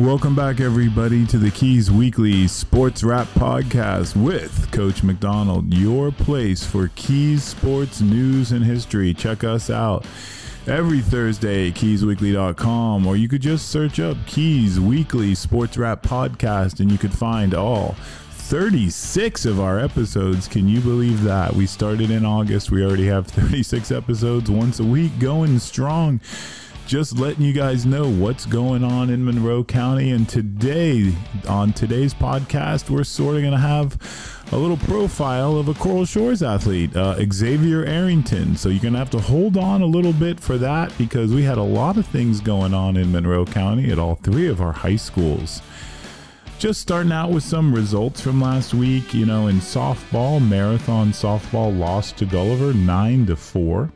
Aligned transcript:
Welcome 0.00 0.34
back, 0.34 0.60
everybody, 0.60 1.26
to 1.26 1.36
the 1.36 1.50
Keys 1.50 1.90
Weekly 1.90 2.48
Sports 2.48 3.04
Wrap 3.04 3.26
Podcast 3.34 4.16
with 4.16 4.72
Coach 4.72 5.02
McDonald, 5.02 5.74
your 5.74 6.10
place 6.10 6.64
for 6.64 6.90
Keys 6.94 7.44
sports 7.44 8.00
news 8.00 8.50
and 8.50 8.64
history. 8.64 9.12
Check 9.12 9.44
us 9.44 9.68
out 9.68 10.06
every 10.66 11.00
Thursday, 11.00 11.68
at 11.68 11.74
keysweekly.com, 11.74 13.06
or 13.06 13.14
you 13.14 13.28
could 13.28 13.42
just 13.42 13.68
search 13.68 14.00
up 14.00 14.16
Keys 14.26 14.80
Weekly 14.80 15.34
Sports 15.34 15.76
Wrap 15.76 16.02
Podcast 16.02 16.80
and 16.80 16.90
you 16.90 16.96
could 16.96 17.12
find 17.12 17.52
all 17.52 17.94
36 18.30 19.44
of 19.44 19.60
our 19.60 19.78
episodes. 19.78 20.48
Can 20.48 20.66
you 20.66 20.80
believe 20.80 21.22
that? 21.24 21.54
We 21.54 21.66
started 21.66 22.10
in 22.10 22.24
August. 22.24 22.70
We 22.70 22.82
already 22.82 23.06
have 23.08 23.26
36 23.26 23.92
episodes 23.92 24.50
once 24.50 24.80
a 24.80 24.84
week 24.84 25.18
going 25.18 25.58
strong 25.58 26.20
just 26.90 27.20
letting 27.20 27.44
you 27.44 27.52
guys 27.52 27.86
know 27.86 28.10
what's 28.10 28.44
going 28.44 28.82
on 28.82 29.10
in 29.10 29.24
Monroe 29.24 29.62
County. 29.62 30.10
And 30.10 30.28
today, 30.28 31.14
on 31.48 31.72
today's 31.72 32.12
podcast, 32.12 32.90
we're 32.90 33.04
sort 33.04 33.36
of 33.36 33.42
going 33.42 33.52
to 33.52 33.58
have 33.58 33.96
a 34.50 34.56
little 34.56 34.76
profile 34.76 35.56
of 35.56 35.68
a 35.68 35.74
Coral 35.74 36.04
Shores 36.04 36.42
athlete, 36.42 36.96
uh, 36.96 37.14
Xavyer 37.18 37.86
Arrington. 37.86 38.56
So 38.56 38.70
you're 38.70 38.82
going 38.82 38.94
to 38.94 38.98
have 38.98 39.10
to 39.10 39.20
hold 39.20 39.56
on 39.56 39.82
a 39.82 39.86
little 39.86 40.12
bit 40.12 40.40
for 40.40 40.58
that 40.58 40.92
because 40.98 41.32
we 41.32 41.44
had 41.44 41.58
a 41.58 41.62
lot 41.62 41.96
of 41.96 42.06
things 42.08 42.40
going 42.40 42.74
on 42.74 42.96
in 42.96 43.12
Monroe 43.12 43.44
County 43.44 43.92
at 43.92 44.00
all 44.00 44.16
three 44.16 44.48
of 44.48 44.60
our 44.60 44.72
high 44.72 44.96
schools 44.96 45.62
just 46.58 46.80
starting 46.80 47.12
out 47.12 47.30
with 47.30 47.42
some 47.44 47.72
results 47.72 48.20
from 48.20 48.38
last 48.40 48.74
week. 48.74 49.14
You 49.14 49.26
know, 49.26 49.46
in 49.46 49.60
softball, 49.60 50.46
marathon 50.46 51.12
softball 51.12 51.78
lost 51.78 52.18
to 52.18 52.26
Gulliver 52.26 52.74
nine 52.74 53.26
to 53.26 53.36
four. 53.36 53.90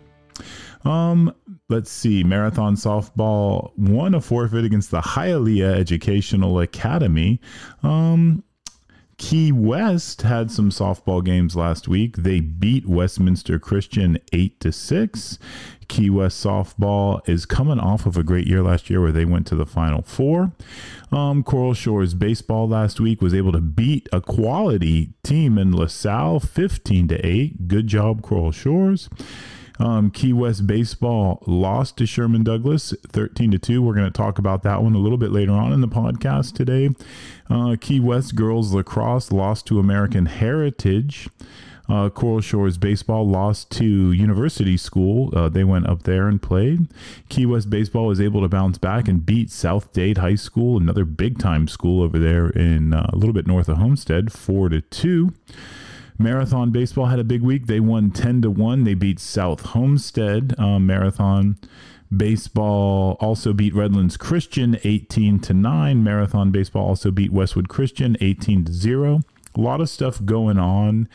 Um, 0.84 1.34
let's 1.68 1.90
see. 1.90 2.22
Marathon 2.24 2.76
softball 2.76 3.72
won 3.76 4.14
a 4.14 4.20
forfeit 4.20 4.64
against 4.64 4.90
the 4.90 5.00
Hialeah 5.00 5.76
Educational 5.76 6.60
Academy. 6.60 7.40
Um, 7.82 8.44
Key 9.16 9.52
West 9.52 10.22
had 10.22 10.50
some 10.50 10.70
softball 10.70 11.24
games 11.24 11.54
last 11.54 11.86
week. 11.86 12.16
They 12.16 12.40
beat 12.40 12.86
Westminster 12.88 13.58
Christian 13.58 14.18
8 14.32 14.58
to 14.60 14.72
6. 14.72 15.38
Key 15.86 16.10
West 16.10 16.44
softball 16.44 17.26
is 17.28 17.46
coming 17.46 17.78
off 17.78 18.06
of 18.06 18.16
a 18.16 18.24
great 18.24 18.46
year 18.46 18.62
last 18.62 18.90
year 18.90 19.00
where 19.00 19.12
they 19.12 19.24
went 19.24 19.46
to 19.46 19.54
the 19.54 19.66
final 19.66 20.02
4. 20.02 20.52
Um, 21.12 21.44
Coral 21.44 21.74
Shores 21.74 22.14
baseball 22.14 22.68
last 22.68 22.98
week 22.98 23.22
was 23.22 23.34
able 23.34 23.52
to 23.52 23.60
beat 23.60 24.08
a 24.12 24.20
quality 24.20 25.14
team 25.22 25.58
in 25.58 25.72
LaSalle 25.72 26.40
15 26.40 27.08
to 27.08 27.24
8. 27.24 27.68
Good 27.68 27.86
job 27.86 28.20
Coral 28.20 28.50
Shores. 28.52 29.08
Um, 29.78 30.10
Key 30.10 30.32
West 30.32 30.66
baseball 30.66 31.42
lost 31.46 31.96
to 31.98 32.06
Stoneman 32.06 32.44
Douglas 32.44 32.94
13 33.08 33.50
to 33.52 33.58
2. 33.58 33.82
We're 33.82 33.94
going 33.94 34.06
to 34.06 34.16
talk 34.16 34.38
about 34.38 34.62
that 34.62 34.82
one 34.82 34.94
a 34.94 34.98
little 34.98 35.18
bit 35.18 35.32
later 35.32 35.52
on 35.52 35.72
in 35.72 35.80
the 35.80 35.88
podcast 35.88 36.54
today. 36.54 36.90
Uh, 37.50 37.76
Key 37.80 38.00
West 38.00 38.34
girls 38.34 38.72
lacrosse 38.72 39.32
lost 39.32 39.66
to 39.66 39.78
American 39.78 40.26
Heritage. 40.26 41.28
Uh, 41.86 42.08
Coral 42.08 42.40
Shores 42.40 42.78
baseball 42.78 43.28
lost 43.28 43.70
to 43.72 43.84
University 44.12 44.76
School. 44.76 45.36
Uh, 45.36 45.50
they 45.50 45.64
went 45.64 45.86
up 45.86 46.04
there 46.04 46.28
and 46.28 46.40
played. 46.40 46.88
Key 47.28 47.44
West 47.44 47.68
baseball 47.68 48.06
was 48.06 48.20
able 48.20 48.40
to 48.40 48.48
bounce 48.48 48.78
back 48.78 49.06
and 49.06 49.26
beat 49.26 49.50
South 49.50 49.92
Dade 49.92 50.18
High 50.18 50.36
School, 50.36 50.78
another 50.78 51.04
big 51.04 51.38
time 51.38 51.68
school 51.68 52.02
over 52.02 52.18
there 52.18 52.48
in 52.48 52.94
uh, 52.94 53.10
a 53.12 53.16
little 53.16 53.34
bit 53.34 53.46
north 53.46 53.68
of 53.68 53.76
Homestead, 53.76 54.32
four 54.32 54.70
to 54.70 54.80
two. 54.80 55.34
Marathon 56.18 56.70
Baseball 56.70 57.06
had 57.06 57.18
a 57.18 57.24
big 57.24 57.42
week. 57.42 57.66
They 57.66 57.80
won 57.80 58.10
10 58.10 58.42
to 58.42 58.50
1. 58.50 58.84
They 58.84 58.94
beat 58.94 59.18
South 59.18 59.60
Homestead. 59.66 60.54
Um, 60.58 60.86
Marathon 60.86 61.58
Baseball 62.14 63.16
also 63.20 63.52
beat 63.52 63.74
Redlands 63.74 64.16
Christian 64.16 64.78
18 64.84 65.40
to 65.40 65.54
9. 65.54 66.04
Marathon 66.04 66.50
Baseball 66.50 66.86
also 66.86 67.10
beat 67.10 67.32
Westwood 67.32 67.68
Christian 67.68 68.16
18 68.20 68.66
to 68.66 68.72
0. 68.72 69.20
A 69.56 69.60
lot 69.60 69.80
of 69.80 69.88
stuff 69.88 70.24
going 70.24 70.58
on 70.58 71.08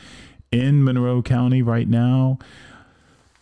in 0.52 0.84
Monroe 0.84 1.22
County 1.22 1.62
right 1.62 1.88
now 1.88 2.38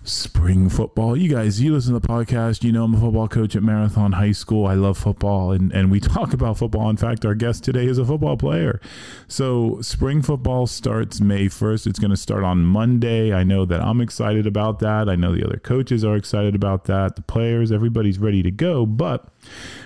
spring 0.08 0.68
football. 0.68 1.16
You 1.16 1.28
guys, 1.28 1.60
you 1.60 1.72
listen 1.72 1.92
to 1.92 2.00
the 2.00 2.08
podcast. 2.08 2.64
You 2.64 2.72
know 2.72 2.84
I'm 2.84 2.94
a 2.94 3.00
football 3.00 3.28
coach 3.28 3.54
at 3.54 3.62
Marathon 3.62 4.12
High 4.12 4.32
School. 4.32 4.66
I 4.66 4.74
love 4.74 4.96
football, 4.96 5.52
and 5.52 5.70
and 5.72 5.90
we 5.90 6.00
talk 6.16 6.32
about 6.32 6.58
football. 6.58 6.88
In 6.90 6.96
fact, 6.96 7.24
our 7.24 7.34
guest 7.34 7.62
today 7.62 7.86
is 7.86 7.98
a 7.98 8.04
football 8.04 8.36
player. 8.36 8.80
So 9.28 9.80
spring 9.82 10.22
football 10.22 10.66
starts 10.66 11.20
May 11.20 11.46
1st. 11.46 11.86
It's 11.86 11.98
going 11.98 12.10
to 12.10 12.16
start 12.16 12.42
on 12.42 12.64
Monday. 12.64 13.32
I 13.32 13.44
know 13.44 13.64
that 13.66 13.80
I'm 13.80 14.00
excited 14.00 14.46
about 14.46 14.78
that. 14.80 15.08
I 15.08 15.16
know 15.16 15.34
the 15.34 15.44
other 15.44 15.58
coaches 15.58 16.04
are 16.04 16.16
excited 16.16 16.54
about 16.54 16.84
that. 16.84 17.16
The 17.16 17.22
players, 17.22 17.70
everybody's 17.70 18.18
ready 18.18 18.42
to 18.42 18.50
go. 18.50 18.86
But 18.86 19.28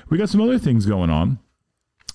we 0.09 0.19
got 0.19 0.29
some 0.29 0.41
other 0.41 0.59
things 0.59 0.87
going 0.87 1.11
on. 1.11 1.39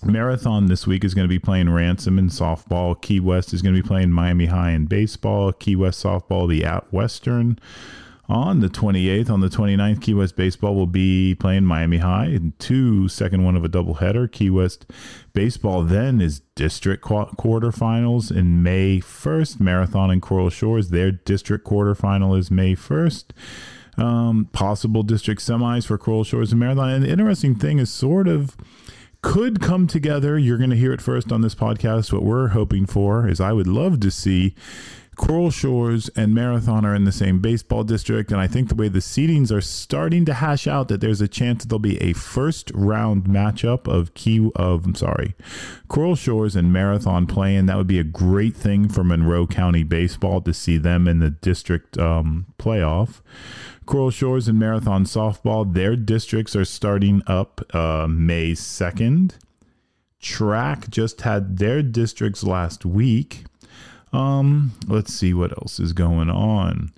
Marathon 0.04 0.68
this 0.68 0.86
week 0.86 1.04
is 1.04 1.14
going 1.14 1.28
to 1.28 1.30
be 1.30 1.40
playing 1.40 1.70
Ransom 1.70 2.20
in 2.20 2.30
softball. 2.30 3.00
Key 3.02 3.20
West 3.20 3.54
is 3.54 3.62
going 3.62 3.76
to 3.76 3.82
be 3.82 3.88
playing 3.88 4.12
Miami 4.12 4.46
High 4.46 4.72
in 4.72 4.86
baseball. 4.86 5.52
Key 5.52 5.76
West 5.76 6.04
softball, 6.04 6.48
the 6.48 6.64
at 6.64 6.92
Western 6.94 7.60
on 8.30 8.60
the 8.60 8.68
28th. 8.68 9.30
On 9.30 9.40
the 9.42 9.48
29th, 9.48 10.02
Key 10.02 10.14
West 10.14 10.36
Baseball 10.36 10.76
will 10.76 10.88
be 10.88 11.36
playing 11.36 11.64
Miami 11.64 11.98
High 11.98 12.28
in 12.28 12.54
two 12.60 13.08
second 13.08 13.44
one 13.44 13.56
of 13.56 13.64
a 13.64 13.70
doubleheader. 13.70 14.32
Key 14.32 14.50
West 14.50 14.86
Baseball 15.34 15.84
then 15.84 16.22
is 16.22 16.42
district 16.56 17.04
quarterfinals 17.04 18.36
in 18.36 18.64
May 18.64 19.00
1st. 19.00 19.60
Marathon 19.60 20.12
and 20.12 20.22
Coral 20.22 20.50
Shores, 20.50 20.90
their 20.90 21.12
district 21.12 21.66
quarterfinal 21.66 22.38
is 22.38 22.52
May 22.52 22.76
1st. 22.76 23.26
Um, 23.98 24.48
possible 24.52 25.02
district 25.02 25.42
semis 25.42 25.88
for 25.88 25.98
Coral 25.98 26.24
Shores 26.24 26.52
and 26.52 26.60
Marathon. 26.60 26.90
And 26.90 27.04
the 27.04 27.10
interesting 27.10 27.56
thing 27.56 27.80
is 27.80 27.90
sort 27.90 28.28
of 28.28 28.56
could 29.28 29.60
come 29.60 29.88
together. 29.88 30.40
You're 30.40 30.58
going 30.58 30.70
to 30.70 30.78
hear 30.78 30.94
it 30.94 31.02
first 31.02 31.34
on 31.34 31.42
this 31.42 31.54
podcast. 31.54 32.14
What 32.14 32.24
we're 32.24 32.48
hoping 32.48 32.86
for 32.86 33.28
is 33.28 33.42
I 33.42 33.52
would 33.52 33.68
love 33.68 34.00
to 34.00 34.10
see 34.10 34.56
Coral 35.18 35.52
Shores 35.52 36.10
and 36.16 36.34
Marathon 36.34 36.86
are 36.86 36.96
in 36.96 37.04
the 37.04 37.12
same 37.12 37.42
baseball 37.42 37.84
district, 37.84 38.32
and 38.32 38.40
I 38.40 38.48
think 38.48 38.70
the 38.70 38.76
way 38.76 38.88
the 38.88 39.00
seedings 39.00 39.52
are 39.52 39.60
starting 39.60 40.24
to 40.26 40.36
hash 40.36 40.66
out 40.66 40.88
that 40.88 41.02
there's 41.02 41.20
a 41.20 41.28
chance 41.28 41.66
there'll 41.66 41.80
be 41.80 42.02
a 42.02 42.14
first 42.14 42.72
round 42.74 43.26
matchup 43.26 43.86
of 43.86 44.14
key 44.14 44.50
of 44.56 44.86
I'm 44.86 44.96
sorry, 44.96 45.36
Coral 45.90 46.16
Shores 46.16 46.56
and 46.56 46.72
Marathon 46.72 47.28
playing. 47.28 47.66
That 47.66 47.76
would 47.76 47.88
be 47.88 48.00
a 48.00 48.06
great 48.06 48.56
thing 48.56 48.88
for 48.88 49.04
Monroe 49.04 49.46
County 49.46 49.84
baseball 49.84 50.40
to 50.42 50.54
see 50.54 50.78
them 50.78 51.06
in 51.06 51.20
the 51.20 51.32
district 51.32 51.98
um, 51.98 52.46
playoff. 52.58 53.20
Coral 53.88 54.12
Shores 54.12 54.48
and 54.48 54.60
Marathon 54.60 55.06
softball, 55.06 55.74
their 55.74 55.96
districts 55.96 56.56
are 56.56 56.66
starting 56.66 57.24
up 57.26 57.62
uh, 57.74 58.06
May 58.08 58.52
2nd. 58.52 59.34
Track 60.20 60.90
just 60.90 61.22
had 61.22 61.58
their 61.58 61.82
districts 61.82 62.44
last 62.44 62.86
week. 62.86 63.46
Um, 64.14 64.74
let's 64.88 65.14
see 65.14 65.34
what 65.34 65.52
else 65.52 65.80
is 65.80 65.94
going 65.94 66.30
on. 66.30 66.92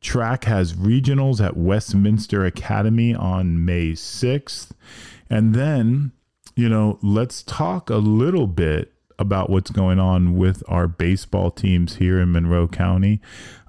Track 0.00 0.44
has 0.44 0.74
regionals 0.74 1.44
at 1.44 1.56
Westminster 1.56 2.44
Academy 2.44 3.14
on 3.14 3.64
May 3.64 3.92
6th. 3.92 4.70
And 5.30 5.54
then, 5.54 6.12
you 6.54 6.68
know, 6.68 6.98
let's 7.02 7.42
talk 7.42 7.90
a 7.90 7.96
little 7.96 8.46
bit 8.46 8.93
about 9.18 9.50
what's 9.50 9.70
going 9.70 9.98
on 9.98 10.36
with 10.36 10.62
our 10.68 10.88
baseball 10.88 11.50
teams 11.50 11.96
here 11.96 12.20
in 12.20 12.32
Monroe 12.32 12.68
County. 12.68 13.20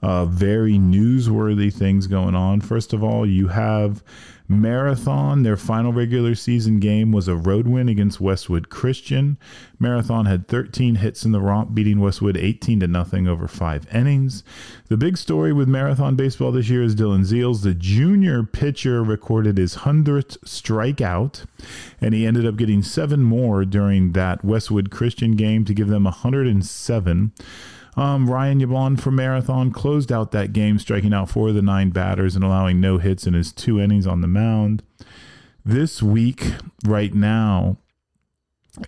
Uh, 0.01 0.25
very 0.25 0.73
newsworthy 0.73 1.73
things 1.73 2.07
going 2.07 2.35
on. 2.35 2.61
First 2.61 2.93
of 2.93 3.03
all, 3.03 3.25
you 3.25 3.49
have 3.49 4.03
Marathon, 4.47 5.41
their 5.41 5.57
final 5.57 5.91
regular 5.91 6.35
season 6.35 6.79
game 6.79 7.11
was 7.11 7.27
a 7.27 7.35
road 7.35 7.67
win 7.67 7.89
against 7.89 8.21
Westwood 8.21 8.69
Christian. 8.69 9.37
Marathon 9.79 10.25
had 10.27 10.47
13 10.47 10.95
hits 10.95 11.25
in 11.25 11.31
the 11.31 11.41
romp, 11.41 11.73
beating 11.73 11.99
Westwood 11.99 12.37
18 12.37 12.81
to 12.81 12.87
nothing 12.87 13.27
over 13.27 13.47
five 13.47 13.87
innings. 13.93 14.43
The 14.87 14.97
big 14.97 15.17
story 15.17 15.51
with 15.51 15.67
Marathon 15.67 16.15
baseball 16.15 16.51
this 16.51 16.69
year 16.69 16.83
is 16.83 16.95
Dylan 16.95 17.25
Zeals. 17.25 17.63
The 17.63 17.73
junior 17.73 18.43
pitcher 18.43 19.03
recorded 19.03 19.57
his 19.57 19.77
100th 19.77 20.37
strikeout, 20.45 21.45
and 21.99 22.13
he 22.13 22.27
ended 22.27 22.45
up 22.45 22.55
getting 22.55 22.83
seven 22.83 23.23
more 23.23 23.65
during 23.65 24.11
that 24.11 24.45
Westwood 24.45 24.91
Christian 24.91 25.35
game 25.35 25.65
to 25.65 25.73
give 25.73 25.87
them 25.87 26.03
107. 26.03 27.31
Um, 27.97 28.29
Ryan 28.29 28.59
Yablon 28.59 28.99
from 28.99 29.15
Marathon 29.15 29.71
closed 29.71 30.11
out 30.11 30.31
that 30.31 30.53
game, 30.53 30.79
striking 30.79 31.13
out 31.13 31.29
four 31.29 31.49
of 31.49 31.55
the 31.55 31.61
nine 31.61 31.91
batters 31.91 32.35
and 32.35 32.43
allowing 32.43 32.79
no 32.81 32.97
hits 32.97 33.25
in 33.25 33.33
his 33.33 33.53
two 33.53 33.79
innings 33.79 34.05
on 34.05 34.21
the 34.21 34.27
mound. 34.27 34.83
This 35.63 36.03
week, 36.03 36.53
right 36.85 37.13
now, 37.13 37.77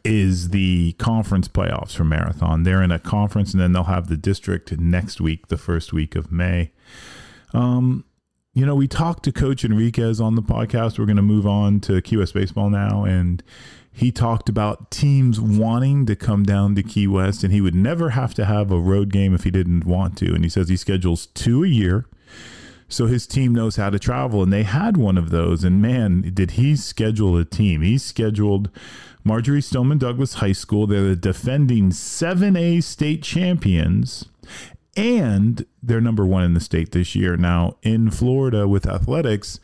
is 0.04 0.50
the 0.50 0.94
conference 0.94 1.48
playoffs 1.48 1.96
for 1.96 2.04
Marathon. 2.04 2.64
They're 2.64 2.84
in 2.84 2.92
a 2.92 3.00
conference 3.00 3.54
and 3.54 3.62
then 3.62 3.72
they'll 3.72 3.86
have 3.86 4.08
the 4.08 4.18
district 4.18 4.78
next 4.78 5.22
week, 5.22 5.48
the 5.48 5.58
first 5.58 5.94
week 5.94 6.16
of 6.16 6.32
May. 6.32 6.72
Um, 7.54 8.04
you 8.54 8.66
know, 8.66 8.76
we 8.76 8.88
talked 8.88 9.24
to 9.24 9.32
Coach 9.32 9.64
Enriquez 9.64 10.20
on 10.20 10.36
the 10.36 10.42
podcast. 10.42 10.98
We're 10.98 11.06
going 11.06 11.16
to 11.18 11.22
move 11.22 11.48
on 11.48 11.80
to 11.82 12.02
West 12.14 12.34
Baseball 12.34 12.70
now. 12.70 13.04
And 13.04 13.44
he 13.98 14.12
talked 14.12 14.48
about 14.48 14.92
teams 14.92 15.42
wanting 15.42 16.06
to 16.06 16.16
come 16.16 16.44
down 16.44 16.76
to 16.76 16.84
Key 16.84 17.08
West, 17.08 17.44
and 17.44 17.52
he 17.52 17.62
would 17.62 17.74
never 17.74 18.12
have 18.12 18.36
to 18.36 18.46
have 18.46 18.72
a 18.72 18.80
road 18.80 19.12
game 19.12 19.34
if 19.34 19.44
he 19.44 19.50
didn't 19.50 19.86
want 19.86 20.16
to. 20.20 20.36
And 20.36 20.44
he 20.44 20.52
says 20.52 20.70
he 20.70 20.78
schedules 20.78 21.26
two 21.34 21.64
a 21.64 21.68
year. 21.68 22.06
So 22.88 23.08
his 23.08 23.26
team 23.26 23.56
knows 23.56 23.78
how 23.78 23.90
to 23.90 23.98
travel, 23.98 24.44
and 24.44 24.54
they 24.54 24.62
had 24.62 24.98
one 24.98 25.18
of 25.18 25.32
those. 25.32 25.64
And 25.64 25.82
man, 25.82 26.30
did 26.32 26.52
he 26.52 26.76
schedule 26.76 27.36
a 27.38 27.44
team? 27.44 27.82
He 27.82 27.98
scheduled 27.98 28.70
Marjorie 29.24 29.64
Stoneman 29.64 29.98
Douglas 29.98 30.36
High 30.36 30.52
School. 30.52 30.86
They're 30.86 31.02
the 31.02 31.16
defending 31.16 31.90
7A 31.90 32.84
state 32.84 33.24
champions, 33.24 34.26
and 34.96 35.66
they're 35.82 36.00
number 36.02 36.24
one 36.24 36.44
in 36.44 36.54
the 36.54 36.60
state 36.60 36.92
this 36.92 37.16
year. 37.16 37.36
Now, 37.36 37.78
in 37.82 38.12
Florida 38.12 38.68
with 38.68 38.86
athletics, 38.86 39.60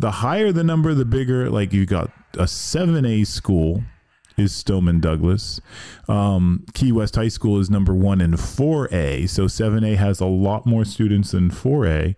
the 0.00 0.10
higher 0.10 0.50
the 0.50 0.64
number, 0.64 0.94
the 0.94 1.04
bigger. 1.04 1.50
Like 1.50 1.72
you 1.72 1.86
got 1.86 2.10
a 2.34 2.44
7A 2.44 3.26
school 3.26 3.84
is 4.40 4.54
Stoneman 4.54 5.00
Douglas. 5.00 5.60
Um, 6.08 6.64
Key 6.74 6.90
West 6.92 7.14
High 7.14 7.28
School 7.28 7.60
is 7.60 7.70
number 7.70 7.94
one 7.94 8.20
in 8.20 8.32
4A. 8.32 9.28
So 9.28 9.44
7A 9.44 9.96
has 9.96 10.20
a 10.20 10.26
lot 10.26 10.66
more 10.66 10.84
students 10.84 11.30
than 11.30 11.50
4A. 11.50 12.16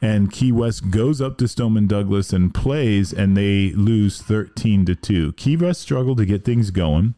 And 0.00 0.32
Key 0.32 0.50
West 0.50 0.90
goes 0.90 1.20
up 1.20 1.38
to 1.38 1.46
Stoneman 1.46 1.86
Douglas 1.86 2.32
and 2.32 2.52
plays, 2.52 3.12
and 3.12 3.36
they 3.36 3.70
lose 3.70 4.20
13 4.20 4.84
to 4.86 4.96
2. 4.96 5.32
Key 5.34 5.56
West 5.56 5.80
struggled 5.80 6.18
to 6.18 6.26
get 6.26 6.44
things 6.44 6.72
going. 6.72 7.14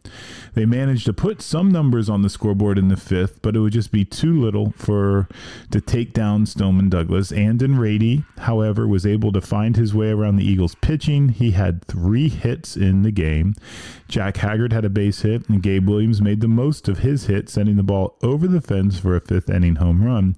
They 0.52 0.66
managed 0.66 1.06
to 1.06 1.14
put 1.14 1.40
some 1.40 1.70
numbers 1.70 2.10
on 2.10 2.20
the 2.20 2.28
scoreboard 2.28 2.78
in 2.78 2.88
the 2.88 2.98
fifth, 2.98 3.40
but 3.40 3.56
it 3.56 3.60
would 3.60 3.72
just 3.72 3.90
be 3.90 4.04
too 4.04 4.38
little 4.38 4.74
for 4.76 5.28
to 5.70 5.80
take 5.80 6.12
down 6.12 6.44
Stoneman 6.44 6.90
Douglas. 6.90 7.32
Andon 7.32 7.78
Rady, 7.78 8.24
however, 8.38 8.86
was 8.86 9.06
able 9.06 9.32
to 9.32 9.40
find 9.40 9.76
his 9.76 9.94
way 9.94 10.10
around 10.10 10.36
the 10.36 10.44
Eagles 10.44 10.74
pitching. 10.76 11.30
He 11.30 11.52
had 11.52 11.86
three 11.86 12.28
hits 12.28 12.76
in 12.76 13.02
the 13.02 13.10
game. 13.10 13.54
Jack 14.14 14.36
Haggard 14.36 14.72
had 14.72 14.84
a 14.84 14.88
base 14.88 15.22
hit, 15.22 15.48
and 15.48 15.60
Gabe 15.60 15.88
Williams 15.88 16.22
made 16.22 16.40
the 16.40 16.46
most 16.46 16.86
of 16.86 17.00
his 17.00 17.26
hit, 17.26 17.48
sending 17.48 17.74
the 17.74 17.82
ball 17.82 18.16
over 18.22 18.46
the 18.46 18.60
fence 18.60 18.96
for 18.96 19.16
a 19.16 19.20
fifth 19.20 19.50
inning 19.50 19.74
home 19.74 20.04
run. 20.04 20.36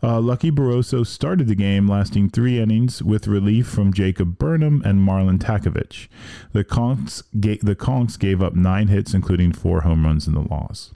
Uh, 0.00 0.20
Lucky 0.20 0.52
Barroso 0.52 1.04
started 1.04 1.48
the 1.48 1.56
game, 1.56 1.88
lasting 1.88 2.30
three 2.30 2.60
innings 2.60 3.02
with 3.02 3.26
relief 3.26 3.66
from 3.66 3.92
Jacob 3.92 4.38
Burnham 4.38 4.82
and 4.84 5.00
Marlon 5.00 5.40
Takovich. 5.40 6.06
The 6.52 6.62
Conchs, 6.62 7.24
ga- 7.40 7.58
the 7.60 7.74
Conchs 7.74 8.16
gave 8.16 8.40
up 8.40 8.54
nine 8.54 8.86
hits, 8.86 9.12
including 9.14 9.52
four 9.52 9.80
home 9.80 10.06
runs 10.06 10.28
in 10.28 10.34
the 10.34 10.42
loss. 10.42 10.94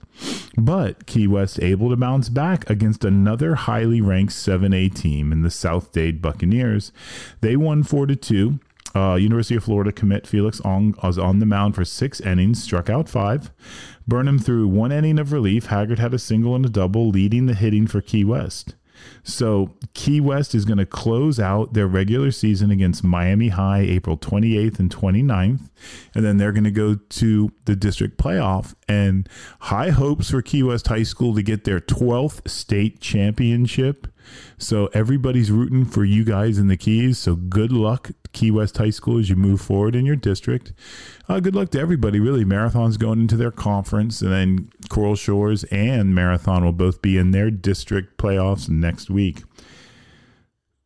But 0.57 1.05
Key 1.05 1.27
West 1.27 1.61
able 1.61 1.89
to 1.89 1.97
bounce 1.97 2.29
back 2.29 2.69
against 2.69 3.03
another 3.03 3.55
highly 3.55 3.99
ranked 3.99 4.31
7A 4.31 4.95
team 4.95 5.33
in 5.33 5.41
the 5.41 5.51
South 5.51 5.91
Dade 5.91 6.21
Buccaneers. 6.21 6.93
They 7.41 7.57
won 7.57 7.83
4 7.83 8.05
to 8.05 8.15
2. 8.15 8.59
Uh, 8.95 9.15
University 9.15 9.55
of 9.55 9.63
Florida 9.63 9.91
commit 9.91 10.27
Felix 10.27 10.61
Ong 10.63 10.95
was 11.01 11.17
on 11.17 11.39
the 11.39 11.45
mound 11.45 11.75
for 11.75 11.83
six 11.83 12.19
innings, 12.21 12.63
struck 12.63 12.89
out 12.89 13.09
five. 13.09 13.51
Burnham 14.07 14.39
threw 14.39 14.67
one 14.67 14.91
inning 14.91 15.19
of 15.19 15.31
relief. 15.31 15.67
Haggard 15.67 15.99
had 15.99 16.13
a 16.13 16.19
single 16.19 16.55
and 16.55 16.65
a 16.65 16.69
double, 16.69 17.09
leading 17.09 17.45
the 17.45 17.55
hitting 17.55 17.87
for 17.87 18.01
Key 18.01 18.23
West. 18.23 18.75
So 19.23 19.73
Key 19.93 20.19
West 20.21 20.53
is 20.53 20.65
going 20.65 20.77
to 20.77 20.85
close 20.85 21.39
out 21.39 21.73
their 21.73 21.87
regular 21.87 22.31
season 22.31 22.71
against 22.71 23.03
Miami 23.03 23.49
High 23.49 23.81
April 23.81 24.17
28th 24.17 24.79
and 24.79 24.93
29th. 24.93 25.69
And 26.13 26.25
then 26.25 26.37
they're 26.37 26.51
going 26.51 26.63
to 26.63 26.71
go 26.71 26.95
to 26.95 27.51
the 27.65 27.75
district 27.75 28.17
playoff 28.17 28.75
and 28.87 29.27
high 29.61 29.89
hopes 29.89 30.31
for 30.31 30.41
Key 30.41 30.63
West 30.63 30.87
High 30.87 31.03
School 31.03 31.35
to 31.35 31.41
get 31.41 31.63
their 31.63 31.79
12th 31.79 32.47
state 32.47 32.99
championship. 32.99 34.07
So 34.57 34.87
everybody's 34.93 35.51
rooting 35.51 35.85
for 35.85 36.03
you 36.03 36.23
guys 36.23 36.57
in 36.57 36.67
the 36.67 36.77
Keys. 36.77 37.17
So 37.19 37.35
good 37.35 37.71
luck, 37.71 38.11
Key 38.31 38.51
West 38.51 38.77
High 38.77 38.89
School, 38.89 39.19
as 39.19 39.29
you 39.29 39.35
move 39.35 39.61
forward 39.61 39.95
in 39.95 40.05
your 40.05 40.15
district. 40.15 40.73
Uh, 41.27 41.39
good 41.39 41.55
luck 41.55 41.69
to 41.71 41.79
everybody, 41.79 42.19
really. 42.19 42.45
Marathon's 42.45 42.97
going 42.97 43.19
into 43.19 43.37
their 43.37 43.51
conference, 43.51 44.21
and 44.21 44.31
then 44.31 44.69
Coral 44.89 45.15
Shores 45.15 45.63
and 45.65 46.13
Marathon 46.13 46.63
will 46.63 46.73
both 46.73 47.01
be 47.01 47.17
in 47.17 47.31
their 47.31 47.51
district 47.51 48.17
playoffs 48.17 48.69
next 48.69 49.09
week. 49.09 49.43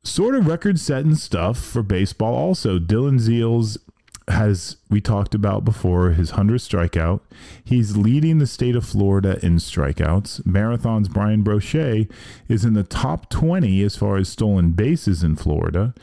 Sort 0.04 0.36
of 0.36 0.48
record 0.48 0.80
setting 0.80 1.16
stuff 1.16 1.57
for 1.57 1.84
baseball, 1.84 2.34
also. 2.34 2.80
Dylan 2.80 3.19
Zeals 3.19 3.78
has 4.27 4.75
we 4.89 5.00
talked 5.00 5.33
about 5.33 5.63
before 5.63 6.12
his 6.12 6.33
100th 6.33 6.68
strikeout. 6.68 7.21
He's 7.63 7.95
leading 7.95 8.39
the 8.39 8.47
state 8.47 8.75
of 8.75 8.85
Florida 8.85 9.39
in 9.41 9.57
strikeouts. 9.57 10.45
Marathon's 10.45 11.07
Brian 11.07 11.44
Brochet 11.44 12.09
is 12.50 12.65
in 12.65 12.74
the 12.74 12.83
top 12.83 13.29
20 13.29 13.81
as 13.83 13.95
far 13.95 14.18
as 14.18 14.27
stolen 14.29 14.71
bases 14.71 15.24
in 15.24 15.35
Florida. 15.35 15.94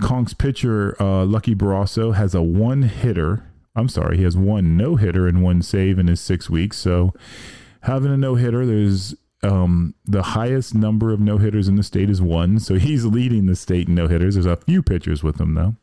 Conch's 0.00 0.34
pitcher 0.34 1.00
uh, 1.00 1.24
Lucky 1.24 1.54
Barroso 1.54 2.14
has 2.14 2.34
a 2.34 2.42
one 2.42 2.82
hitter. 2.82 3.44
I'm 3.74 3.88
sorry, 3.88 4.18
he 4.18 4.24
has 4.24 4.36
one 4.36 4.76
no 4.76 4.96
hitter 4.96 5.26
and 5.26 5.42
one 5.42 5.62
save 5.62 5.98
in 5.98 6.08
his 6.08 6.20
six 6.20 6.50
weeks. 6.50 6.76
So 6.78 7.14
having 7.82 8.12
a 8.12 8.16
no 8.16 8.34
hitter, 8.34 8.66
there's 8.66 9.14
um, 9.42 9.94
the 10.04 10.22
highest 10.22 10.74
number 10.74 11.12
of 11.12 11.20
no 11.20 11.38
hitters 11.38 11.66
in 11.66 11.74
the 11.76 11.82
state 11.82 12.08
is 12.08 12.22
one, 12.22 12.60
so 12.60 12.74
he's 12.78 13.04
leading 13.04 13.46
the 13.46 13.56
state 13.56 13.88
in 13.88 13.94
no 13.94 14.06
hitters. 14.06 14.34
There's 14.34 14.46
a 14.46 14.56
few 14.56 14.82
pitchers 14.82 15.22
with 15.22 15.40
him 15.40 15.54
though. 15.54 15.76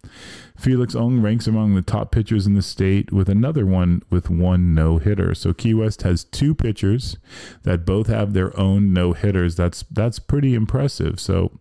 Felix 0.58 0.96
Ong 0.96 1.22
ranks 1.22 1.48
among 1.48 1.76
the 1.76 1.82
top 1.82 2.12
pitchers 2.12 2.46
in 2.46 2.54
the 2.54 2.62
state 2.62 3.12
with 3.12 3.30
another 3.30 3.66
one 3.66 4.02
with 4.10 4.30
one 4.30 4.74
no 4.74 4.98
hitter. 4.98 5.34
So 5.34 5.54
Key 5.54 5.74
West 5.74 6.02
has 6.02 6.24
two 6.26 6.54
pitchers 6.54 7.18
that 7.64 7.86
both 7.86 8.08
have 8.08 8.34
their 8.34 8.58
own 8.60 8.94
no 8.94 9.14
hitters. 9.14 9.56
That's 9.56 9.84
that's 9.92 10.20
pretty 10.20 10.56
impressive. 10.56 11.20
So 11.20 11.58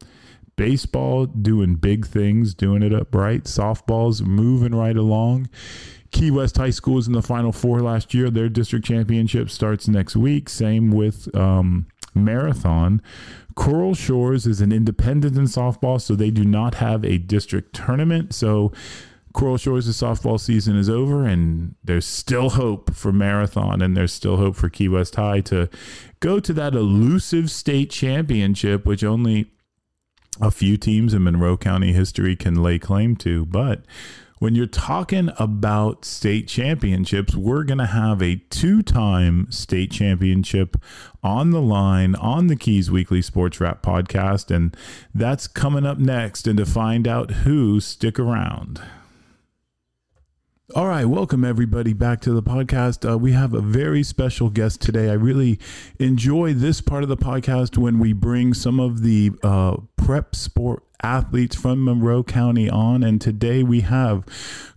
baseball 0.57 1.27
doing 1.27 1.77
big 1.77 2.07
things, 2.07 2.55
doing 2.55 2.83
it 2.83 2.93
upright. 2.93 3.45
Softball's 3.45 4.23
moving 4.23 4.75
right 4.75 4.97
along. 4.97 5.49
Key 6.11 6.31
West 6.31 6.57
High 6.57 6.71
School 6.71 6.95
was 6.95 7.07
in 7.07 7.13
the 7.13 7.23
Final 7.23 7.53
Four 7.53 7.81
last 7.81 8.15
year. 8.15 8.31
Their 8.31 8.49
district 8.49 8.87
championship 8.87 9.51
starts 9.51 9.89
next 9.89 10.17
week. 10.17 10.49
Same 10.49 10.91
with 10.91 11.35
um, 11.35 11.87
Marathon. 12.15 13.03
Coral 13.55 13.95
Shores 13.95 14.47
is 14.47 14.61
an 14.61 14.73
independent 14.73 15.37
in 15.37 15.45
softball, 15.45 16.01
so 16.01 16.15
they 16.15 16.31
do 16.31 16.45
not 16.45 16.77
have 16.77 17.05
a 17.05 17.19
district 17.19 17.75
tournament. 17.75 18.33
So 18.33 18.73
Coral 19.33 19.57
Shores' 19.57 19.89
softball 19.89 20.41
season 20.41 20.77
is 20.77 20.89
over, 20.89 21.27
and 21.27 21.75
there's 21.85 22.07
still 22.07 22.51
hope 22.51 22.95
for 22.95 23.13
Marathon, 23.13 23.83
and 23.83 23.97
there's 23.97 24.13
still 24.13 24.37
hope 24.37 24.57
for 24.57 24.69
Key 24.69 24.89
West 24.89 25.17
High 25.17 25.41
to 25.43 25.69
go 26.21 26.41
to 26.41 26.53
that 26.55 26.75
elusive 26.75 27.51
state 27.51 27.91
championship, 27.91 28.87
which 28.87 29.05
only 29.05 29.51
a 30.41 30.51
few 30.51 30.77
teams 30.77 31.15
in 31.15 31.25
Monroe 31.25 31.57
County 31.57 31.93
history 31.93 32.37
can 32.37 32.63
lay 32.63 32.79
claim 32.79 33.17
to. 33.17 33.45
But 33.45 33.85
when 34.39 34.55
you're 34.55 34.67
talking 34.67 35.31
about 35.39 36.05
state 36.05 36.47
championships, 36.47 37.35
we're 37.35 37.65
going 37.65 37.79
to 37.79 37.87
have 37.87 38.23
a 38.23 38.37
two 38.51 38.83
time 38.83 39.51
state 39.51 39.91
championship 39.91 40.77
on 41.23 41.51
the 41.51 41.61
line 41.61 42.15
on 42.17 42.47
the 42.47 42.57
Keys 42.57 42.91
Weekly 42.91 43.23
Sports 43.23 43.61
Wrap 43.61 43.83
podcast. 43.83 44.55
And 44.55 44.77
that's 45.15 45.49
coming 45.49 45.85
up 45.85 45.99
next. 45.99 46.47
And 46.47 46.59
to 46.59 46.67
find 46.67 47.09
out 47.09 47.31
who, 47.31 47.81
stick 47.81 48.19
around. 48.19 48.81
All 50.75 50.87
right, 50.87 51.07
welcome 51.07 51.47
everybody 51.47 51.95
back 51.95 52.21
to 52.21 52.33
the 52.33 52.43
podcast. 52.43 53.11
Uh, 53.11 53.17
we 53.17 53.33
have 53.33 53.55
a 53.55 53.61
very 53.63 54.03
special 54.03 54.51
guest 54.51 54.83
today. 54.83 55.09
I 55.09 55.15
really 55.15 55.59
enjoy 55.99 56.53
this 56.53 56.83
part 56.83 57.03
of 57.03 57.09
the 57.09 57.17
podcast 57.17 57.79
when 57.79 57.99
we 57.99 58.13
bring 58.13 58.53
some 58.53 58.79
of 58.79 59.03
the 59.03 59.33
uh, 59.43 59.79
prep 59.97 60.37
sport 60.37 60.85
athletes 61.03 61.57
from 61.57 61.85
Monroe 61.85 62.23
County 62.23 62.69
on. 62.69 63.03
And 63.03 63.21
today 63.21 63.63
we 63.63 63.83
have 63.83 64.25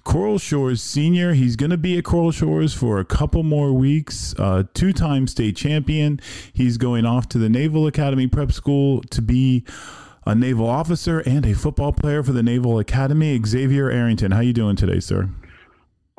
Coral 0.03 0.37
Shores 0.37 0.81
Senior. 0.81 1.33
He's 1.33 1.55
going 1.55 1.69
to 1.69 1.77
be 1.77 1.97
at 1.97 2.03
Coral 2.03 2.31
Shores 2.31 2.73
for 2.73 2.99
a 2.99 3.05
couple 3.05 3.43
more 3.43 3.73
weeks, 3.73 4.35
uh, 4.37 4.63
two 4.73 4.93
time 4.93 5.27
state 5.27 5.55
champion. 5.55 6.19
He's 6.53 6.77
going 6.77 7.05
off 7.05 7.29
to 7.29 7.37
the 7.37 7.49
Naval 7.49 7.87
Academy 7.87 8.27
Prep 8.27 8.51
School 8.51 9.01
to 9.09 9.21
be 9.21 9.63
a 10.25 10.35
naval 10.35 10.67
officer 10.67 11.19
and 11.19 11.45
a 11.45 11.53
football 11.53 11.91
player 11.91 12.21
for 12.23 12.31
the 12.31 12.43
Naval 12.43 12.77
Academy. 12.77 13.39
Xavyer 13.39 13.93
Arrington, 13.93 14.31
how 14.31 14.41
you 14.41 14.53
doing 14.53 14.75
today, 14.75 14.99
sir? 14.99 15.29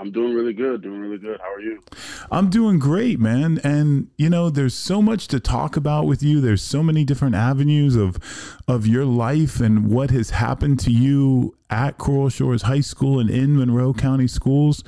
I'm 0.02 0.10
doing 0.10 0.34
really 0.34 0.52
good, 0.52 0.82
doing 0.82 0.98
really 0.98 1.16
good. 1.16 1.38
How 1.38 1.52
are 1.54 1.60
you? 1.60 1.80
I'm 2.28 2.50
doing 2.50 2.80
great, 2.80 3.20
man. 3.20 3.60
And 3.62 4.08
you 4.16 4.28
know, 4.28 4.50
there's 4.50 4.74
so 4.74 5.00
much 5.00 5.28
to 5.28 5.38
talk 5.38 5.76
about 5.76 6.06
with 6.06 6.24
you. 6.24 6.40
There's 6.40 6.60
so 6.60 6.82
many 6.82 7.04
different 7.04 7.36
avenues 7.36 7.94
of 7.94 8.18
of 8.66 8.84
your 8.84 9.04
life 9.04 9.60
and 9.60 9.88
what 9.88 10.10
has 10.10 10.30
happened 10.30 10.80
to 10.80 10.90
you 10.90 11.54
at 11.70 11.98
Coral 11.98 12.30
Shores 12.30 12.62
High 12.62 12.80
School 12.80 13.20
and 13.20 13.30
in 13.30 13.56
Monroe 13.56 13.94
County 13.94 14.26
schools. 14.26 14.82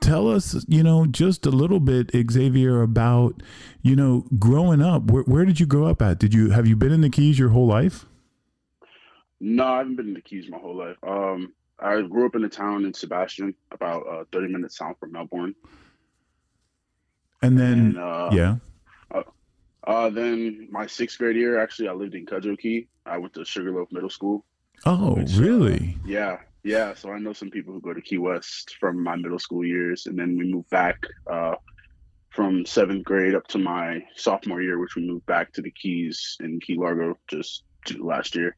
Tell 0.00 0.28
us, 0.28 0.64
you 0.66 0.82
know, 0.82 1.06
just 1.06 1.46
a 1.46 1.50
little 1.50 1.78
bit, 1.78 2.08
Xavyer, 2.08 2.82
about 2.82 3.40
you 3.82 3.94
know, 3.94 4.24
growing 4.40 4.82
up. 4.82 5.04
Where, 5.04 5.22
where 5.22 5.44
did 5.44 5.60
you 5.60 5.66
grow 5.66 5.86
up 5.86 6.02
at? 6.02 6.18
Did 6.18 6.34
you 6.34 6.50
have 6.50 6.66
you 6.66 6.74
been 6.74 6.90
in 6.90 7.02
the 7.02 7.10
Keys 7.10 7.38
your 7.38 7.50
whole 7.50 7.68
life? 7.68 8.06
No, 9.38 9.64
I 9.64 9.78
haven't 9.78 9.94
been 9.94 10.08
in 10.08 10.14
the 10.14 10.20
Keys 10.20 10.46
my 10.48 10.58
whole 10.58 10.76
life. 10.76 10.96
Um, 11.06 11.52
I 11.80 12.00
grew 12.02 12.26
up 12.26 12.34
in 12.34 12.44
a 12.44 12.48
town 12.48 12.84
in 12.84 12.92
Sebastian, 12.92 13.54
about 13.70 14.06
uh, 14.08 14.24
30 14.32 14.52
minutes 14.52 14.78
south 14.78 14.98
from 14.98 15.12
Melbourne. 15.12 15.54
And 17.40 17.58
then, 17.58 17.78
and, 17.78 17.98
uh, 17.98 18.30
yeah. 18.32 18.56
Uh, 19.14 19.22
uh, 19.86 20.10
then 20.10 20.68
my 20.70 20.86
sixth 20.86 21.18
grade 21.18 21.36
year, 21.36 21.60
actually, 21.60 21.88
I 21.88 21.92
lived 21.92 22.14
in 22.14 22.26
Key. 22.56 22.88
I 23.06 23.18
went 23.18 23.34
to 23.34 23.44
Sugarloaf 23.44 23.88
Middle 23.92 24.10
School. 24.10 24.44
Oh, 24.84 25.14
which, 25.14 25.36
uh, 25.36 25.40
really? 25.40 25.96
yeah, 26.04 26.38
yeah. 26.64 26.94
So 26.94 27.12
I 27.12 27.18
know 27.18 27.32
some 27.32 27.50
people 27.50 27.74
who 27.74 27.80
go 27.80 27.94
to 27.94 28.00
Key 28.00 28.18
West 28.18 28.76
from 28.80 29.02
my 29.02 29.16
middle 29.16 29.38
school 29.38 29.64
years, 29.64 30.06
and 30.06 30.18
then 30.18 30.36
we 30.36 30.52
moved 30.52 30.70
back 30.70 31.00
uh, 31.30 31.54
from 32.30 32.66
seventh 32.66 33.04
grade 33.04 33.34
up 33.34 33.46
to 33.48 33.58
my 33.58 34.02
sophomore 34.16 34.62
year, 34.62 34.78
which 34.78 34.96
we 34.96 35.06
moved 35.06 35.26
back 35.26 35.52
to 35.52 35.62
the 35.62 35.70
Keys 35.70 36.36
in 36.40 36.58
Key 36.60 36.76
Largo 36.76 37.16
just 37.28 37.62
last 37.98 38.34
year. 38.34 38.56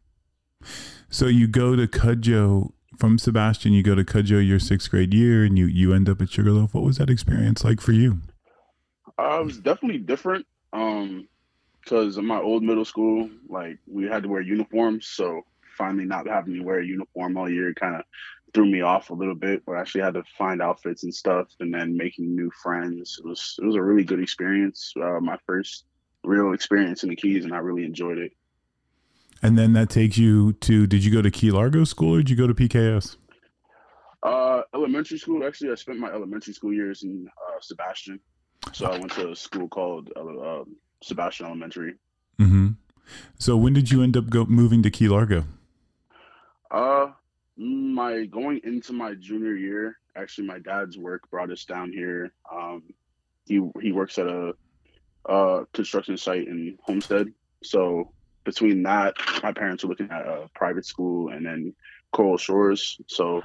So 1.10 1.26
you 1.26 1.46
go 1.46 1.76
to 1.76 1.86
Cudjoe 1.86 2.72
from 3.00 3.18
Sebastian. 3.18 3.72
You 3.72 3.82
go 3.82 3.94
to 3.94 4.04
Cudjoe 4.04 4.46
your 4.46 4.60
sixth 4.60 4.90
grade 4.90 5.14
year, 5.14 5.42
and 5.44 5.58
you 5.58 5.66
you 5.66 5.94
end 5.94 6.08
up 6.08 6.20
at 6.20 6.30
Sugarloaf. 6.30 6.74
What 6.74 6.84
was 6.84 6.98
that 6.98 7.10
experience 7.10 7.64
like 7.64 7.80
for 7.80 7.92
you? 7.92 8.20
Uh, 9.18 9.40
it 9.40 9.46
was 9.46 9.58
definitely 9.58 9.98
different. 9.98 10.46
Um, 10.72 11.26
because 11.82 12.18
in 12.18 12.26
my 12.26 12.38
old 12.38 12.62
middle 12.62 12.84
school, 12.84 13.28
like 13.48 13.78
we 13.86 14.04
had 14.04 14.22
to 14.22 14.28
wear 14.28 14.42
uniforms, 14.42 15.06
so 15.06 15.42
finally 15.76 16.04
not 16.04 16.26
having 16.26 16.54
to 16.54 16.60
wear 16.60 16.80
a 16.80 16.86
uniform 16.86 17.36
all 17.36 17.50
year 17.50 17.72
kind 17.72 17.96
of 17.96 18.02
threw 18.52 18.66
me 18.66 18.82
off 18.82 19.10
a 19.10 19.14
little 19.14 19.34
bit. 19.34 19.62
But 19.64 19.76
I 19.76 19.80
actually 19.80 20.02
had 20.02 20.14
to 20.14 20.22
find 20.36 20.60
outfits 20.60 21.04
and 21.04 21.14
stuff, 21.14 21.48
and 21.60 21.72
then 21.72 21.96
making 21.96 22.36
new 22.36 22.50
friends. 22.62 23.18
It 23.18 23.26
was 23.26 23.56
it 23.60 23.64
was 23.64 23.76
a 23.76 23.82
really 23.82 24.04
good 24.04 24.20
experience. 24.20 24.92
Uh, 25.00 25.20
my 25.20 25.38
first 25.46 25.86
real 26.22 26.52
experience 26.52 27.02
in 27.02 27.08
the 27.08 27.16
Keys, 27.16 27.44
and 27.44 27.54
I 27.54 27.58
really 27.58 27.84
enjoyed 27.84 28.18
it. 28.18 28.32
And 29.42 29.58
then 29.58 29.72
that 29.72 29.90
takes 29.90 30.18
you 30.18 30.52
to. 30.54 30.86
Did 30.86 31.04
you 31.04 31.12
go 31.12 31.22
to 31.22 31.30
Key 31.30 31.50
Largo 31.50 31.84
School 31.84 32.14
or 32.14 32.18
did 32.18 32.30
you 32.30 32.36
go 32.36 32.46
to 32.46 32.54
PKS? 32.54 33.16
Uh, 34.22 34.62
elementary 34.74 35.18
school. 35.18 35.46
Actually, 35.46 35.72
I 35.72 35.74
spent 35.76 35.98
my 35.98 36.10
elementary 36.10 36.52
school 36.52 36.72
years 36.72 37.02
in 37.02 37.26
uh, 37.48 37.60
Sebastian. 37.60 38.20
So 38.72 38.86
I 38.86 38.98
went 38.98 39.12
to 39.12 39.30
a 39.30 39.36
school 39.36 39.68
called 39.68 40.10
uh, 40.14 40.64
Sebastian 41.02 41.46
Elementary. 41.46 41.94
Mm-hmm. 42.38 42.68
So 43.38 43.56
when 43.56 43.72
did 43.72 43.90
you 43.90 44.02
end 44.02 44.16
up 44.16 44.28
go 44.28 44.44
moving 44.44 44.82
to 44.82 44.90
Key 44.90 45.08
Largo? 45.08 45.44
Uh, 46.70 47.08
my 47.56 48.26
going 48.26 48.60
into 48.64 48.92
my 48.92 49.14
junior 49.14 49.54
year. 49.54 49.96
Actually, 50.16 50.48
my 50.48 50.58
dad's 50.58 50.98
work 50.98 51.28
brought 51.30 51.50
us 51.50 51.64
down 51.64 51.92
here. 51.92 52.32
Um, 52.52 52.82
he 53.46 53.60
he 53.80 53.92
works 53.92 54.18
at 54.18 54.26
a 54.26 54.54
uh, 55.28 55.64
construction 55.72 56.16
site 56.16 56.46
in 56.46 56.78
Homestead. 56.82 57.32
So 57.62 58.12
between 58.44 58.82
that, 58.84 59.14
my 59.42 59.52
parents 59.52 59.84
were 59.84 59.90
looking 59.90 60.10
at 60.10 60.26
a 60.26 60.48
private 60.54 60.86
school 60.86 61.30
and 61.30 61.44
then 61.44 61.74
Coral 62.12 62.38
Shores. 62.38 62.98
So 63.06 63.42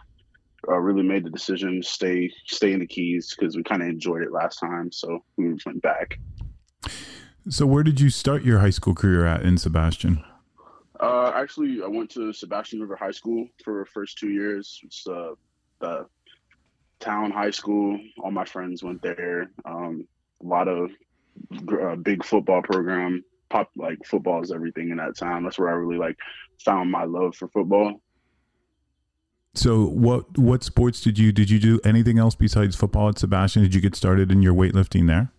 I 0.67 0.73
uh, 0.73 0.77
really 0.77 1.03
made 1.03 1.23
the 1.23 1.29
decision 1.29 1.81
to 1.81 1.87
stay 1.87 2.31
stay 2.45 2.73
in 2.73 2.79
the 2.79 2.87
Keys 2.87 3.35
because 3.37 3.55
we 3.55 3.63
kind 3.63 3.81
of 3.81 3.87
enjoyed 3.87 4.23
it 4.23 4.31
last 4.31 4.57
time. 4.57 4.91
So 4.91 5.23
we 5.37 5.55
went 5.65 5.81
back. 5.81 6.17
So 7.49 7.65
where 7.65 7.83
did 7.83 7.99
you 7.99 8.09
start 8.09 8.43
your 8.43 8.59
high 8.59 8.71
school 8.71 8.95
career 8.95 9.25
at 9.25 9.43
in 9.43 9.57
Sebastian? 9.57 10.23
Uh, 10.99 11.31
actually, 11.35 11.81
I 11.83 11.87
went 11.87 12.09
to 12.11 12.33
Sebastian 12.33 12.79
River 12.79 12.95
High 12.95 13.11
School 13.11 13.47
for 13.63 13.83
the 13.83 13.91
first 13.91 14.17
two 14.17 14.29
years. 14.29 14.79
It's 14.83 15.05
uh, 15.05 15.31
the 15.79 16.07
town 16.99 17.31
high 17.31 17.51
school. 17.51 17.99
All 18.23 18.31
my 18.31 18.45
friends 18.45 18.81
went 18.81 19.01
there. 19.01 19.51
Um, 19.65 20.07
a 20.41 20.47
lot 20.47 20.67
of 20.67 20.91
uh, 21.81 21.95
big 21.97 22.23
football 22.23 22.61
program. 22.61 23.23
Pop 23.49 23.69
like 23.75 23.99
football 24.05 24.41
is 24.41 24.51
everything 24.51 24.89
in 24.89 24.97
that 24.97 25.17
town. 25.17 25.43
That's 25.43 25.59
where 25.59 25.69
I 25.69 25.73
really 25.73 25.97
like 25.97 26.17
found 26.63 26.91
my 26.91 27.03
love 27.03 27.35
for 27.35 27.47
football. 27.47 28.01
So 29.53 29.85
what 29.85 30.37
what 30.37 30.63
sports 30.63 31.01
did 31.01 31.17
you 31.17 31.31
did 31.31 31.49
you 31.49 31.59
do 31.59 31.79
anything 31.85 32.19
else 32.19 32.35
besides 32.35 32.75
football 32.75 33.09
at 33.09 33.17
Sebastian? 33.17 33.63
Did 33.63 33.73
you 33.73 33.81
get 33.81 33.95
started 33.95 34.31
in 34.31 34.41
your 34.41 34.53
weightlifting 34.53 35.07
there? 35.07 35.31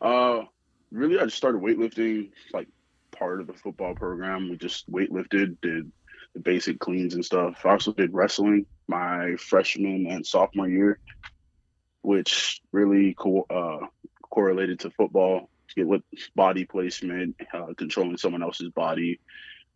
Uh, 0.00 0.44
really, 0.90 1.18
I 1.18 1.24
just 1.24 1.36
started 1.36 1.62
weightlifting 1.62 2.30
like 2.52 2.68
part 3.12 3.40
of 3.40 3.46
the 3.46 3.52
football 3.52 3.94
program. 3.94 4.50
We 4.50 4.56
just 4.56 4.90
weightlifted, 4.90 5.56
did 5.60 5.92
the 6.34 6.40
basic 6.40 6.78
cleans 6.78 7.14
and 7.14 7.24
stuff. 7.24 7.64
I 7.64 7.70
also 7.70 7.92
did 7.92 8.12
wrestling 8.12 8.66
my 8.86 9.36
freshman 9.36 10.06
and 10.06 10.26
sophomore 10.26 10.68
year, 10.68 10.98
which 12.02 12.60
really 12.72 13.14
co- 13.14 13.46
uh, 13.50 13.86
correlated 14.22 14.80
to 14.80 14.90
football. 14.90 15.50
With 15.76 16.02
body 16.34 16.64
placement, 16.64 17.36
uh, 17.52 17.74
controlling 17.76 18.16
someone 18.16 18.42
else's 18.42 18.70
body, 18.70 19.20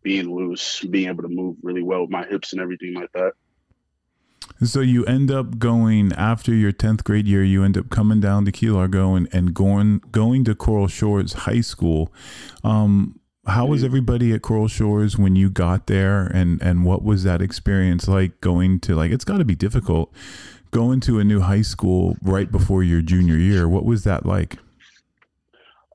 being 0.03 0.35
loose, 0.35 0.81
being 0.81 1.09
able 1.09 1.23
to 1.23 1.29
move 1.29 1.57
really 1.63 1.83
well 1.83 2.03
with 2.03 2.11
my 2.11 2.25
hips 2.27 2.53
and 2.53 2.61
everything 2.61 2.95
like 2.95 3.13
that. 3.13 3.33
So 4.65 4.81
you 4.81 5.05
end 5.05 5.31
up 5.31 5.59
going 5.59 6.13
after 6.13 6.53
your 6.53 6.73
tenth 6.73 7.05
grade 7.05 7.27
year. 7.27 7.45
You 7.45 7.65
end 7.65 7.77
up 7.77 7.91
coming 7.91 8.21
down 8.21 8.45
to 8.45 8.53
Key 8.53 8.71
Largo 8.71 9.15
and, 9.15 9.29
and 9.33 9.55
going 9.55 10.03
going 10.11 10.45
to 10.45 10.55
Coral 10.55 10.89
Shores 10.89 11.33
High 11.33 11.61
School. 11.61 12.13
Um, 12.65 13.21
how 13.47 13.67
was 13.67 13.81
mm-hmm. 13.81 13.87
everybody 13.87 14.33
at 14.33 14.43
Coral 14.43 14.69
Shores 14.69 15.19
when 15.19 15.37
you 15.37 15.51
got 15.51 15.87
there, 15.87 16.27
and 16.27 16.61
and 16.63 16.85
what 16.85 17.03
was 17.03 17.25
that 17.25 17.43
experience 17.43 18.09
like 18.09 18.41
going 18.41 18.81
to 18.81 18.95
like? 18.95 19.11
It's 19.11 19.25
got 19.25 19.39
to 19.39 19.45
be 19.45 19.55
difficult 19.55 20.13
going 20.73 21.01
to 21.01 21.21
a 21.21 21.25
new 21.25 21.41
high 21.41 21.63
school 21.63 22.17
right 22.23 22.51
before 22.51 22.83
your 22.83 23.03
junior 23.03 23.37
year. 23.37 23.69
What 23.69 23.85
was 23.85 24.05
that 24.05 24.27
like? 24.27 24.57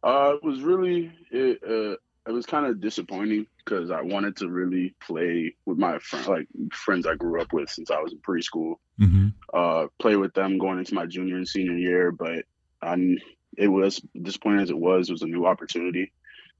Uh, 0.08 0.36
it 0.36 0.44
was 0.44 0.62
really 0.62 1.12
it. 1.32 1.60
Uh, 1.62 1.98
it 2.26 2.32
was 2.32 2.46
kind 2.46 2.66
of 2.66 2.80
disappointing 2.80 3.46
because 3.58 3.92
I 3.92 4.02
wanted 4.02 4.38
to 4.38 4.48
really 4.48 4.96
play 5.02 5.54
with 5.66 5.78
my 5.78 6.00
friend, 6.00 6.28
like 6.28 6.48
friends 6.72 7.06
I 7.06 7.16
grew 7.16 7.42
up 7.42 7.52
with 7.52 7.70
since 7.70 7.92
I 7.92 8.00
was 8.00 8.14
in 8.14 8.20
preschool. 8.20 8.76
Mm-hmm. 9.02 9.28
Uh, 9.54 9.88
play 10.00 10.16
with 10.16 10.34
them 10.34 10.60
going 10.60 10.80
into 10.80 10.94
my 10.94 11.06
junior 11.08 11.36
and 11.36 11.48
senior 11.48 11.76
year, 11.76 12.14
but 12.14 12.46
I, 12.82 13.18
it 13.58 13.68
was 13.68 14.02
disappointing 14.22 14.62
as 14.62 14.70
it 14.70 14.78
was. 14.78 15.10
It 15.10 15.14
was 15.14 15.24
a 15.24 15.28
new 15.28 15.46
opportunity, 15.46 16.14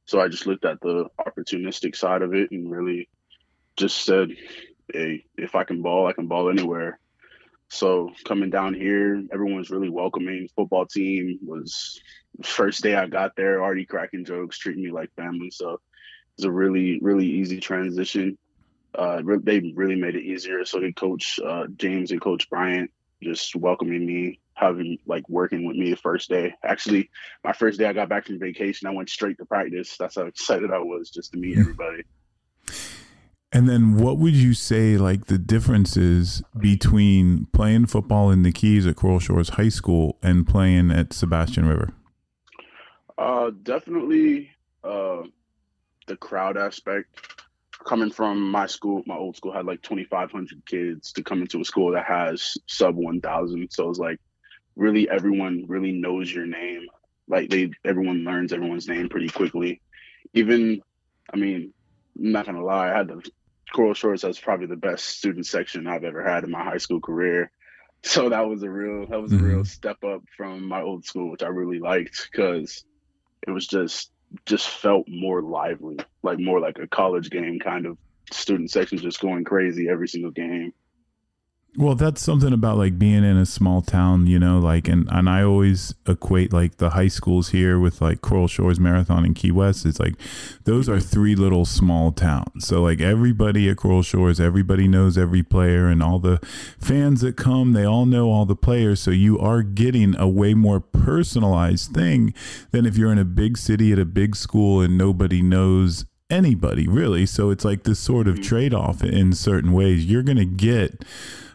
so 0.06 0.20
I 0.20 0.28
just 0.28 0.46
looked 0.46 0.66
at 0.66 0.82
the 0.82 1.06
opportunistic 1.18 1.96
side 1.96 2.24
of 2.24 2.34
it 2.34 2.52
and 2.52 2.70
really 2.70 3.08
just 3.78 4.04
said, 4.04 4.36
"Hey, 4.92 5.24
if 5.38 5.56
I 5.56 5.64
can 5.64 5.82
ball, 5.82 6.06
I 6.06 6.12
can 6.12 6.28
ball 6.28 6.50
anywhere." 6.50 7.00
So 7.70 8.12
coming 8.26 8.50
down 8.50 8.74
here, 8.74 9.24
everyone's 9.32 9.70
really 9.70 9.90
welcoming. 9.90 10.50
Football 10.56 10.86
team 10.86 11.40
was 11.42 12.00
first 12.44 12.84
day 12.84 12.96
I 12.96 13.08
got 13.08 13.36
there, 13.36 13.62
already 13.62 13.86
cracking 13.86 14.26
jokes, 14.26 14.58
treating 14.58 14.84
me 14.84 14.92
like 14.92 15.14
family. 15.16 15.50
So 15.52 15.80
it's 16.38 16.46
a 16.46 16.52
really, 16.52 17.00
really 17.02 17.26
easy 17.26 17.60
transition. 17.60 18.38
Uh, 18.94 19.22
they 19.44 19.60
really 19.76 19.96
made 19.96 20.16
it 20.16 20.24
easier. 20.24 20.66
So 20.66 20.80
did 20.80 20.96
Coach 20.96 21.40
uh, 21.46 21.68
James 21.76 22.12
and 22.12 22.22
Coach 22.22 22.50
Bryant 22.50 22.92
just 23.22 23.56
welcoming 23.56 24.06
me, 24.06 24.40
having 24.54 24.98
like 25.06 25.28
working 25.30 25.66
with 25.66 25.76
me 25.76 25.92
the 25.92 25.98
first 25.98 26.30
day. 26.30 26.54
Actually, 26.64 27.10
my 27.44 27.54
first 27.54 27.80
day 27.80 27.86
I 27.86 27.94
got 27.94 28.10
back 28.10 28.26
from 28.26 28.40
vacation, 28.40 28.88
I 28.88 28.92
went 28.92 29.10
straight 29.10 29.38
to 29.40 29.46
practice. 29.46 29.98
That's 29.98 30.16
how 30.16 30.26
excited 30.26 30.72
I 30.72 30.80
was 30.80 31.10
just 31.10 31.32
to 31.34 31.38
meet 31.38 31.58
everybody. 31.58 32.04
And 33.52 33.70
then 33.70 33.96
what 33.96 34.18
would 34.18 34.36
you 34.36 34.54
say 34.54 34.98
like 34.98 35.28
the 35.28 35.38
differences 35.38 36.44
between 36.60 37.48
playing 37.54 37.86
football 37.86 38.30
in 38.30 38.44
the 38.44 38.52
Keys 38.52 38.86
at 38.86 38.98
Coral 38.98 39.20
Shores 39.20 39.50
High 39.50 39.70
School 39.70 40.18
and 40.22 40.46
playing 40.46 40.92
at 40.92 41.14
Sebastian 41.14 41.66
River? 41.66 41.94
Uh, 43.18 43.52
definitely 43.64 44.52
uh, 44.84 45.24
the 46.08 46.18
crowd 46.18 46.58
aspect. 46.58 47.10
Coming 47.86 48.12
from 48.12 48.52
my 48.52 48.66
school, 48.68 49.04
my 49.06 49.16
old 49.16 49.38
school 49.38 49.54
had 49.54 49.66
like 49.66 49.82
2,500 49.82 50.66
kids 50.66 51.14
to 51.14 51.24
come 51.24 51.42
into 51.42 51.62
a 51.62 51.66
school 51.66 51.92
that 51.94 52.06
has 52.06 52.58
sub 52.68 52.96
1,000. 52.96 53.70
So 53.72 53.90
it's 53.90 54.00
like 54.00 54.20
really 54.76 55.10
everyone 55.10 55.66
really 55.68 55.94
knows 55.94 56.34
your 56.34 56.46
name. 56.46 56.88
Like 57.28 57.50
they, 57.50 57.72
everyone 57.86 58.24
learns 58.24 58.52
everyone's 58.52 58.88
name 58.88 59.10
pretty 59.10 59.30
quickly. 59.30 59.82
Even, 60.34 60.82
I 61.34 61.38
mean, 61.38 61.74
I'm 62.18 62.32
not 62.32 62.46
gonna 62.46 62.64
lie, 62.64 62.92
I 62.92 62.98
had 62.98 63.08
the 63.08 63.30
Coral 63.74 63.94
Shores 63.94 64.22
has 64.22 64.40
probably 64.40 64.68
the 64.68 64.76
best 64.76 65.06
student 65.06 65.46
section 65.46 65.88
I've 65.88 66.04
ever 66.04 66.24
had 66.24 66.44
in 66.44 66.52
my 66.52 66.64
high 66.64 66.78
school 66.78 67.02
career. 67.02 67.52
So 68.04 68.30
that 68.30 68.48
was 68.48 68.64
a 68.64 68.70
real 68.70 69.08
that 69.08 69.22
was 69.22 69.34
a 69.34 69.38
real 69.38 69.58
mm-hmm. 69.58 69.64
step 69.64 70.04
up 70.04 70.24
from 70.36 70.68
my 70.68 70.82
old 70.82 71.06
school, 71.06 71.32
which 71.32 71.44
I 71.44 71.48
really 71.48 71.80
liked 71.80 72.30
because 72.32 72.86
it 73.48 73.52
was 73.52 73.68
just 73.68 74.12
just 74.46 74.68
felt 74.68 75.08
more 75.08 75.42
lively, 75.42 75.98
like 76.22 76.38
more 76.40 76.60
like 76.60 76.78
a 76.80 76.88
college 76.88 77.30
game 77.30 77.60
kind 77.60 77.86
of 77.86 77.98
student 78.32 78.70
section 78.70 78.98
just 78.98 79.22
going 79.22 79.46
crazy 79.46 79.88
every 79.90 80.08
single 80.08 80.32
game. 80.32 80.74
Well, 81.80 81.94
that's 81.94 82.24
something 82.24 82.54
about 82.54 82.78
like 82.78 82.98
being 82.98 83.24
in 83.24 83.38
a 83.38 83.46
small 83.46 83.84
town, 83.84 84.26
you 84.26 84.40
know, 84.40 84.58
like 84.58 84.88
and 84.88 85.08
and 85.12 85.30
I 85.30 85.44
always 85.44 85.94
equate 86.08 86.52
like 86.52 86.78
the 86.78 86.90
high 86.90 87.08
schools 87.08 87.50
here 87.50 87.80
with 87.80 88.02
like 88.02 88.22
Coral 88.22 88.48
Shores 88.48 88.80
Marathon 88.80 89.24
and 89.24 89.36
Key 89.36 89.52
West. 89.52 89.86
It's 89.86 90.00
like 90.00 90.16
those 90.64 90.90
are 90.90 91.00
three 91.00 91.36
little 91.36 91.66
small 91.66 92.12
towns. 92.12 92.68
So 92.68 92.82
like 92.82 93.00
everybody 93.00 93.70
at 93.70 93.78
Coral 93.78 94.02
Shores, 94.02 94.40
everybody 94.40 94.88
knows 94.88 95.20
every 95.20 95.44
player 95.44 95.86
and 95.86 96.02
all 96.02 96.18
the 96.18 96.40
fans 96.80 97.22
that 97.22 97.38
come, 97.38 97.74
they 97.74 97.86
all 97.86 98.08
know 98.08 98.32
all 98.32 98.48
the 98.48 98.56
players. 98.56 99.00
So 99.00 99.12
you 99.12 99.38
are 99.38 99.62
getting 99.62 100.16
a 100.18 100.28
way 100.28 100.56
more 100.56 100.80
personalized 100.80 101.92
thing 101.92 102.34
than 102.72 102.88
if 102.88 102.98
you're 102.98 103.12
in 103.12 103.20
a 103.20 103.26
big 103.26 103.56
city 103.56 103.92
at 103.94 104.00
a 104.00 104.06
big 104.06 104.36
school 104.36 104.82
and 104.82 104.98
nobody 104.98 105.44
knows 105.44 106.06
anybody 106.28 106.88
really. 106.88 107.28
So 107.28 107.52
it's 107.52 107.64
like 107.64 107.84
this 107.84 108.00
sort 108.00 108.28
of 108.28 108.36
mm-hmm. 108.36 108.44
trade 108.44 108.74
off 108.74 109.04
in 109.04 109.34
certain 109.34 109.74
ways. 109.74 110.08
You're 110.08 110.24
going 110.24 110.38
to 110.38 110.46
get 110.46 111.06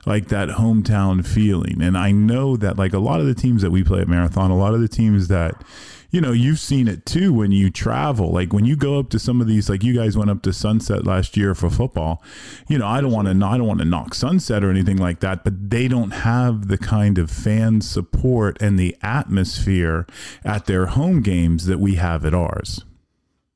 like 0.04 0.28
that 0.28 0.48
hometown 0.48 1.26
feeling. 1.26 1.80
And 1.80 1.96
I 1.96 2.10
know 2.10 2.56
that 2.56 2.76
like 2.76 2.92
a 2.92 2.98
lot 2.98 3.20
of 3.20 3.26
the 3.26 3.34
teams 3.34 3.62
that 3.62 3.70
we 3.70 3.84
play 3.84 4.00
at 4.00 4.08
Marathon, 4.08 4.50
a 4.50 4.56
lot 4.56 4.74
of 4.74 4.80
the 4.80 4.88
teams 4.88 5.28
that 5.28 5.62
you 6.12 6.20
know, 6.20 6.32
you've 6.32 6.60
seen 6.60 6.88
it 6.88 7.06
too 7.06 7.32
when 7.32 7.52
you 7.52 7.70
travel. 7.70 8.30
Like 8.30 8.52
when 8.52 8.66
you 8.66 8.76
go 8.76 8.98
up 8.98 9.08
to 9.10 9.18
some 9.18 9.40
of 9.40 9.46
these, 9.46 9.70
like 9.70 9.82
you 9.82 9.94
guys 9.94 10.16
went 10.16 10.30
up 10.30 10.42
to 10.42 10.52
Sunset 10.52 11.06
last 11.06 11.38
year 11.38 11.54
for 11.54 11.70
football. 11.70 12.22
You 12.68 12.76
know, 12.76 12.86
I 12.86 13.00
don't 13.00 13.10
want 13.10 13.28
to, 13.28 13.46
I 13.46 13.56
don't 13.56 13.66
want 13.66 13.80
to 13.80 13.86
knock 13.86 14.14
Sunset 14.14 14.62
or 14.62 14.70
anything 14.70 14.98
like 14.98 15.20
that, 15.20 15.42
but 15.42 15.70
they 15.70 15.88
don't 15.88 16.10
have 16.10 16.68
the 16.68 16.76
kind 16.76 17.16
of 17.16 17.30
fan 17.30 17.80
support 17.80 18.60
and 18.60 18.78
the 18.78 18.94
atmosphere 19.02 20.06
at 20.44 20.66
their 20.66 20.86
home 20.86 21.22
games 21.22 21.64
that 21.64 21.80
we 21.80 21.94
have 21.94 22.26
at 22.26 22.34
ours. 22.34 22.84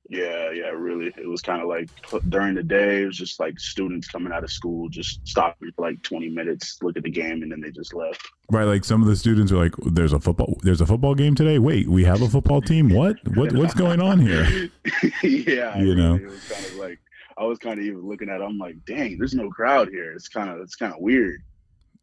Yeah, 0.09 0.51
yeah, 0.53 0.69
really. 0.69 1.13
It 1.17 1.29
was 1.29 1.43
kind 1.43 1.61
of 1.61 1.69
like 1.69 1.89
during 2.29 2.55
the 2.55 2.63
day, 2.63 3.03
it 3.03 3.07
was 3.07 3.17
just 3.17 3.41
like 3.41 3.59
students 3.59 4.09
coming 4.09 4.33
out 4.33 4.45
of 4.45 4.51
school, 4.51 4.89
just 4.89 5.27
stopping 5.27 5.71
for 5.75 5.83
like 5.83 6.03
20 6.03 6.29
minutes, 6.29 6.79
look 6.83 6.97
at 6.97 7.03
the 7.03 7.11
game, 7.11 7.43
and 7.43 7.51
then 7.51 7.61
they 7.61 7.71
just 7.71 7.93
left. 7.93 8.23
Right, 8.51 8.65
like 8.65 8.85
some 8.85 9.03
of 9.03 9.09
the 9.09 9.17
students 9.17 9.51
are 9.51 9.57
like, 9.57 9.75
"There's 9.85 10.13
a 10.13 10.21
football, 10.21 10.59
there's 10.63 10.81
a 10.81 10.87
football 10.87 11.15
game 11.15 11.35
today. 11.35 11.59
Wait, 11.59 11.89
we 11.89 12.05
have 12.05 12.23
a 12.23 12.29
football 12.29 12.61
team. 12.61 12.91
What? 12.91 13.17
What? 13.35 13.53
What's 13.53 13.75
going 13.75 14.01
on 14.01 14.21
here?" 14.21 14.45
yeah, 15.23 15.77
you 15.83 15.95
know, 15.95 16.15
it 16.15 16.27
was 16.27 16.49
kind 16.49 16.67
of 16.67 16.75
like 16.77 17.01
I 17.37 17.45
was 17.45 17.59
kind 17.59 17.79
of 17.79 17.85
even 17.85 18.07
looking 18.07 18.29
at. 18.29 18.41
It, 18.41 18.45
I'm 18.45 18.59
like, 18.59 18.85
"Dang, 18.85 19.19
there's 19.19 19.35
no 19.35 19.51
crowd 19.51 19.89
here. 19.89 20.13
It's 20.13 20.29
kind 20.29 20.51
of 20.51 20.61
it's 20.61 20.77
kind 20.77 20.93
of 20.93 21.01
weird." 21.01 21.43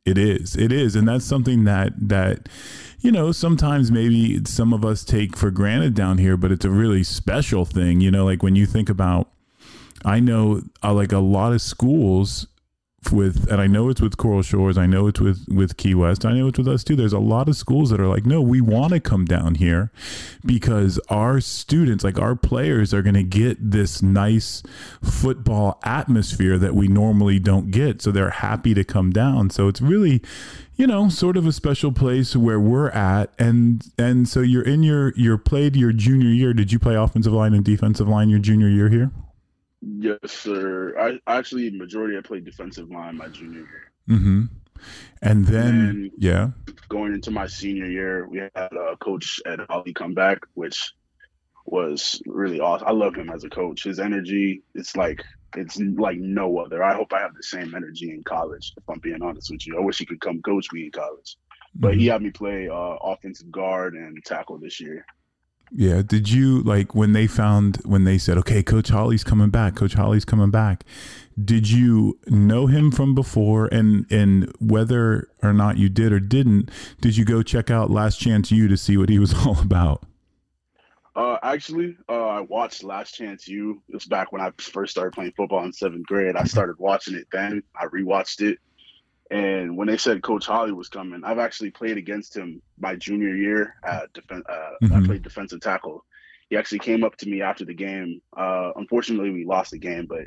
It 0.05 0.17
is. 0.17 0.57
It 0.57 0.73
is, 0.73 0.95
and 0.97 1.07
that's 1.07 1.23
something 1.23 1.63
that 1.63 1.93
that 1.97 2.49
you 2.99 3.11
know 3.11 3.31
sometimes 3.31 3.89
maybe 3.89 4.43
some 4.45 4.73
of 4.73 4.83
us 4.83 5.05
take 5.05 5.37
for 5.37 5.49
granted 5.49 5.93
down 5.93 6.17
here, 6.17 6.35
but 6.35 6.51
it's 6.51 6.65
a 6.65 6.69
really 6.69 7.03
special 7.03 7.63
thing. 7.63 8.01
You 8.01 8.11
know, 8.11 8.25
like 8.25 8.43
when 8.43 8.55
you 8.55 8.65
think 8.65 8.89
about, 8.89 9.31
I 10.03 10.19
know 10.19 10.61
uh, 10.83 10.93
like 10.93 11.13
a 11.13 11.19
lot 11.19 11.53
of 11.53 11.61
schools 11.61 12.47
with 13.11 13.49
and 13.51 13.61
I 13.61 13.67
know 13.67 13.89
it's 13.89 14.01
with 14.01 14.17
Coral 14.17 14.41
Shores, 14.41 14.77
I 14.77 14.85
know 14.85 15.07
it's 15.07 15.19
with 15.19 15.45
with 15.47 15.77
Key 15.77 15.95
West, 15.95 16.25
I 16.25 16.33
know 16.33 16.47
it's 16.47 16.57
with 16.57 16.67
us 16.67 16.83
too. 16.83 16.95
There's 16.95 17.13
a 17.13 17.19
lot 17.19 17.49
of 17.49 17.55
schools 17.55 17.89
that 17.89 17.99
are 17.99 18.07
like, 18.07 18.25
no, 18.25 18.41
we 18.41 18.61
want 18.61 18.93
to 18.93 18.99
come 18.99 19.25
down 19.25 19.55
here 19.55 19.91
because 20.45 20.99
our 21.09 21.39
students, 21.41 22.03
like 22.03 22.19
our 22.19 22.35
players, 22.35 22.93
are 22.93 23.01
going 23.01 23.15
to 23.15 23.23
get 23.23 23.71
this 23.71 24.01
nice 24.01 24.63
football 25.01 25.79
atmosphere 25.83 26.57
that 26.57 26.75
we 26.75 26.87
normally 26.87 27.39
don't 27.39 27.71
get. 27.71 28.01
So 28.01 28.11
they're 28.11 28.29
happy 28.29 28.73
to 28.73 28.83
come 28.83 29.11
down. 29.11 29.49
So 29.49 29.67
it's 29.67 29.81
really, 29.81 30.21
you 30.75 30.87
know, 30.87 31.09
sort 31.09 31.37
of 31.37 31.45
a 31.45 31.51
special 31.51 31.91
place 31.91 32.35
where 32.35 32.59
we're 32.59 32.89
at. 32.89 33.33
And 33.39 33.85
and 33.97 34.27
so 34.27 34.41
you're 34.41 34.63
in 34.63 34.83
your 34.83 35.13
you're 35.15 35.37
played 35.37 35.75
your 35.75 35.91
junior 35.91 36.29
year. 36.29 36.53
Did 36.53 36.71
you 36.71 36.79
play 36.79 36.95
offensive 36.95 37.33
line 37.33 37.53
and 37.53 37.63
defensive 37.63 38.07
line 38.07 38.29
your 38.29 38.39
junior 38.39 38.69
year 38.69 38.89
here? 38.89 39.11
Yes, 39.85 40.17
sir. 40.27 41.19
I 41.27 41.37
actually 41.37 41.69
majority 41.71 42.17
I 42.17 42.21
played 42.21 42.45
defensive 42.45 42.89
line 42.89 43.17
my 43.17 43.27
junior 43.27 43.59
year. 43.59 43.91
Mm-hmm. 44.09 44.43
And 45.21 45.45
then, 45.45 45.75
and 45.75 46.11
yeah, 46.17 46.49
going 46.89 47.13
into 47.13 47.31
my 47.31 47.47
senior 47.47 47.87
year, 47.87 48.27
we 48.27 48.39
had 48.39 48.51
a 48.55 48.97
coach 48.97 49.39
at 49.45 49.59
Holly 49.69 49.93
come 49.93 50.13
back, 50.13 50.39
which 50.53 50.93
was 51.65 52.21
really 52.25 52.59
awesome. 52.59 52.87
I 52.87 52.91
love 52.91 53.15
him 53.15 53.29
as 53.29 53.43
a 53.43 53.49
coach. 53.49 53.83
His 53.83 53.99
energy, 53.99 54.63
it's 54.75 54.95
like 54.95 55.23
it's 55.55 55.79
like 55.79 56.17
no 56.17 56.57
other. 56.59 56.83
I 56.83 56.95
hope 56.95 57.13
I 57.13 57.19
have 57.19 57.35
the 57.35 57.43
same 57.43 57.73
energy 57.75 58.11
in 58.11 58.23
college. 58.23 58.73
If 58.77 58.83
I'm 58.89 58.99
being 58.99 59.21
honest 59.21 59.51
with 59.51 59.65
you, 59.65 59.77
I 59.77 59.81
wish 59.81 59.99
he 59.99 60.05
could 60.05 60.21
come 60.21 60.41
coach 60.41 60.67
me 60.73 60.85
in 60.85 60.91
college. 60.91 61.37
But 61.75 61.91
mm-hmm. 61.91 61.99
he 61.99 62.07
had 62.07 62.21
me 62.21 62.31
play 62.31 62.67
uh, 62.69 62.73
offensive 62.73 63.51
guard 63.51 63.95
and 63.95 64.23
tackle 64.25 64.57
this 64.57 64.79
year. 64.79 65.05
Yeah. 65.75 66.03
Did 66.05 66.29
you 66.29 66.61
like 66.61 66.93
when 66.93 67.13
they 67.13 67.25
found 67.25 67.77
when 67.83 68.03
they 68.03 68.17
said, 68.17 68.37
"Okay, 68.37 68.61
Coach 68.61 68.89
Holly's 68.89 69.23
coming 69.23 69.49
back. 69.49 69.75
Coach 69.75 69.93
Holly's 69.93 70.25
coming 70.25 70.51
back." 70.51 70.83
Did 71.43 71.69
you 71.69 72.19
know 72.27 72.67
him 72.67 72.91
from 72.91 73.15
before, 73.15 73.67
and 73.71 74.05
and 74.11 74.53
whether 74.59 75.29
or 75.41 75.51
not 75.51 75.77
you 75.77 75.89
did 75.89 76.13
or 76.13 76.19
didn't, 76.19 76.69
did 77.01 77.17
you 77.17 77.25
go 77.25 77.41
check 77.41 77.71
out 77.71 77.89
Last 77.89 78.17
Chance 78.19 78.51
U 78.51 78.67
to 78.67 78.77
see 78.77 78.97
what 78.97 79.09
he 79.09 79.17
was 79.17 79.33
all 79.45 79.59
about? 79.59 80.03
Uh, 81.15 81.37
actually, 81.43 81.95
uh, 82.09 82.27
I 82.27 82.41
watched 82.41 82.83
Last 82.83 83.13
Chance 83.13 83.47
U. 83.47 83.81
It 83.89 83.95
was 83.95 84.05
back 84.05 84.31
when 84.31 84.41
I 84.41 84.51
first 84.59 84.91
started 84.91 85.13
playing 85.13 85.33
football 85.35 85.63
in 85.63 85.73
seventh 85.73 86.05
grade. 86.05 86.35
I 86.35 86.43
started 86.43 86.75
watching 86.79 87.15
it 87.15 87.27
then. 87.31 87.63
I 87.75 87.85
rewatched 87.85 88.41
it 88.41 88.59
and 89.31 89.77
when 89.77 89.87
they 89.87 89.97
said 89.97 90.21
Coach 90.21 90.45
Holly 90.45 90.73
was 90.73 90.89
coming, 90.89 91.23
I've 91.23 91.39
actually 91.39 91.71
played 91.71 91.97
against 91.97 92.35
him 92.35 92.61
my 92.77 92.95
junior 92.95 93.35
year 93.35 93.75
at 93.83 94.11
defense. 94.13 94.43
Uh, 94.47 94.71
mm-hmm. 94.81 94.93
I 94.93 95.05
played 95.05 95.23
defensive 95.23 95.61
tackle. 95.61 96.05
He 96.49 96.57
actually 96.57 96.79
came 96.79 97.03
up 97.03 97.15
to 97.17 97.29
me 97.29 97.41
after 97.41 97.65
the 97.65 97.73
game. 97.73 98.21
Uh, 98.35 98.71
unfortunately, 98.75 99.31
we 99.31 99.45
lost 99.45 99.71
the 99.71 99.79
game, 99.79 100.05
but 100.07 100.25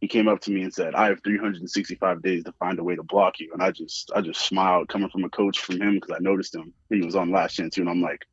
he 0.00 0.08
came 0.08 0.28
up 0.28 0.40
to 0.40 0.50
me 0.50 0.62
and 0.62 0.72
said, 0.72 0.94
"I 0.94 1.08
have 1.08 1.22
365 1.22 2.22
days 2.22 2.44
to 2.44 2.52
find 2.52 2.78
a 2.78 2.84
way 2.84 2.96
to 2.96 3.02
block 3.02 3.38
you." 3.38 3.52
And 3.52 3.62
I 3.62 3.70
just, 3.70 4.10
I 4.14 4.22
just 4.22 4.40
smiled 4.40 4.88
coming 4.88 5.10
from 5.10 5.24
a 5.24 5.30
coach 5.30 5.60
from 5.60 5.80
him 5.80 5.94
because 5.94 6.16
I 6.16 6.18
noticed 6.20 6.54
him. 6.54 6.72
He 6.88 7.02
was 7.02 7.16
on 7.16 7.30
Last 7.30 7.54
Chance 7.54 7.76
U, 7.76 7.82
and 7.82 7.90
I'm 7.90 8.02
like, 8.02 8.24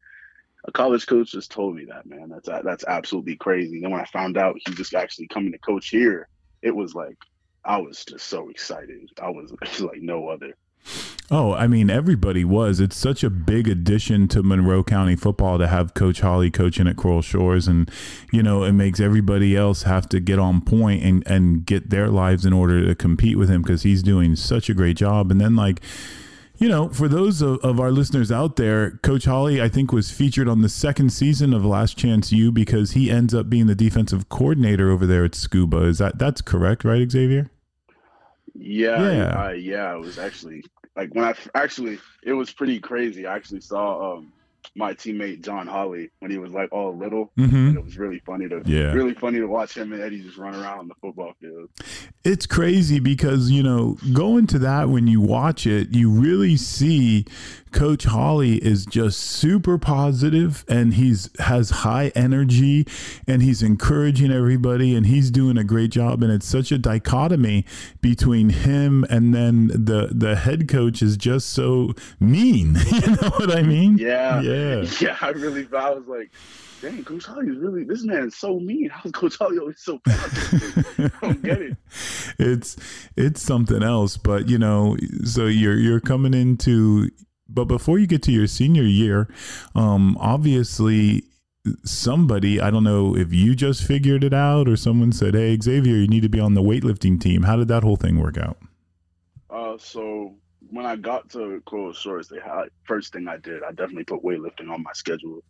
a 0.68 0.72
college 0.72 1.06
coach 1.06 1.32
just 1.32 1.52
told 1.52 1.76
me 1.76 1.86
that, 1.86 2.06
man. 2.06 2.30
That's 2.30 2.50
that's 2.64 2.86
absolutely 2.88 3.36
crazy. 3.36 3.76
And 3.76 3.84
then 3.84 3.92
when 3.92 4.02
I 4.02 4.06
found 4.06 4.38
out 4.38 4.56
he 4.66 4.74
was 4.74 4.94
actually 4.94 5.28
coming 5.28 5.52
to 5.52 5.60
coach 5.60 5.90
here, 5.90 6.30
it 6.62 6.76
was 6.76 6.96
like 6.96 7.18
I 7.66 7.78
was 7.78 8.06
just 8.06 8.28
so 8.28 8.50
excited. 8.50 9.10
I 9.22 9.30
was 9.30 9.52
like 9.80 10.02
no 10.02 10.30
other. 10.30 10.56
Oh, 11.32 11.54
I 11.54 11.66
mean, 11.66 11.90
everybody 11.90 12.46
was. 12.46 12.80
It's 12.80 12.96
such 12.96 13.24
a 13.24 13.32
big 13.32 13.68
addition 13.68 14.28
to 14.28 14.44
Monroe 14.44 14.84
County 14.84 15.16
football 15.16 15.58
to 15.58 15.66
have 15.66 15.96
Coach 15.96 16.22
Holly 16.22 16.52
coaching 16.52 16.88
at 16.88 16.98
Coral 16.98 17.24
Shores, 17.24 17.68
and 17.68 17.90
you 18.32 18.44
know, 18.44 18.64
it 18.64 18.74
makes 18.74 19.00
everybody 19.00 19.56
else 19.56 19.84
have 19.84 20.08
to 20.10 20.20
get 20.20 20.38
on 20.38 20.62
point 20.62 21.04
and 21.04 21.26
and 21.26 21.66
get 21.66 21.90
their 21.90 22.10
lives 22.10 22.46
in 22.46 22.54
order 22.54 22.86
to 22.86 22.94
compete 22.94 23.38
with 23.38 23.50
him 23.50 23.64
because 23.64 23.82
he's 23.82 24.04
doing 24.04 24.36
such 24.36 24.70
a 24.70 24.76
great 24.76 24.98
job. 24.98 25.32
And 25.32 25.42
then 25.42 25.56
like 25.56 25.82
you 26.58 26.70
know, 26.70 26.90
for 26.90 27.08
those 27.08 27.42
of, 27.42 27.60
of, 27.60 27.82
our 27.82 27.92
listeners 27.92 28.32
out 28.32 28.56
there, 28.56 28.92
Coach 29.04 29.26
Holly, 29.26 29.62
I 29.62 29.68
think, 29.68 29.92
was 29.92 30.12
featured 30.12 30.48
on 30.48 30.62
the 30.62 30.70
second 30.70 31.12
season 31.12 31.54
of 31.54 31.66
Last 31.66 31.98
Chance 31.98 32.32
U 32.32 32.50
because 32.50 32.92
he 32.92 33.12
ends 33.12 33.34
up 33.34 33.50
being 33.50 33.68
the 33.68 33.76
defensive 33.76 34.30
coordinator 34.30 34.90
over 34.90 35.06
there 35.06 35.26
at 35.26 35.32
Scooba. 35.32 35.86
Is 35.86 35.98
that 35.98 36.18
that's 36.18 36.42
correct, 36.42 36.86
right, 36.86 37.08
Xavyer? 37.08 37.50
Yeah, 38.58 39.12
yeah, 39.12 39.38
I, 39.38 39.54
yeah. 39.54 39.96
It 39.96 40.02
was 40.02 40.18
actually 40.18 40.64
like 40.96 41.14
when 41.14 41.26
I 41.26 41.36
actually 41.54 42.00
it 42.24 42.34
was 42.34 42.52
pretty 42.52 42.80
crazy. 42.80 43.26
I 43.26 43.36
actually 43.36 43.62
saw 43.62 44.16
um 44.18 44.32
my 44.76 44.94
teammate 44.94 45.44
John 45.44 45.68
Holly 45.68 46.10
when 46.20 46.32
he 46.32 46.38
was 46.38 46.52
like 46.52 46.72
all 46.72 46.96
little. 46.96 47.32
Mm-hmm. 47.38 47.56
And 47.56 47.78
it 47.78 47.84
was 47.84 47.98
really 47.98 48.20
funny 48.26 48.48
to 48.50 48.62
yeah. 48.66 48.92
really 48.94 49.14
funny 49.14 49.40
to 49.40 49.46
watch 49.46 49.76
him 49.76 49.94
and 49.94 50.02
Eddie 50.02 50.22
just 50.22 50.38
run 50.38 50.56
around 50.56 50.80
on 50.80 50.88
the 50.88 50.96
football 50.96 51.34
field. 51.40 51.70
It's 52.24 52.46
crazy 52.46 53.00
because, 53.00 53.52
you 53.52 53.64
know, 53.64 53.98
going 54.14 54.48
to 54.48 54.60
that 54.60 54.90
when 54.90 55.08
you 55.08 55.22
watch 55.22 55.68
it, 55.68 55.94
you 55.94 56.10
really 56.10 56.58
see 56.58 57.26
Coach 57.76 58.06
Holly 58.06 58.56
is 58.64 58.86
just 58.86 59.20
super 59.20 59.78
positive 59.78 60.64
and 60.70 60.94
he's 60.94 61.30
has 61.40 61.70
high 61.70 62.14
energy 62.16 62.88
and 63.28 63.44
he's 63.44 63.62
encouraging 63.62 64.32
everybody 64.32 64.96
and 64.96 65.06
he's 65.06 65.30
doing 65.30 65.58
a 65.58 65.64
great 65.64 65.92
job 65.92 66.24
and 66.24 66.32
it's 66.32 66.48
such 66.48 66.72
a 66.72 66.78
dichotomy 66.78 67.66
between 68.00 68.50
him 68.50 69.04
and 69.10 69.36
then 69.36 69.68
the 69.68 70.10
the 70.12 70.38
head 70.38 70.70
coach 70.70 71.02
is 71.02 71.18
just 71.18 71.50
so 71.50 71.94
mean. 72.18 72.78
you 72.92 73.02
know 73.02 73.30
what 73.32 73.54
I 73.54 73.62
mean? 73.62 73.98
Yeah. 73.98 74.40
Yeah. 74.40 74.55
Yeah, 74.56 74.86
Yeah, 75.02 75.18
I 75.22 75.30
really 75.30 75.68
I 75.76 75.90
was 75.92 76.08
like 76.08 76.32
dang, 76.82 77.04
Coach 77.04 77.26
Holly 77.26 77.48
is 77.48 77.58
really 77.58 77.84
this 77.84 78.04
man 78.04 78.28
is 78.28 78.36
so 78.36 78.60
mean. 78.60 78.90
How's 78.90 79.12
Coach 79.12 79.38
Holly 79.38 79.58
always 79.60 79.80
so 79.80 80.00
positive? 80.00 81.14
I 81.22 81.26
don't 81.26 81.44
get 81.44 81.62
it. 81.62 81.78
It's 82.40 82.78
it's 83.16 83.42
something 83.42 83.84
else, 83.84 84.18
but 84.18 84.50
you 84.50 84.58
know, 84.58 84.98
so 85.24 85.46
you're 85.46 85.78
you're 85.78 86.02
coming 86.02 86.34
into 86.34 87.10
but 87.48 87.66
before 87.66 88.00
you 88.00 88.08
get 88.08 88.24
to 88.24 88.32
your 88.32 88.48
senior 88.48 88.84
year, 88.84 89.30
um, 89.76 90.18
obviously 90.20 91.24
somebody, 91.84 92.60
I 92.60 92.70
don't 92.70 92.84
know 92.84 93.16
if 93.16 93.34
you 93.34 93.56
just 93.56 93.84
figured 93.84 94.24
it 94.24 94.34
out 94.34 94.68
or 94.68 94.76
someone 94.76 95.12
said, 95.12 95.34
Hey, 95.36 95.58
Xavyer, 95.58 96.02
you 96.02 96.08
need 96.08 96.24
to 96.24 96.30
be 96.30 96.40
on 96.40 96.54
the 96.54 96.62
weightlifting 96.62 97.20
team. 97.20 97.44
How 97.44 97.56
did 97.56 97.68
that 97.68 97.84
whole 97.84 97.96
thing 97.96 98.20
work 98.20 98.38
out? 98.38 98.58
Uh, 99.50 99.78
so 99.78 100.36
when 100.76 100.86
I 100.86 100.98
got 100.98 101.30
to 101.30 101.62
Coral 101.66 101.94
Shores, 101.94 102.28
the 102.28 102.42
first 102.84 103.14
thing 103.14 103.30
I 103.30 103.38
did, 103.38 103.64
I 103.64 103.70
definitely 103.70 104.04
put 104.04 104.24
weightlifting 104.24 104.70
on 104.70 104.84
my 104.84 104.92
schedule. 104.94 105.42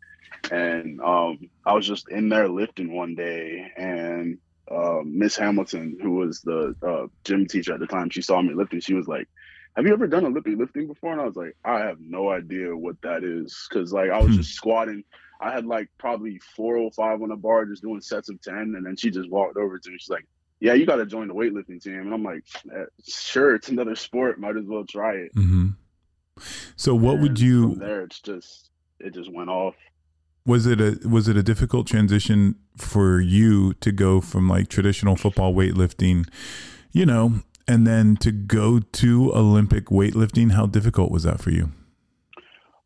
And 0.51 1.01
um, 1.01 1.49
I 1.65 1.73
was 1.73 1.87
just 1.87 2.09
in 2.09 2.29
there 2.29 2.47
lifting 2.47 2.95
one 2.95 3.15
day 3.15 3.71
and 3.75 4.37
uh, 4.69 4.99
Miss 5.03 5.35
Hamilton, 5.35 5.97
who 5.99 6.17
was 6.17 6.41
the 6.41 6.75
uh, 6.85 7.07
gym 7.23 7.47
teacher 7.47 7.73
at 7.73 7.79
the 7.79 7.87
time, 7.87 8.11
she 8.11 8.21
saw 8.21 8.39
me 8.39 8.53
lifting. 8.53 8.79
She 8.81 8.93
was 8.93 9.07
like, 9.07 9.27
have 9.75 9.87
you 9.87 9.93
ever 9.93 10.05
done 10.05 10.25
Olympic 10.25 10.59
lifting 10.59 10.87
before? 10.87 11.13
And 11.13 11.21
I 11.21 11.25
was 11.25 11.35
like, 11.35 11.55
I 11.65 11.79
have 11.79 11.97
no 11.99 12.29
idea 12.29 12.75
what 12.75 13.01
that 13.01 13.23
is. 13.23 13.67
Cause 13.73 13.91
like 13.91 14.11
I 14.11 14.19
was 14.19 14.27
hmm. 14.27 14.37
just 14.37 14.53
squatting. 14.53 15.03
I 15.41 15.51
had 15.51 15.65
like 15.65 15.89
probably 15.97 16.39
405 16.55 17.23
on 17.23 17.29
the 17.29 17.35
bar, 17.35 17.65
just 17.65 17.81
doing 17.81 18.01
sets 18.01 18.29
of 18.29 18.39
10. 18.43 18.55
And 18.55 18.85
then 18.85 18.95
she 18.95 19.09
just 19.09 19.29
walked 19.31 19.57
over 19.57 19.79
to 19.79 19.89
me. 19.89 19.97
She's 19.99 20.09
like, 20.09 20.27
yeah, 20.59 20.73
you 20.73 20.85
got 20.85 20.97
to 20.97 21.05
join 21.05 21.27
the 21.27 21.33
weightlifting 21.33 21.81
team. 21.81 21.99
And 21.99 22.13
I'm 22.13 22.23
like, 22.23 22.43
eh, 22.73 22.85
sure, 23.07 23.55
it's 23.55 23.69
another 23.69 23.95
sport. 23.95 24.39
Might 24.39 24.57
as 24.57 24.65
well 24.65 24.85
try 24.85 25.13
it. 25.13 25.35
Mm-hmm. 25.35 25.69
So 26.75 26.95
what 26.95 27.15
and 27.15 27.23
would 27.23 27.39
you, 27.39 27.75
there, 27.75 28.03
it's 28.03 28.19
just, 28.21 28.69
it 28.99 29.13
just 29.13 29.31
went 29.31 29.49
off. 29.49 29.75
Was 30.45 30.67
it 30.67 30.79
a, 30.79 30.99
was 31.07 31.27
it 31.27 31.37
a 31.37 31.43
difficult 31.43 31.87
transition 31.87 32.55
for 32.77 33.19
you 33.19 33.73
to 33.75 33.91
go 33.91 34.21
from 34.21 34.47
like 34.47 34.67
traditional 34.67 35.15
football 35.15 35.53
weightlifting, 35.53 36.27
you 36.91 37.05
know, 37.05 37.41
and 37.67 37.87
then 37.87 38.15
to 38.17 38.31
go 38.31 38.79
to 38.79 39.33
Olympic 39.33 39.85
weightlifting, 39.85 40.51
how 40.51 40.67
difficult 40.67 41.11
was 41.11 41.23
that 41.23 41.41
for 41.41 41.49
you? 41.49 41.71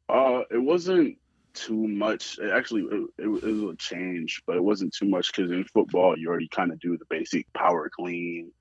Uh, 0.08 0.42
it 0.50 0.62
wasn't 0.64 1.18
too 1.54 1.88
much. 1.88 2.38
It 2.40 2.52
actually, 2.52 2.84
it, 2.84 3.10
it, 3.18 3.28
was 3.28 3.44
a 3.44 3.76
change, 3.78 4.42
but 4.46 4.56
it 4.56 4.64
wasn't 4.64 4.94
too 4.94 5.08
much 5.08 5.32
because 5.32 5.52
in 5.52 5.64
football, 5.66 6.18
you 6.18 6.30
already 6.30 6.48
kind 6.48 6.72
of 6.72 6.80
do 6.80 6.98
the 6.98 7.06
basic 7.10 7.52
power 7.54 7.90
clean. 7.90 8.52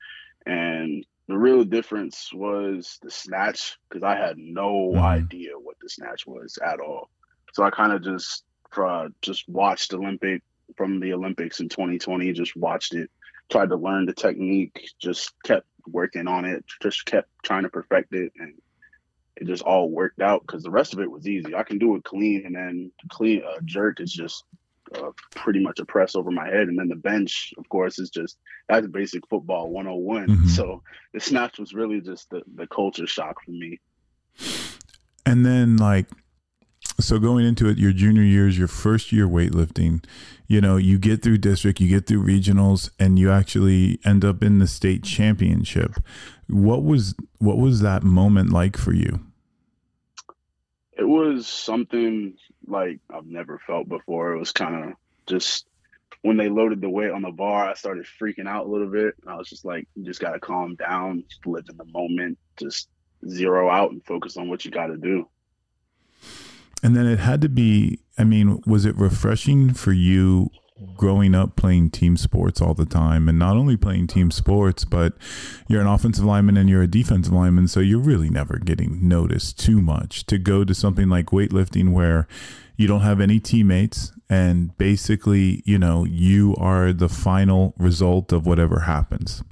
And 0.46 1.04
the 1.28 1.36
real 1.36 1.64
difference 1.64 2.30
was 2.32 2.98
the 3.02 3.10
snatch 3.10 3.78
because 3.88 4.02
I 4.02 4.16
had 4.16 4.38
no 4.38 4.92
mm. 4.94 5.00
idea 5.00 5.52
what 5.60 5.76
the 5.80 5.88
snatch 5.88 6.26
was 6.26 6.58
at 6.64 6.80
all. 6.80 7.10
So 7.52 7.62
I 7.62 7.70
kind 7.70 7.92
of 7.92 8.02
just 8.02 8.44
uh, 8.76 9.08
just 9.22 9.48
watched 9.48 9.92
Olympic 9.94 10.42
from 10.76 11.00
the 11.00 11.12
Olympics 11.12 11.60
in 11.60 11.68
2020. 11.68 12.32
Just 12.32 12.56
watched 12.56 12.94
it, 12.94 13.10
tried 13.50 13.70
to 13.70 13.76
learn 13.76 14.06
the 14.06 14.14
technique, 14.14 14.88
just 14.98 15.32
kept 15.42 15.66
working 15.86 16.28
on 16.28 16.44
it, 16.44 16.64
just 16.82 17.04
kept 17.04 17.28
trying 17.42 17.62
to 17.62 17.68
perfect 17.68 18.14
it, 18.14 18.32
and 18.38 18.54
it 19.40 19.46
just 19.46 19.62
all 19.62 19.90
worked 19.90 20.20
out 20.20 20.42
because 20.42 20.62
the 20.62 20.70
rest 20.70 20.92
of 20.92 21.00
it 21.00 21.10
was 21.10 21.28
easy. 21.28 21.54
I 21.54 21.62
can 21.62 21.78
do 21.78 21.94
it 21.96 22.04
clean, 22.04 22.44
and 22.44 22.54
then 22.54 22.90
clean 23.08 23.42
uh, 23.44 23.60
jerk 23.64 24.00
is 24.00 24.12
just 24.12 24.44
uh, 24.94 25.10
pretty 25.34 25.60
much 25.60 25.78
a 25.78 25.84
press 25.84 26.14
over 26.14 26.30
my 26.30 26.46
head, 26.46 26.68
and 26.68 26.78
then 26.78 26.88
the 26.88 26.96
bench, 26.96 27.54
of 27.56 27.68
course, 27.68 27.98
is 27.98 28.10
just 28.10 28.38
that's 28.68 28.86
basic 28.88 29.26
football 29.28 29.70
101. 29.70 30.26
Mm-hmm. 30.26 30.48
So 30.48 30.82
the 31.14 31.20
snatch 31.20 31.58
was 31.58 31.72
really 31.72 32.00
just 32.00 32.30
the 32.30 32.42
the 32.54 32.66
culture 32.66 33.06
shock 33.06 33.36
for 33.44 33.52
me. 33.52 33.80
And 35.24 35.46
then 35.46 35.76
like 35.76 36.06
so 37.00 37.18
going 37.18 37.46
into 37.46 37.68
it 37.68 37.78
your 37.78 37.92
junior 37.92 38.22
year 38.22 38.48
is 38.48 38.58
your 38.58 38.68
first 38.68 39.12
year 39.12 39.26
weightlifting 39.26 40.04
you 40.48 40.60
know 40.60 40.76
you 40.76 40.98
get 40.98 41.22
through 41.22 41.38
district 41.38 41.80
you 41.80 41.88
get 41.88 42.06
through 42.06 42.22
regionals 42.22 42.90
and 42.98 43.18
you 43.18 43.30
actually 43.30 44.00
end 44.04 44.24
up 44.24 44.42
in 44.42 44.58
the 44.58 44.66
state 44.66 45.04
championship 45.04 45.94
what 46.48 46.82
was 46.82 47.14
what 47.38 47.58
was 47.58 47.80
that 47.80 48.02
moment 48.02 48.50
like 48.50 48.76
for 48.76 48.92
you 48.92 49.20
it 50.98 51.04
was 51.04 51.46
something 51.46 52.34
like 52.66 52.98
I've 53.08 53.26
never 53.26 53.58
felt 53.58 53.88
before. 53.88 54.32
It 54.32 54.38
was 54.38 54.52
kind 54.52 54.84
of 54.84 54.92
just 55.26 55.66
when 56.22 56.36
they 56.36 56.48
loaded 56.48 56.80
the 56.80 56.90
weight 56.90 57.12
on 57.12 57.22
the 57.22 57.30
bar, 57.30 57.68
I 57.68 57.74
started 57.74 58.06
freaking 58.20 58.48
out 58.48 58.66
a 58.66 58.68
little 58.68 58.90
bit. 58.90 59.14
I 59.26 59.36
was 59.36 59.48
just 59.48 59.64
like, 59.64 59.86
you 59.94 60.04
just 60.04 60.20
got 60.20 60.32
to 60.32 60.40
calm 60.40 60.74
down, 60.74 61.22
just 61.28 61.46
live 61.46 61.66
in 61.70 61.76
the 61.76 61.84
moment, 61.84 62.38
just 62.58 62.88
zero 63.28 63.70
out 63.70 63.92
and 63.92 64.04
focus 64.04 64.36
on 64.36 64.48
what 64.48 64.64
you 64.64 64.72
got 64.72 64.88
to 64.88 64.96
do. 64.96 65.28
And 66.82 66.96
then 66.96 67.06
it 67.06 67.20
had 67.20 67.40
to 67.42 67.48
be, 67.48 68.00
I 68.18 68.24
mean, 68.24 68.60
was 68.66 68.84
it 68.84 68.96
refreshing 68.96 69.74
for 69.74 69.92
you 69.92 70.50
growing 70.96 71.34
up 71.34 71.56
playing 71.56 71.90
team 71.90 72.16
sports 72.16 72.60
all 72.60 72.74
the 72.74 72.84
time 72.84 73.28
and 73.28 73.38
not 73.38 73.56
only 73.56 73.76
playing 73.76 74.06
team 74.06 74.30
sports 74.30 74.84
but 74.84 75.14
you're 75.68 75.80
an 75.80 75.86
offensive 75.86 76.24
lineman 76.24 76.56
and 76.56 76.68
you're 76.68 76.82
a 76.82 76.88
defensive 76.88 77.32
lineman 77.32 77.66
so 77.66 77.80
you're 77.80 77.98
really 77.98 78.30
never 78.30 78.58
getting 78.58 79.06
noticed 79.06 79.58
too 79.58 79.80
much. 79.80 80.24
To 80.26 80.38
go 80.38 80.64
to 80.64 80.74
something 80.74 81.08
like 81.08 81.26
weightlifting 81.26 81.92
where 81.92 82.26
you 82.76 82.86
don't 82.86 83.00
have 83.00 83.20
any 83.20 83.40
teammates 83.40 84.12
and 84.28 84.76
basically 84.76 85.62
you 85.64 85.78
know 85.78 86.04
you 86.04 86.54
are 86.56 86.92
the 86.92 87.08
final 87.08 87.74
result 87.78 88.32
of 88.32 88.46
whatever 88.46 88.80
happens. 88.80 89.42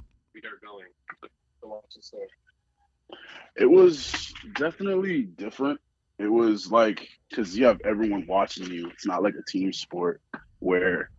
It 3.55 3.65
was 3.65 4.33
definitely 4.55 5.23
different. 5.23 5.79
It 6.19 6.31
was 6.31 6.71
like 6.71 7.09
because 7.29 7.57
you 7.57 7.65
have 7.65 7.79
everyone 7.83 8.25
watching 8.27 8.71
you. 8.71 8.87
It's 8.89 9.05
not 9.05 9.23
like 9.23 9.33
a 9.33 9.43
team 9.51 9.73
sport 9.73 10.21
where 10.59 11.09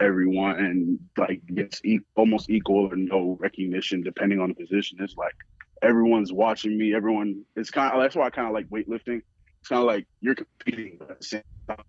everyone 0.00 0.56
and 0.56 0.98
like 1.16 1.42
gets 1.54 1.84
e- 1.84 2.00
almost 2.16 2.50
equal 2.50 2.90
or 2.92 2.96
no 2.96 3.36
recognition 3.40 4.02
depending 4.02 4.40
on 4.40 4.48
the 4.48 4.54
position. 4.54 4.98
It's 5.00 5.16
like 5.16 5.34
everyone's 5.82 6.32
watching 6.32 6.76
me. 6.76 6.94
Everyone. 6.94 7.44
It's 7.56 7.70
kind 7.70 7.94
of 7.94 8.02
that's 8.02 8.16
why 8.16 8.26
I 8.26 8.30
kind 8.30 8.48
of 8.48 8.54
like 8.54 8.68
weightlifting. 8.68 9.22
It's 9.60 9.68
kind 9.68 9.80
of 9.80 9.86
like 9.86 10.06
you're 10.20 10.34
competing 10.34 10.98
at 11.08 11.20
the 11.20 11.24
same 11.24 11.42
time. 11.68 11.84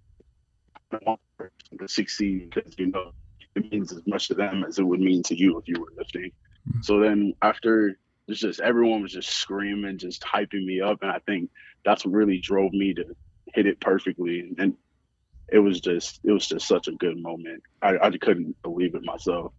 To 1.79 1.87
succeed 1.87 2.49
because 2.53 2.77
you 2.77 2.87
know 2.87 3.13
it 3.55 3.71
means 3.71 3.93
as 3.93 4.01
much 4.05 4.27
to 4.27 4.33
them 4.33 4.65
as 4.67 4.77
it 4.77 4.83
would 4.83 4.99
mean 4.99 5.23
to 5.23 5.37
you 5.37 5.57
if 5.57 5.67
you 5.67 5.79
were 5.79 5.93
lifting. 5.97 6.31
Mm-hmm. 6.69 6.81
So 6.81 6.99
then 6.99 7.33
after 7.41 7.97
it's 8.27 8.39
just 8.39 8.59
everyone 8.59 9.01
was 9.01 9.13
just 9.13 9.29
screaming, 9.29 9.97
just 9.97 10.21
hyping 10.21 10.65
me 10.65 10.81
up, 10.81 10.99
and 11.01 11.11
I 11.11 11.19
think 11.19 11.49
that's 11.85 12.05
what 12.05 12.13
really 12.13 12.39
drove 12.39 12.73
me 12.73 12.93
to 12.93 13.05
hit 13.53 13.67
it 13.67 13.79
perfectly. 13.79 14.53
And 14.57 14.75
it 15.51 15.59
was 15.59 15.79
just 15.79 16.19
it 16.23 16.31
was 16.31 16.47
just 16.47 16.67
such 16.67 16.87
a 16.87 16.93
good 16.93 17.21
moment. 17.21 17.61
I, 17.81 17.97
I 18.01 18.11
couldn't 18.11 18.59
believe 18.61 18.95
it 18.95 19.03
myself. 19.03 19.53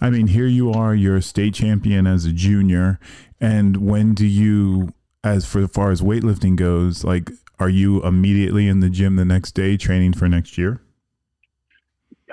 I 0.00 0.10
mean, 0.10 0.26
here 0.26 0.46
you 0.46 0.72
are, 0.72 0.94
you're 0.94 1.16
a 1.16 1.22
state 1.22 1.54
champion 1.54 2.06
as 2.06 2.24
a 2.24 2.32
junior, 2.32 2.98
and 3.40 3.76
when 3.76 4.12
do 4.12 4.26
you, 4.26 4.92
as 5.22 5.46
for 5.46 5.62
as 5.62 5.70
far 5.70 5.92
as 5.92 6.02
weightlifting 6.02 6.56
goes, 6.56 7.04
like, 7.04 7.30
are 7.60 7.68
you 7.68 8.02
immediately 8.02 8.66
in 8.66 8.80
the 8.80 8.90
gym 8.90 9.14
the 9.14 9.24
next 9.24 9.52
day 9.52 9.76
training 9.76 10.14
for 10.14 10.28
next 10.28 10.58
year? 10.58 10.80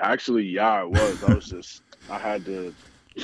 Actually, 0.00 0.44
yeah, 0.44 0.72
I 0.72 0.84
was. 0.84 1.22
I 1.22 1.34
was 1.34 1.46
just, 1.50 1.82
I 2.10 2.18
had 2.18 2.44
to, 2.46 2.74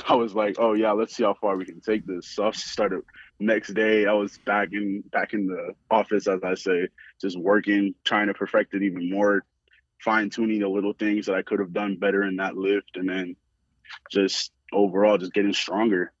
I 0.07 0.15
was 0.15 0.33
like, 0.33 0.55
oh 0.59 0.73
yeah, 0.73 0.93
let's 0.93 1.15
see 1.15 1.23
how 1.23 1.33
far 1.33 1.57
we 1.57 1.65
can 1.65 1.81
take 1.81 2.05
this. 2.05 2.29
So 2.29 2.47
I 2.47 2.51
started 2.51 3.01
next 3.39 3.73
day. 3.73 4.05
I 4.05 4.13
was 4.13 4.37
back 4.39 4.69
in 4.73 5.03
back 5.11 5.33
in 5.33 5.47
the 5.47 5.73
office, 5.89 6.27
as 6.27 6.43
I 6.43 6.55
say, 6.55 6.87
just 7.21 7.39
working, 7.39 7.95
trying 8.03 8.27
to 8.27 8.33
perfect 8.33 8.73
it 8.73 8.83
even 8.83 9.09
more, 9.09 9.45
fine 10.03 10.29
tuning 10.29 10.59
the 10.59 10.69
little 10.69 10.93
things 10.93 11.25
that 11.25 11.35
I 11.35 11.41
could 11.41 11.59
have 11.59 11.73
done 11.73 11.97
better 11.97 12.23
in 12.23 12.37
that 12.37 12.55
lift, 12.55 12.95
and 12.95 13.09
then 13.09 13.35
just 14.11 14.51
overall 14.71 15.17
just 15.17 15.33
getting 15.33 15.53
stronger. 15.53 16.11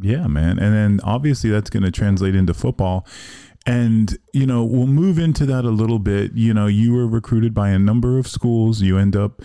Yeah, 0.00 0.26
man. 0.26 0.58
And 0.58 0.74
then 0.74 1.00
obviously 1.04 1.50
that's 1.50 1.70
going 1.70 1.84
to 1.84 1.92
translate 1.92 2.34
into 2.34 2.54
football. 2.54 3.06
And, 3.66 4.18
you 4.32 4.44
know, 4.44 4.64
we'll 4.64 4.86
move 4.86 5.18
into 5.18 5.46
that 5.46 5.64
a 5.64 5.70
little 5.70 5.98
bit. 5.98 6.32
You 6.34 6.52
know, 6.52 6.66
you 6.66 6.92
were 6.92 7.06
recruited 7.06 7.54
by 7.54 7.70
a 7.70 7.78
number 7.78 8.18
of 8.18 8.26
schools. 8.26 8.82
You 8.82 8.98
end 8.98 9.16
up 9.16 9.40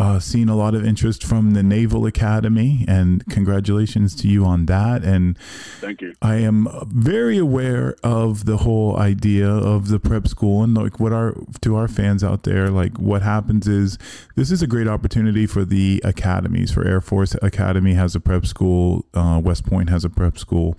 uh, 0.00 0.18
seen 0.18 0.48
a 0.48 0.56
lot 0.56 0.74
of 0.74 0.82
interest 0.82 1.22
from 1.22 1.50
the 1.50 1.62
Naval 1.62 2.06
Academy, 2.06 2.86
and 2.88 3.22
congratulations 3.28 4.14
to 4.16 4.28
you 4.28 4.46
on 4.46 4.64
that. 4.64 5.04
And 5.04 5.36
thank 5.78 6.00
you. 6.00 6.14
I 6.22 6.36
am 6.36 6.66
very 6.86 7.36
aware 7.36 7.96
of 8.02 8.46
the 8.46 8.58
whole 8.58 8.96
idea 8.96 9.46
of 9.46 9.88
the 9.88 10.00
prep 10.00 10.26
school, 10.26 10.62
and 10.62 10.74
like 10.74 10.98
what 10.98 11.12
our 11.12 11.34
to 11.60 11.76
our 11.76 11.86
fans 11.86 12.24
out 12.24 12.44
there, 12.44 12.70
like 12.70 12.96
what 12.96 13.20
happens 13.20 13.68
is 13.68 13.98
this 14.36 14.50
is 14.50 14.62
a 14.62 14.66
great 14.66 14.88
opportunity 14.88 15.46
for 15.46 15.66
the 15.66 16.00
academies. 16.02 16.72
For 16.72 16.86
Air 16.86 17.02
Force 17.02 17.36
Academy 17.42 17.92
has 17.92 18.14
a 18.14 18.20
prep 18.20 18.46
school, 18.46 19.04
uh, 19.12 19.38
West 19.44 19.66
Point 19.66 19.90
has 19.90 20.02
a 20.02 20.10
prep 20.10 20.38
school 20.38 20.78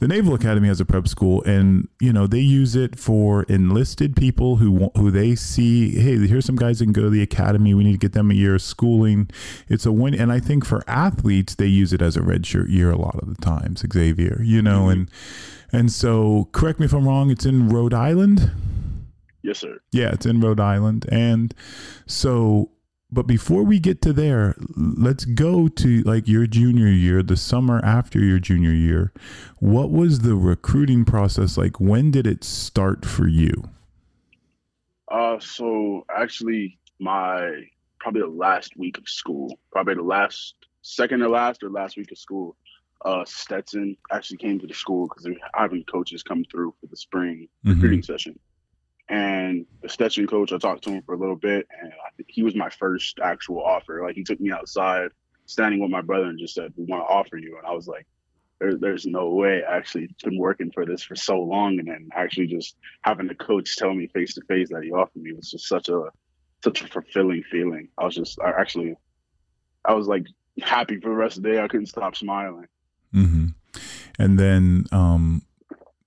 the 0.00 0.08
Naval 0.08 0.34
Academy 0.34 0.66
has 0.68 0.80
a 0.80 0.86
prep 0.86 1.06
school, 1.06 1.42
and 1.44 1.86
you 2.00 2.12
know 2.12 2.26
they 2.26 2.40
use 2.40 2.74
it 2.74 2.98
for 2.98 3.44
enlisted 3.44 4.16
people 4.16 4.56
who 4.56 4.90
who 4.96 5.10
they 5.10 5.34
see. 5.34 5.90
Hey, 5.90 6.26
here's 6.26 6.46
some 6.46 6.56
guys 6.56 6.78
that 6.78 6.86
can 6.86 6.92
go 6.94 7.02
to 7.02 7.10
the 7.10 7.22
academy. 7.22 7.74
We 7.74 7.84
need 7.84 7.92
to 7.92 7.98
get 7.98 8.14
them 8.14 8.30
a 8.30 8.34
year 8.34 8.54
of 8.54 8.62
schooling. 8.62 9.30
It's 9.68 9.84
a 9.84 9.92
win, 9.92 10.14
and 10.14 10.32
I 10.32 10.40
think 10.40 10.64
for 10.64 10.82
athletes 10.88 11.54
they 11.54 11.66
use 11.66 11.92
it 11.92 12.00
as 12.00 12.16
a 12.16 12.20
redshirt 12.20 12.70
year 12.70 12.90
a 12.90 12.96
lot 12.96 13.16
of 13.16 13.28
the 13.28 13.40
times. 13.42 13.82
Xavyer, 13.82 14.44
you 14.44 14.62
know, 14.62 14.84
mm-hmm. 14.84 14.90
and 14.90 15.10
and 15.70 15.92
so 15.92 16.48
correct 16.52 16.80
me 16.80 16.86
if 16.86 16.94
I'm 16.94 17.06
wrong. 17.06 17.30
It's 17.30 17.44
in 17.44 17.68
Rhode 17.68 17.94
Island. 17.94 18.50
Yes, 19.42 19.58
sir. 19.58 19.80
Yeah, 19.92 20.12
it's 20.12 20.24
in 20.24 20.40
Rhode 20.40 20.60
Island, 20.60 21.06
and 21.12 21.54
so 22.06 22.70
but 23.12 23.26
before 23.26 23.62
we 23.62 23.80
get 23.80 24.00
to 24.02 24.12
there, 24.12 24.54
let's 24.76 25.24
go 25.24 25.68
to 25.68 26.02
like 26.02 26.28
your 26.28 26.46
junior 26.46 26.88
year, 26.88 27.22
the 27.22 27.36
summer 27.36 27.80
after 27.84 28.20
your 28.20 28.38
junior 28.38 28.72
year. 28.72 29.12
What 29.58 29.90
was 29.90 30.20
the 30.20 30.34
recruiting 30.34 31.04
process 31.04 31.56
like? 31.56 31.80
When 31.80 32.10
did 32.10 32.26
it 32.26 32.44
start 32.44 33.04
for 33.04 33.26
you? 33.26 33.68
Uh, 35.10 35.38
so 35.40 36.04
actually, 36.14 36.78
my 37.00 37.64
probably 37.98 38.22
the 38.22 38.28
last 38.28 38.76
week 38.76 38.96
of 38.96 39.08
school, 39.08 39.58
probably 39.72 39.94
the 39.94 40.02
last 40.02 40.54
second 40.82 41.22
or 41.22 41.28
last 41.28 41.62
or 41.62 41.70
last 41.70 41.96
week 41.96 42.12
of 42.12 42.18
school, 42.18 42.56
uh, 43.04 43.24
Stetson 43.24 43.96
actually 44.12 44.38
came 44.38 44.58
to 44.60 44.66
the 44.66 44.74
school 44.74 45.08
because 45.08 45.26
having 45.54 45.84
coaches 45.84 46.22
come 46.22 46.44
through 46.44 46.74
for 46.80 46.86
the 46.86 46.96
spring 46.96 47.48
mm-hmm. 47.64 47.74
recruiting 47.74 48.02
session. 48.02 48.38
And 49.10 49.66
the 49.82 49.88
Stetson 49.88 50.28
coach, 50.28 50.52
I 50.52 50.58
talked 50.58 50.84
to 50.84 50.90
him 50.90 51.02
for 51.02 51.14
a 51.14 51.18
little 51.18 51.36
bit, 51.36 51.66
and 51.82 51.92
I 51.92 52.10
think 52.16 52.28
he 52.30 52.44
was 52.44 52.54
my 52.54 52.70
first 52.70 53.18
actual 53.22 53.60
offer. 53.60 54.02
Like 54.04 54.14
he 54.14 54.22
took 54.22 54.40
me 54.40 54.52
outside, 54.52 55.10
standing 55.46 55.80
with 55.80 55.90
my 55.90 56.00
brother, 56.00 56.26
and 56.26 56.38
just 56.38 56.54
said, 56.54 56.72
"We 56.76 56.84
want 56.84 57.02
to 57.02 57.12
offer 57.12 57.36
you." 57.36 57.58
And 57.58 57.66
I 57.66 57.72
was 57.72 57.88
like, 57.88 58.06
there, 58.60 58.76
"There's 58.76 59.06
no 59.06 59.30
way." 59.30 59.64
I 59.64 59.76
actually 59.76 60.14
been 60.22 60.38
working 60.38 60.70
for 60.70 60.86
this 60.86 61.02
for 61.02 61.16
so 61.16 61.40
long, 61.40 61.80
and 61.80 61.88
then 61.88 62.08
actually 62.14 62.46
just 62.46 62.76
having 63.02 63.26
the 63.26 63.34
coach 63.34 63.76
tell 63.76 63.92
me 63.92 64.06
face 64.06 64.34
to 64.34 64.42
face 64.42 64.68
that 64.70 64.84
he 64.84 64.92
offered 64.92 65.22
me 65.22 65.32
was 65.32 65.50
just 65.50 65.66
such 65.66 65.88
a 65.88 66.04
such 66.62 66.82
a 66.82 66.86
fulfilling 66.86 67.42
feeling. 67.50 67.88
I 67.98 68.04
was 68.04 68.14
just, 68.14 68.38
I 68.40 68.50
actually, 68.50 68.94
I 69.84 69.94
was 69.94 70.06
like 70.06 70.26
happy 70.62 71.00
for 71.00 71.08
the 71.08 71.16
rest 71.16 71.36
of 71.36 71.42
the 71.42 71.50
day. 71.50 71.60
I 71.60 71.66
couldn't 71.66 71.86
stop 71.86 72.14
smiling. 72.14 72.68
Mm-hmm. 73.14 73.46
And 74.18 74.38
then, 74.38 74.84
um, 74.92 75.42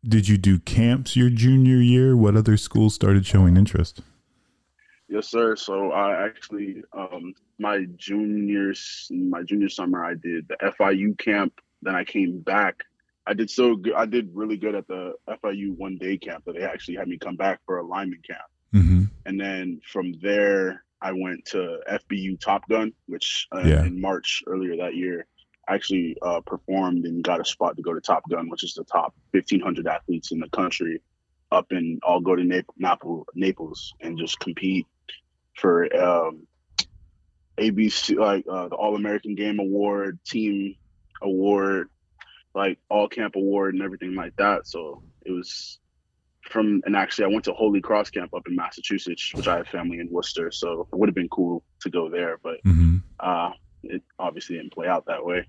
did 0.08 0.28
you 0.28 0.38
do 0.38 0.60
camps 0.60 1.16
your 1.16 1.30
junior 1.30 1.78
year? 1.78 2.16
What 2.16 2.36
other 2.36 2.58
schools 2.58 2.94
started 2.94 3.26
showing 3.26 3.58
interest? 3.58 4.02
Yes, 5.08 5.28
sir. 5.28 5.56
So 5.56 5.92
I 5.92 6.26
actually, 6.26 6.84
um, 6.94 7.34
my 7.60 7.86
juniors, 7.98 9.08
my 9.12 9.44
junior 9.44 9.70
summer, 9.70 10.04
I 10.04 10.16
did 10.16 10.48
the 10.48 10.58
FIU 10.62 11.18
camp. 11.18 11.62
Then 11.82 11.96
I 11.96 12.04
came 12.04 12.39
back. 12.39 12.84
I 13.26 13.34
did 13.34 13.50
so 13.50 13.76
good. 13.76 13.94
I 13.94 14.06
did 14.06 14.30
really 14.34 14.58
good 14.58 14.76
at 14.76 14.88
the 14.88 15.13
FIU 15.28 15.78
one 15.78 15.98
day 15.98 16.18
camp 16.18 16.46
that 16.46 16.56
they 16.56 16.63
actually 16.63 16.96
had 16.96 17.08
me 17.08 17.18
come 17.18 17.36
back 17.36 17.60
for 17.66 17.78
a 17.78 17.86
lineman 17.86 18.22
camp. 18.28 18.42
Mm-hmm. 18.74 19.04
And 19.26 19.39
then 19.39 19.82
from 19.86 20.13
there, 20.22 20.84
I 21.02 21.12
went 21.12 21.46
to 21.48 21.80
FBU 21.89 22.39
Top 22.39 22.68
Gun, 22.68 22.94
which 23.08 23.48
uh, 23.52 23.63
yeah. 23.66 23.84
in 23.84 24.00
March 24.00 24.42
earlier 24.48 24.78
that 24.78 24.96
year 24.96 25.28
actually 25.69 26.17
uh, 26.21 26.41
performed 26.41 27.06
and 27.06 27.23
got 27.23 27.39
a 27.39 27.45
spot 27.45 27.76
to 27.78 27.82
go 27.82 27.93
to 27.93 28.02
Top 28.02 28.28
Gun, 28.30 28.49
which 28.49 28.63
is 28.63 28.73
the 28.73 28.84
top 28.84 29.13
1,500 29.32 29.88
athletes 29.88 30.32
in 30.32 30.39
the 30.39 30.49
country 30.49 31.02
up 31.52 31.71
in, 31.71 31.99
I'll 32.04 32.19
go 32.19 32.36
to 32.36 32.43
Naples, 32.43 33.28
Naples 33.36 33.93
and 34.02 34.17
just 34.17 34.39
compete 34.39 34.88
for 35.56 35.86
um, 35.95 36.47
ABC 37.58 38.17
like 38.17 38.45
uh, 38.49 38.69
the 38.69 38.76
All 38.76 38.95
American 38.95 39.36
Game 39.36 39.60
Award, 39.60 40.19
Team 40.26 40.76
Award, 41.21 41.89
like 42.56 42.80
All 42.89 43.08
Camp 43.08 43.36
Award, 43.36 43.76
and 43.76 43.84
everything 43.84 44.15
like 44.15 44.36
that. 44.38 44.67
So 44.67 45.04
it 45.21 45.32
was 45.32 45.80
from 46.49 46.82
and 46.86 46.95
actually 46.95 47.26
I 47.26 47.28
went 47.28 47.45
to 47.45 47.54
Holy 47.54 47.82
Cross 47.82 48.10
Camp 48.10 48.34
up 48.34 48.47
in 48.47 48.56
Massachusetts, 48.56 49.32
which 49.34 49.47
I 49.47 49.58
have 49.58 49.67
family 49.67 49.99
in 49.99 50.10
Worcester, 50.10 50.52
so 50.52 50.88
it 50.91 50.97
would 50.97 51.08
have 51.08 51.15
been 51.15 51.30
cool 51.30 51.63
to 51.82 51.89
go 51.89 52.10
there, 52.10 52.39
but 52.41 52.63
mm-hmm. 52.63 52.97
uh, 53.19 53.52
it 53.84 54.02
obviously 54.17 54.58
didn't 54.58 54.73
play 54.73 54.88
out 54.88 55.06
that 55.06 55.23
way. 55.23 55.47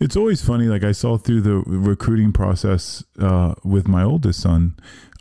It's 0.00 0.16
always 0.16 0.44
funny. 0.44 0.66
Like 0.66 0.84
I 0.84 0.92
saw 0.92 1.16
through 1.16 1.40
the 1.42 1.56
recruiting 1.66 2.32
process 2.32 3.04
uh, 3.18 3.54
with 3.64 3.88
my 3.88 4.02
oldest 4.02 4.40
son, 4.40 4.76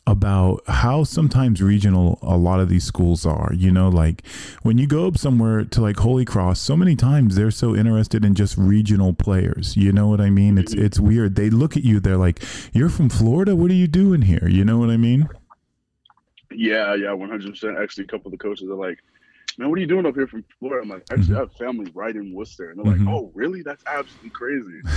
about 0.08 0.62
how 0.68 1.04
sometimes 1.04 1.62
regional 1.62 2.20
a 2.22 2.38
lot 2.38 2.60
of 2.60 2.70
these 2.70 2.84
schools 2.84 3.26
are. 3.26 3.52
You 3.54 3.72
know, 3.72 3.90
like 3.90 4.26
when 4.62 4.78
you 4.78 4.88
go 4.88 5.08
up 5.08 5.18
somewhere 5.18 5.64
to 5.66 5.82
like 5.82 5.98
Holy 5.98 6.26
Cross, 6.26 6.60
so 6.60 6.78
many 6.78 6.96
times 6.96 7.36
they're 7.36 7.52
so 7.52 7.76
interested 7.76 8.24
in 8.24 8.36
just 8.36 8.58
regional 8.58 9.14
players. 9.14 9.76
You 9.76 9.92
know 9.92 10.08
what 10.08 10.22
I 10.22 10.30
mean? 10.30 10.58
It's 10.58 10.74
it's 10.74 11.00
weird. 11.00 11.36
They 11.36 11.50
look 11.50 11.76
at 11.76 11.84
you, 11.84 12.00
they're 12.00 12.18
like, 12.18 12.44
"You're 12.74 12.90
from 12.90 13.10
Florida. 13.10 13.56
What 13.56 13.72
are 13.72 13.76
you 13.76 13.88
doing 13.88 14.24
here?" 14.24 14.48
You 14.48 14.64
know 14.64 14.78
what 14.78 14.90
I 14.90 14.98
mean? 14.98 15.28
Yeah, 16.52 16.96
yeah, 16.96 17.12
one 17.12 17.30
hundred 17.30 17.50
percent. 17.52 17.78
Actually, 17.78 18.06
a 18.06 18.08
couple 18.08 18.28
of 18.28 18.32
the 18.32 18.38
coaches 18.38 18.70
are 18.70 18.76
like, 18.76 19.00
"Man, 19.58 19.70
what 19.70 19.78
are 19.78 19.82
you 19.82 19.88
doing 19.88 20.06
up 20.06 20.16
here 20.16 20.28
from 20.28 20.44
Florida?" 20.60 20.84
I'm 20.84 20.90
like, 20.90 21.04
"Actually, 21.12 21.26
mm-hmm. 21.26 21.36
I 21.36 21.40
have 21.40 21.54
family 21.54 21.92
right 21.94 22.16
in 22.16 22.34
Worcester," 22.34 22.72
and 22.72 22.80
they're 22.80 22.94
mm-hmm. 22.94 23.06
like, 23.06 23.16
"Oh, 23.16 23.32
really? 23.34 23.62
That's 23.64 23.84
absolutely 23.88 24.32
crazy." 24.32 24.82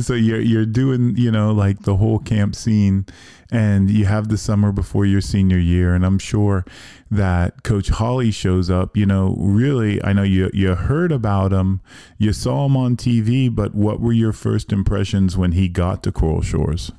so 0.00 0.14
you're 0.14 0.40
you're 0.40 0.66
doing 0.66 1.16
you 1.16 1.30
know 1.30 1.52
like 1.52 1.82
the 1.82 1.96
whole 1.96 2.18
camp 2.18 2.54
scene 2.54 3.06
and 3.50 3.90
you 3.90 4.04
have 4.04 4.28
the 4.28 4.38
summer 4.38 4.72
before 4.72 5.04
your 5.04 5.20
senior 5.20 5.58
year 5.58 5.94
and 5.94 6.04
i'm 6.04 6.18
sure 6.18 6.64
that 7.10 7.62
coach 7.62 7.88
holly 7.88 8.30
shows 8.30 8.70
up 8.70 8.96
you 8.96 9.06
know 9.06 9.34
really 9.38 10.02
i 10.04 10.12
know 10.12 10.22
you 10.22 10.50
you 10.52 10.74
heard 10.74 11.12
about 11.12 11.52
him 11.52 11.80
you 12.18 12.32
saw 12.32 12.66
him 12.66 12.76
on 12.76 12.96
tv 12.96 13.54
but 13.54 13.74
what 13.74 14.00
were 14.00 14.12
your 14.12 14.32
first 14.32 14.72
impressions 14.72 15.36
when 15.36 15.52
he 15.52 15.68
got 15.68 16.02
to 16.02 16.10
coral 16.10 16.42
shores 16.42 16.90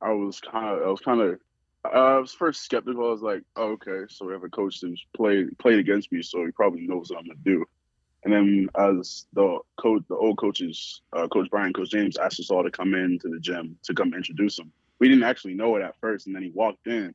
i 0.00 0.10
was 0.10 0.40
kind 0.40 0.66
of 0.66 0.82
i 0.82 0.90
was 0.90 1.00
kind 1.00 1.20
of 1.20 1.38
I 1.92 2.18
was 2.18 2.32
first 2.32 2.62
skeptical. 2.62 3.06
I 3.06 3.10
was 3.10 3.22
like, 3.22 3.42
oh, 3.56 3.72
"Okay, 3.72 4.06
so 4.08 4.26
we 4.26 4.32
have 4.32 4.44
a 4.44 4.48
coach 4.48 4.80
who's 4.80 5.04
played 5.16 5.56
played 5.58 5.78
against 5.78 6.10
me, 6.12 6.22
so 6.22 6.44
he 6.44 6.52
probably 6.52 6.86
knows 6.86 7.10
what 7.10 7.18
I'm 7.18 7.26
gonna 7.26 7.38
do." 7.44 7.64
And 8.24 8.32
then 8.32 8.68
as 8.76 9.26
the 9.32 9.58
coach, 9.80 10.02
the 10.08 10.16
old 10.16 10.38
coaches, 10.38 11.02
uh, 11.12 11.28
Coach 11.28 11.48
Brian, 11.50 11.72
Coach 11.72 11.90
James 11.90 12.16
asked 12.16 12.40
us 12.40 12.50
all 12.50 12.64
to 12.64 12.70
come 12.70 12.94
into 12.94 13.28
the 13.28 13.38
gym 13.38 13.78
to 13.84 13.94
come 13.94 14.12
introduce 14.12 14.58
him. 14.58 14.72
We 14.98 15.08
didn't 15.08 15.24
actually 15.24 15.54
know 15.54 15.76
it 15.76 15.82
at 15.82 15.96
first, 16.00 16.26
and 16.26 16.34
then 16.34 16.42
he 16.42 16.50
walked 16.50 16.86
in, 16.86 17.14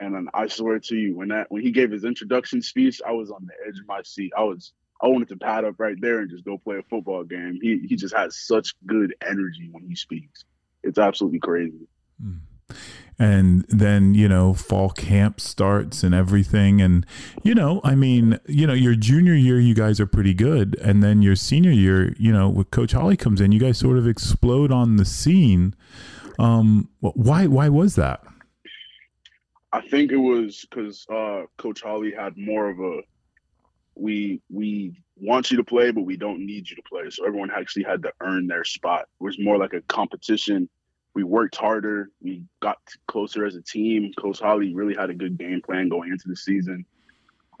and 0.00 0.14
then 0.14 0.28
I 0.34 0.48
swear 0.48 0.80
to 0.80 0.96
you, 0.96 1.16
when 1.16 1.28
that 1.28 1.50
when 1.50 1.62
he 1.62 1.70
gave 1.70 1.90
his 1.90 2.04
introduction 2.04 2.60
speech, 2.60 3.00
I 3.06 3.12
was 3.12 3.30
on 3.30 3.46
the 3.46 3.54
edge 3.66 3.78
of 3.78 3.86
my 3.86 4.02
seat. 4.02 4.32
I 4.36 4.42
was 4.42 4.72
I 5.00 5.08
wanted 5.08 5.28
to 5.28 5.36
pad 5.36 5.64
up 5.64 5.76
right 5.78 5.96
there 6.00 6.20
and 6.20 6.30
just 6.30 6.44
go 6.44 6.58
play 6.58 6.78
a 6.78 6.82
football 6.82 7.24
game. 7.24 7.58
He 7.62 7.78
he 7.88 7.96
just 7.96 8.14
has 8.14 8.36
such 8.36 8.74
good 8.86 9.14
energy 9.24 9.68
when 9.70 9.84
he 9.84 9.94
speaks. 9.94 10.44
It's 10.82 10.98
absolutely 10.98 11.38
crazy. 11.38 11.86
Mm 12.22 12.40
and 13.18 13.64
then 13.68 14.14
you 14.14 14.28
know 14.28 14.52
fall 14.54 14.90
camp 14.90 15.40
starts 15.40 16.02
and 16.02 16.14
everything. 16.14 16.80
And 16.80 17.06
you 17.42 17.54
know 17.54 17.80
i 17.84 17.94
mean 17.94 18.38
you 18.46 18.66
know 18.66 18.72
your 18.72 18.94
junior 18.94 19.34
year 19.34 19.60
you 19.60 19.74
guys 19.74 20.00
are 20.00 20.06
pretty 20.06 20.34
good. 20.34 20.76
And 20.82 21.02
then 21.02 21.22
your 21.22 21.36
senior 21.36 21.70
year 21.70 22.14
you 22.18 22.32
know 22.32 22.48
with 22.48 22.70
coach 22.70 22.92
holly 22.92 23.16
comes 23.16 23.40
in 23.40 23.52
you 23.52 23.60
guys 23.60 23.78
sort 23.78 23.98
of 23.98 24.06
explode 24.06 24.72
on 24.72 24.96
the 24.96 25.04
scene. 25.04 25.74
Um 26.38 26.88
why 27.00 27.46
why 27.46 27.68
was 27.68 27.94
that? 27.96 28.24
I 29.72 29.80
think 29.80 30.12
it 30.12 30.16
was 30.16 30.66
because 30.68 31.06
uh 31.08 31.42
coach 31.58 31.82
holly 31.82 32.12
had 32.12 32.36
more 32.36 32.70
of 32.70 32.80
a 32.80 33.02
we 33.94 34.40
we 34.50 34.96
want 35.16 35.50
you 35.50 35.56
to 35.58 35.64
play 35.64 35.92
but 35.92 36.02
we 36.02 36.16
don't 36.16 36.44
need 36.44 36.68
you 36.68 36.74
to 36.74 36.82
play. 36.82 37.08
So 37.10 37.24
everyone 37.24 37.50
actually 37.54 37.84
had 37.84 38.02
to 38.02 38.12
earn 38.20 38.48
their 38.48 38.64
spot. 38.64 39.02
It 39.02 39.24
was 39.24 39.38
more 39.38 39.58
like 39.58 39.74
a 39.74 39.82
competition 39.82 40.68
we 41.14 41.24
worked 41.24 41.56
harder. 41.56 42.10
We 42.20 42.44
got 42.60 42.78
closer 43.06 43.44
as 43.44 43.54
a 43.54 43.62
team. 43.62 44.12
Coach 44.18 44.40
Holly 44.40 44.74
really 44.74 44.94
had 44.94 45.10
a 45.10 45.14
good 45.14 45.38
game 45.38 45.60
plan 45.60 45.88
going 45.88 46.10
into 46.10 46.28
the 46.28 46.36
season. 46.36 46.86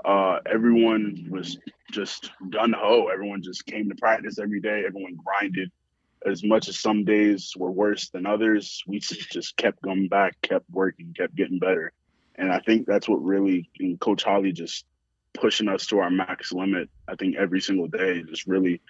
Uh, 0.04 0.40
everyone 0.46 1.26
was 1.30 1.58
just 1.90 2.30
gun 2.50 2.72
ho. 2.72 3.08
Everyone 3.12 3.42
just 3.42 3.66
came 3.66 3.88
to 3.88 3.94
practice 3.94 4.38
every 4.38 4.60
day. 4.60 4.84
Everyone 4.86 5.16
grinded. 5.24 5.70
As 6.24 6.42
much 6.44 6.68
as 6.68 6.78
some 6.78 7.04
days 7.04 7.52
were 7.56 7.70
worse 7.70 8.08
than 8.10 8.26
others, 8.26 8.82
we 8.86 9.00
just 9.00 9.56
kept 9.56 9.82
going 9.82 10.08
back, 10.08 10.40
kept 10.40 10.64
working, 10.70 11.14
kept 11.16 11.34
getting 11.34 11.58
better. 11.58 11.92
And 12.36 12.50
I 12.50 12.60
think 12.60 12.86
that's 12.86 13.08
what 13.08 13.22
really 13.22 13.68
Coach 14.00 14.22
Holly 14.22 14.52
just 14.52 14.86
pushing 15.34 15.68
us 15.68 15.86
to 15.88 15.98
our 15.98 16.10
max 16.10 16.52
limit. 16.52 16.88
I 17.08 17.16
think 17.16 17.36
every 17.36 17.60
single 17.60 17.88
day, 17.88 18.22
just 18.22 18.46
really 18.46 18.80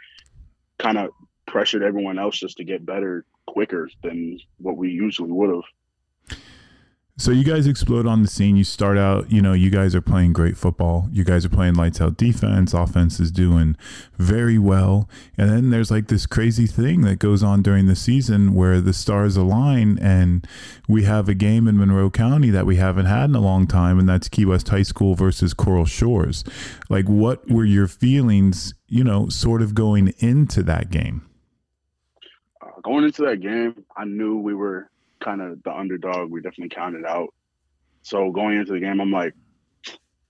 kind 0.79 0.99
of 0.99 1.11
pressured 1.47 1.83
everyone 1.83 2.19
else 2.19 2.39
just 2.39 2.59
to 2.59 2.65
get 2.65 2.87
better 2.87 3.25
quicker 3.53 3.89
than 4.03 4.39
what 4.59 4.77
we 4.77 4.89
usually 4.91 5.31
would 5.31 5.51
have. 5.51 6.39
So 7.19 7.31
you 7.31 7.45
guys 7.45 7.67
explode 7.67 8.07
on 8.07 8.23
the 8.23 8.29
scene. 8.29 8.57
You 8.57 8.65
start 8.65 8.97
out, 8.97 9.31
you 9.31 9.43
know, 9.43 9.53
you 9.53 9.69
guys 9.69 9.95
are 9.95 10.01
playing 10.01 10.33
great 10.33 10.57
football. 10.57 11.09
You 11.13 11.25
guys 11.25 11.45
are 11.45 11.51
playing 11.51 11.75
lights 11.75 12.01
out 12.01 12.17
defense. 12.17 12.73
Offense 12.73 13.21
is 13.21 13.31
doing 13.31 13.77
very 14.17 14.59
well. 14.59 15.11
And 15.37 15.51
then 15.51 15.69
there's 15.69 15.91
like 15.91 16.09
this 16.09 16.25
crazy 16.25 16.67
thing 16.67 17.03
that 17.03 17.19
goes 17.19 17.43
on 17.43 17.61
during 17.63 17.87
the 17.87 17.95
season 17.95 18.55
where 18.55 18.81
the 18.81 18.95
stars 18.95 19.37
align 19.37 19.99
and 19.99 20.47
we 20.89 21.05
have 21.05 21.29
a 21.29 21.35
game 21.35 21.69
in 21.69 21.77
Monroe 21.77 22.11
County 22.11 22.49
that 22.49 22.65
we 22.65 22.77
haven't 22.77 23.07
had 23.07 23.29
in 23.29 23.37
a 23.37 23.41
long 23.41 23.67
time, 23.67 23.99
and 23.99 24.09
that's 24.09 24.29
Key 24.29 24.47
West 24.47 24.71
High 24.71 24.83
School 24.83 25.15
versus 25.15 25.53
Coral 25.53 25.85
Shores. 25.85 26.45
Like, 26.89 27.09
what 27.09 27.49
were 27.49 27.67
your 27.67 27.89
feelings, 27.89 28.73
you 28.89 29.05
know, 29.05 29.29
sort 29.29 29.61
of 29.61 29.75
going 29.75 30.15
into 30.19 30.63
that 30.63 30.91
game? 30.91 31.27
Going 32.83 33.05
into 33.05 33.23
that 33.23 33.41
game, 33.41 33.85
I 33.97 34.05
knew 34.05 34.39
we 34.39 34.55
were 34.55 34.91
kind 35.21 35.41
of 35.41 35.63
the 35.63 35.73
underdog. 35.73 36.31
We 36.31 36.41
definitely 36.41 36.75
counted 36.75 37.05
out. 37.05 37.33
So 38.03 38.31
going 38.31 38.59
into 38.59 38.73
the 38.73 38.81
game, 38.81 39.01
I'm 39.01 39.13
like, 39.13 39.35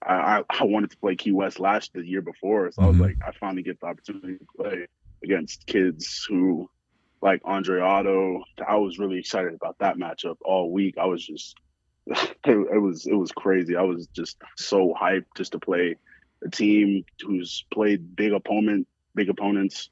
I, 0.05 0.43
I 0.51 0.65
wanted 0.65 0.91
to 0.91 0.97
play 0.99 1.17
Key 1.17 1.33
West 1.33 1.61
last 1.61 1.93
the 1.95 2.05
year 2.05 2.23
before. 2.23 2.71
So 2.73 2.81
mm-hmm. 2.81 2.85
I 2.85 2.87
was 2.89 2.97
mm-hmm. 2.97 3.05
like, 3.05 3.17
I 3.27 3.33
finally 3.39 3.63
get 3.63 3.81
the 3.81 3.87
opportunity 3.87 4.39
to 4.39 4.47
play 4.57 4.87
against 5.23 5.67
kids 5.67 6.27
who 6.29 6.69
like 7.21 7.41
Andre 7.45 7.81
Otto. 7.81 8.43
I 8.67 8.77
was 8.77 8.99
really 8.99 9.19
excited 9.19 9.55
about 9.55 9.79
that 9.79 9.97
matchup 9.97 10.37
all 10.45 10.73
week. 10.73 10.99
I 10.99 11.07
was 11.07 11.25
just 11.25 11.57
it, 12.07 12.31
it 12.45 12.83
was 12.83 13.07
it 13.07 13.15
was 13.15 13.31
crazy. 13.31 13.77
I 13.77 13.83
was 13.83 14.09
just 14.09 14.37
so 14.57 14.93
hyped 15.01 15.27
just 15.37 15.53
to 15.53 15.61
play 15.61 15.97
a 16.45 16.51
team 16.51 17.05
who's 17.25 17.65
played 17.73 18.17
big 18.17 18.33
opponent 18.33 18.89
big 19.15 19.29
opponents 19.29 19.91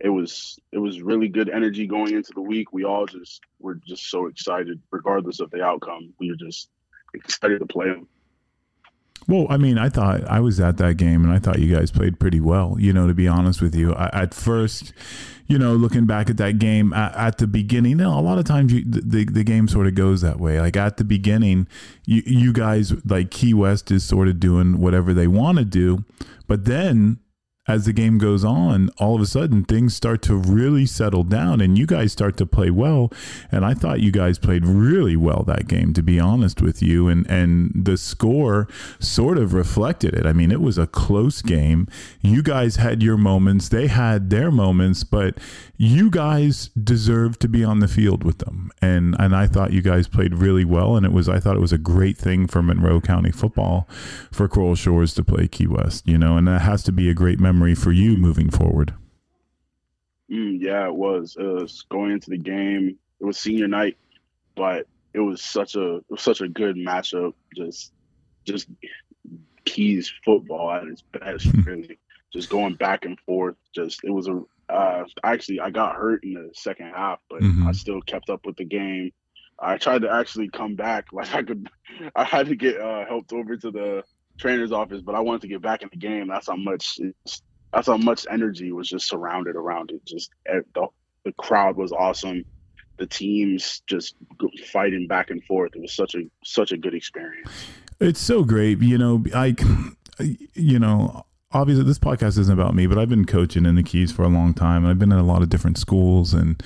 it 0.00 0.08
was 0.10 0.58
it 0.72 0.78
was 0.78 1.02
really 1.02 1.28
good 1.28 1.48
energy 1.48 1.86
going 1.86 2.14
into 2.14 2.32
the 2.34 2.40
week. 2.40 2.72
We 2.72 2.84
all 2.84 3.06
just 3.06 3.40
were 3.58 3.74
just 3.74 4.10
so 4.10 4.26
excited, 4.26 4.80
regardless 4.90 5.40
of 5.40 5.50
the 5.50 5.62
outcome. 5.62 6.12
We 6.18 6.30
were 6.30 6.36
just 6.36 6.70
excited 7.14 7.58
to 7.60 7.66
play 7.66 7.86
them. 7.86 8.06
Well, 9.26 9.46
I 9.50 9.58
mean, 9.58 9.76
I 9.76 9.88
thought 9.90 10.24
I 10.24 10.40
was 10.40 10.58
at 10.60 10.78
that 10.78 10.96
game, 10.96 11.24
and 11.24 11.32
I 11.32 11.38
thought 11.38 11.58
you 11.58 11.74
guys 11.74 11.90
played 11.90 12.18
pretty 12.18 12.40
well. 12.40 12.76
You 12.78 12.92
know, 12.92 13.06
to 13.06 13.14
be 13.14 13.28
honest 13.28 13.60
with 13.60 13.74
you, 13.74 13.92
I, 13.92 14.08
at 14.12 14.32
first, 14.32 14.94
you 15.48 15.58
know, 15.58 15.74
looking 15.74 16.06
back 16.06 16.30
at 16.30 16.38
that 16.38 16.58
game 16.58 16.92
at, 16.92 17.14
at 17.14 17.38
the 17.38 17.46
beginning, 17.46 17.90
you 17.90 17.96
know, 17.96 18.18
a 18.18 18.22
lot 18.22 18.38
of 18.38 18.44
times 18.44 18.72
you, 18.72 18.84
the 18.86 19.24
the 19.24 19.44
game 19.44 19.66
sort 19.68 19.86
of 19.86 19.94
goes 19.94 20.20
that 20.20 20.38
way. 20.38 20.60
Like 20.60 20.76
at 20.76 20.96
the 20.96 21.04
beginning, 21.04 21.66
you 22.06 22.22
you 22.24 22.52
guys 22.52 23.04
like 23.04 23.30
Key 23.30 23.52
West 23.52 23.90
is 23.90 24.04
sort 24.04 24.28
of 24.28 24.38
doing 24.38 24.78
whatever 24.78 25.12
they 25.12 25.26
want 25.26 25.58
to 25.58 25.64
do, 25.64 26.04
but 26.46 26.64
then 26.64 27.18
as 27.68 27.84
the 27.84 27.92
game 27.92 28.16
goes 28.16 28.44
on, 28.44 28.88
all 28.96 29.16
of 29.16 29.20
a 29.20 29.26
sudden 29.26 29.62
things 29.62 29.94
start 29.94 30.22
to 30.22 30.34
really 30.34 30.86
settle 30.86 31.22
down 31.22 31.60
and 31.60 31.76
you 31.76 31.86
guys 31.86 32.10
start 32.10 32.38
to 32.38 32.46
play 32.46 32.70
well. 32.70 33.12
And 33.52 33.64
I 33.64 33.74
thought 33.74 34.00
you 34.00 34.10
guys 34.10 34.38
played 34.38 34.64
really 34.64 35.16
well 35.16 35.44
that 35.46 35.68
game, 35.68 35.92
to 35.92 36.02
be 36.02 36.18
honest 36.18 36.62
with 36.62 36.82
you. 36.82 37.08
And, 37.08 37.30
and 37.30 37.70
the 37.74 37.98
score 37.98 38.68
sort 38.98 39.36
of 39.36 39.52
reflected 39.52 40.14
it. 40.14 40.24
I 40.24 40.32
mean, 40.32 40.50
it 40.50 40.62
was 40.62 40.78
a 40.78 40.86
close 40.86 41.42
game. 41.42 41.86
You 42.22 42.42
guys 42.42 42.76
had 42.76 43.02
your 43.02 43.18
moments, 43.18 43.68
they 43.68 43.86
had 43.86 44.30
their 44.30 44.50
moments, 44.50 45.04
but 45.04 45.36
you 45.76 46.10
guys 46.10 46.70
deserve 46.70 47.38
to 47.40 47.48
be 47.48 47.62
on 47.62 47.80
the 47.80 47.88
field 47.88 48.24
with 48.24 48.38
them. 48.38 48.70
And, 48.80 49.14
and 49.18 49.36
I 49.36 49.46
thought 49.46 49.72
you 49.72 49.82
guys 49.82 50.08
played 50.08 50.34
really 50.34 50.64
well. 50.64 50.96
And 50.96 51.04
it 51.04 51.12
was, 51.12 51.28
I 51.28 51.38
thought 51.38 51.56
it 51.56 51.60
was 51.60 51.72
a 51.72 51.78
great 51.78 52.16
thing 52.16 52.46
for 52.46 52.62
Monroe 52.62 53.00
County 53.02 53.30
football 53.30 53.86
for 54.32 54.48
Coral 54.48 54.74
Shores 54.74 55.12
to 55.14 55.22
play 55.22 55.46
Key 55.48 55.66
West, 55.66 56.08
you 56.08 56.16
know, 56.16 56.38
and 56.38 56.48
that 56.48 56.62
has 56.62 56.82
to 56.84 56.92
be 56.92 57.10
a 57.10 57.14
great 57.14 57.38
memory 57.38 57.57
memory 57.58 57.74
for 57.74 57.90
you 57.90 58.16
moving 58.16 58.50
forward? 58.50 58.94
Mm, 60.30 60.58
yeah, 60.60 60.86
it 60.86 60.94
was. 60.94 61.36
It 61.38 61.42
was 61.42 61.84
going 61.90 62.12
into 62.12 62.30
the 62.30 62.38
game. 62.38 62.96
It 63.20 63.24
was 63.24 63.36
senior 63.36 63.66
night, 63.66 63.96
but 64.54 64.86
it 65.12 65.18
was 65.18 65.42
such 65.42 65.74
a 65.74 65.96
it 65.96 66.04
was 66.08 66.22
such 66.22 66.40
a 66.40 66.48
good 66.48 66.76
matchup. 66.76 67.34
Just 67.56 67.92
just 68.44 68.68
keys 69.64 70.12
football 70.24 70.70
at 70.70 70.84
its 70.84 71.02
best, 71.02 71.46
really. 71.64 71.98
just 72.32 72.48
going 72.48 72.74
back 72.74 73.04
and 73.04 73.18
forth. 73.20 73.56
Just 73.74 74.04
it 74.04 74.10
was 74.10 74.28
a 74.28 74.40
uh, 74.72 75.04
actually 75.24 75.58
I 75.58 75.70
got 75.70 75.96
hurt 75.96 76.22
in 76.22 76.34
the 76.34 76.50
second 76.54 76.92
half, 76.94 77.18
but 77.28 77.40
mm-hmm. 77.42 77.66
I 77.66 77.72
still 77.72 78.00
kept 78.02 78.30
up 78.30 78.46
with 78.46 78.56
the 78.56 78.64
game. 78.64 79.10
I 79.58 79.78
tried 79.78 80.02
to 80.02 80.12
actually 80.12 80.48
come 80.50 80.76
back. 80.76 81.06
Like 81.12 81.34
I 81.34 81.42
could, 81.42 81.68
I 82.14 82.22
had 82.22 82.46
to 82.46 82.54
get 82.54 82.80
uh, 82.80 83.04
helped 83.06 83.32
over 83.32 83.56
to 83.56 83.70
the 83.72 84.04
trainer's 84.38 84.70
office, 84.70 85.02
but 85.02 85.16
I 85.16 85.20
wanted 85.20 85.40
to 85.42 85.48
get 85.48 85.62
back 85.62 85.82
in 85.82 85.88
the 85.90 85.96
game. 85.96 86.28
That's 86.28 86.46
how 86.46 86.56
much 86.56 87.00
that's 87.72 87.86
how 87.86 87.96
much 87.96 88.26
energy 88.30 88.72
was 88.72 88.88
just 88.88 89.08
surrounded 89.08 89.56
around 89.56 89.90
it. 89.90 90.04
Just 90.04 90.30
eh, 90.46 90.60
the, 90.74 90.86
the 91.24 91.32
crowd 91.32 91.76
was 91.76 91.92
awesome. 91.92 92.44
The 92.96 93.06
teams 93.06 93.82
just 93.86 94.16
fighting 94.72 95.06
back 95.06 95.30
and 95.30 95.44
forth. 95.44 95.72
It 95.76 95.82
was 95.82 95.92
such 95.92 96.14
a 96.14 96.22
such 96.44 96.72
a 96.72 96.76
good 96.76 96.94
experience. 96.94 97.50
It's 98.00 98.20
so 98.20 98.42
great, 98.42 98.80
you 98.80 98.98
know. 98.98 99.24
I, 99.34 99.54
you 100.54 100.78
know, 100.78 101.24
obviously 101.52 101.84
this 101.84 101.98
podcast 101.98 102.38
isn't 102.38 102.52
about 102.52 102.74
me, 102.74 102.86
but 102.86 102.98
I've 102.98 103.08
been 103.08 103.24
coaching 103.24 103.66
in 103.66 103.76
the 103.76 103.82
Keys 103.82 104.10
for 104.10 104.22
a 104.22 104.28
long 104.28 104.54
time, 104.54 104.82
and 104.82 104.90
I've 104.90 104.98
been 104.98 105.12
in 105.12 105.18
a 105.18 105.24
lot 105.24 105.42
of 105.42 105.48
different 105.48 105.78
schools, 105.78 106.34
and, 106.34 106.58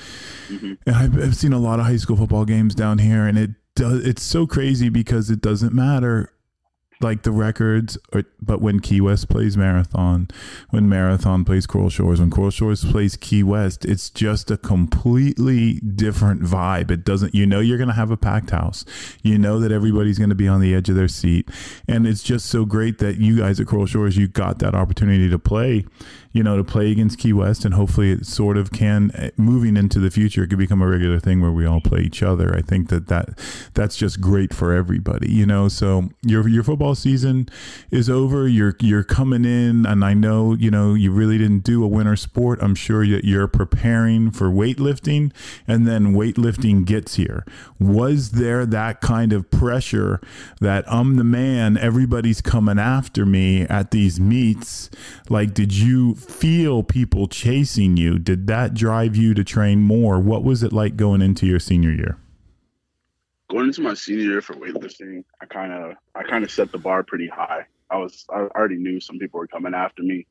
mm-hmm. 0.48 0.74
and 0.86 0.96
I've, 0.96 1.18
I've, 1.22 1.36
seen 1.36 1.52
a 1.52 1.58
lot 1.58 1.80
of 1.80 1.86
high 1.86 1.96
school 1.96 2.16
football 2.16 2.44
games 2.44 2.74
down 2.74 2.98
here, 2.98 3.26
and 3.26 3.38
it 3.38 3.50
does. 3.74 4.06
It's 4.06 4.22
so 4.22 4.46
crazy 4.46 4.88
because 4.88 5.30
it 5.30 5.40
doesn't 5.40 5.74
matter 5.74 6.32
like 7.02 7.22
the 7.22 7.32
records, 7.32 7.98
or, 8.12 8.24
but 8.40 8.60
when 8.60 8.80
Key 8.80 9.00
West 9.00 9.28
plays 9.28 9.56
Marathon, 9.56 10.28
when 10.70 10.88
Marathon 10.88 11.44
plays 11.44 11.66
Coral 11.66 11.90
Shores, 11.90 12.20
when 12.20 12.30
Coral 12.30 12.50
Shores 12.50 12.84
plays 12.84 13.16
Key 13.16 13.42
West, 13.42 13.84
it's 13.84 14.10
just 14.10 14.50
a 14.50 14.56
completely 14.56 15.74
different 15.80 16.42
vibe. 16.42 16.90
It 16.90 17.04
doesn't, 17.04 17.34
you 17.34 17.46
know, 17.46 17.60
you're 17.60 17.78
going 17.78 17.88
to 17.88 17.94
have 17.94 18.10
a 18.10 18.16
packed 18.16 18.50
house. 18.50 18.84
You 19.22 19.38
know 19.38 19.58
that 19.60 19.72
everybody's 19.72 20.18
going 20.18 20.30
to 20.30 20.36
be 20.36 20.48
on 20.48 20.60
the 20.60 20.74
edge 20.74 20.88
of 20.88 20.96
their 20.96 21.08
seat. 21.08 21.48
And 21.88 22.06
it's 22.06 22.22
just 22.22 22.46
so 22.46 22.64
great 22.64 22.98
that 22.98 23.18
you 23.18 23.38
guys 23.38 23.60
at 23.60 23.66
Coral 23.66 23.86
Shores, 23.86 24.16
you 24.16 24.28
got 24.28 24.58
that 24.60 24.74
opportunity 24.74 25.28
to 25.30 25.38
play 25.38 25.84
you 26.32 26.42
know, 26.42 26.56
to 26.56 26.64
play 26.64 26.90
against 26.90 27.18
Key 27.18 27.32
West, 27.32 27.64
and 27.64 27.74
hopefully 27.74 28.10
it 28.10 28.26
sort 28.26 28.56
of 28.56 28.72
can 28.72 29.10
eh, 29.14 29.30
moving 29.36 29.76
into 29.76 29.98
the 29.98 30.10
future. 30.10 30.44
It 30.44 30.48
could 30.48 30.58
become 30.58 30.80
a 30.80 30.86
regular 30.86 31.20
thing 31.20 31.40
where 31.40 31.50
we 31.50 31.66
all 31.66 31.80
play 31.80 32.00
each 32.00 32.22
other. 32.22 32.54
I 32.56 32.62
think 32.62 32.88
that 32.88 33.08
that 33.08 33.38
that's 33.74 33.96
just 33.96 34.20
great 34.20 34.54
for 34.54 34.72
everybody, 34.72 35.30
you 35.30 35.44
know. 35.44 35.68
So 35.68 36.08
your 36.22 36.48
your 36.48 36.62
football 36.62 36.94
season 36.94 37.48
is 37.90 38.08
over. 38.08 38.48
You're 38.48 38.76
you're 38.80 39.04
coming 39.04 39.44
in, 39.44 39.84
and 39.84 40.04
I 40.04 40.14
know 40.14 40.54
you 40.54 40.70
know 40.70 40.94
you 40.94 41.12
really 41.12 41.38
didn't 41.38 41.64
do 41.64 41.84
a 41.84 41.88
winter 41.88 42.16
sport. 42.16 42.60
I'm 42.62 42.74
sure 42.74 43.06
that 43.06 43.24
you're 43.24 43.48
preparing 43.48 44.30
for 44.30 44.46
weightlifting, 44.46 45.32
and 45.68 45.86
then 45.86 46.14
weightlifting 46.14 46.84
gets 46.86 47.16
here. 47.16 47.44
Was 47.78 48.30
there 48.30 48.64
that 48.66 49.00
kind 49.00 49.32
of 49.32 49.50
pressure 49.50 50.20
that 50.60 50.84
I'm 50.90 51.16
the 51.16 51.24
man, 51.24 51.76
everybody's 51.76 52.40
coming 52.40 52.78
after 52.78 53.26
me 53.26 53.62
at 53.62 53.90
these 53.90 54.18
meets? 54.18 54.88
Like, 55.28 55.52
did 55.52 55.72
you 55.72 56.16
feel 56.22 56.82
people 56.82 57.26
chasing 57.28 57.96
you? 57.96 58.18
Did 58.18 58.46
that 58.46 58.74
drive 58.74 59.16
you 59.16 59.34
to 59.34 59.44
train 59.44 59.80
more? 59.80 60.20
What 60.20 60.44
was 60.44 60.62
it 60.62 60.72
like 60.72 60.96
going 60.96 61.22
into 61.22 61.46
your 61.46 61.58
senior 61.58 61.90
year? 61.90 62.18
Going 63.50 63.66
into 63.66 63.82
my 63.82 63.94
senior 63.94 64.24
year 64.24 64.40
for 64.40 64.54
weightlifting, 64.54 65.24
I 65.40 65.46
kind 65.46 65.72
of 65.72 65.96
I 66.14 66.22
kind 66.22 66.44
of 66.44 66.50
set 66.50 66.72
the 66.72 66.78
bar 66.78 67.02
pretty 67.02 67.28
high. 67.28 67.66
I 67.90 67.98
was 67.98 68.24
I 68.30 68.40
already 68.56 68.76
knew 68.76 69.00
some 69.00 69.18
people 69.18 69.38
were 69.38 69.46
coming 69.46 69.74
after 69.74 70.02
me. 70.02 70.26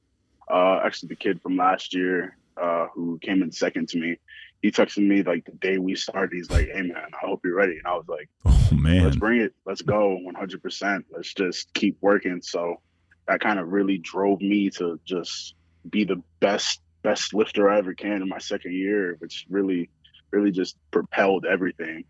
Uh, 0.49 0.79
actually, 0.83 1.09
the 1.09 1.15
kid 1.15 1.41
from 1.41 1.55
last 1.55 1.93
year 1.93 2.35
uh, 2.57 2.87
who 2.93 3.19
came 3.21 3.43
in 3.43 3.51
second 3.51 3.89
to 3.89 3.99
me, 3.99 4.17
he 4.61 4.71
texted 4.71 5.07
me 5.07 5.23
like 5.23 5.45
the 5.45 5.51
day 5.51 5.77
we 5.77 5.95
started. 5.95 6.35
He's 6.35 6.49
like, 6.49 6.67
"Hey 6.67 6.81
man, 6.81 6.95
I 6.97 7.25
hope 7.25 7.41
you're 7.43 7.55
ready." 7.55 7.77
And 7.77 7.85
I 7.85 7.93
was 7.93 8.07
like, 8.07 8.29
"Oh 8.45 8.75
man, 8.75 9.03
let's 9.03 9.15
bring 9.15 9.41
it. 9.41 9.53
Let's 9.65 9.81
go, 9.81 10.17
100. 10.17 10.61
percent 10.63 11.05
Let's 11.11 11.33
just 11.33 11.73
keep 11.73 11.97
working." 12.01 12.41
So 12.41 12.81
that 13.27 13.39
kind 13.39 13.59
of 13.59 13.69
really 13.69 13.97
drove 13.97 14.41
me 14.41 14.69
to 14.71 14.99
just 15.05 15.55
be 15.89 16.03
the 16.03 16.21
best 16.39 16.81
best 17.03 17.33
lifter 17.33 17.69
I 17.69 17.79
ever 17.79 17.93
can 17.93 18.21
in 18.21 18.29
my 18.29 18.37
second 18.37 18.73
year, 18.73 19.15
which 19.19 19.45
really 19.49 19.89
really 20.31 20.51
just 20.51 20.77
propelled 20.91 21.45
everything. 21.45 22.05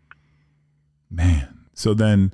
Man. 1.10 1.58
So 1.74 1.94
then 1.94 2.32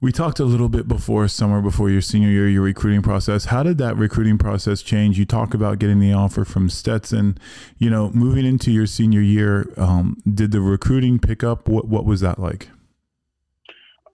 we 0.00 0.12
talked 0.12 0.38
a 0.38 0.44
little 0.44 0.68
bit 0.68 0.86
before 0.86 1.26
summer 1.26 1.62
before 1.62 1.90
your 1.90 2.02
senior 2.02 2.28
year 2.28 2.48
your 2.48 2.62
recruiting 2.62 3.02
process. 3.02 3.46
How 3.46 3.62
did 3.62 3.78
that 3.78 3.96
recruiting 3.96 4.38
process 4.38 4.82
change? 4.82 5.18
You 5.18 5.24
talk 5.24 5.54
about 5.54 5.78
getting 5.78 6.00
the 6.00 6.12
offer 6.12 6.44
from 6.44 6.68
stetson. 6.68 7.38
You 7.78 7.90
know 7.90 8.10
moving 8.10 8.44
into 8.44 8.70
your 8.70 8.86
senior 8.86 9.20
year 9.20 9.72
um, 9.76 10.22
did 10.32 10.52
the 10.52 10.60
recruiting 10.60 11.18
pick 11.18 11.42
up? 11.42 11.68
What, 11.68 11.88
what 11.88 12.04
was 12.04 12.20
that 12.20 12.38
like? 12.38 12.68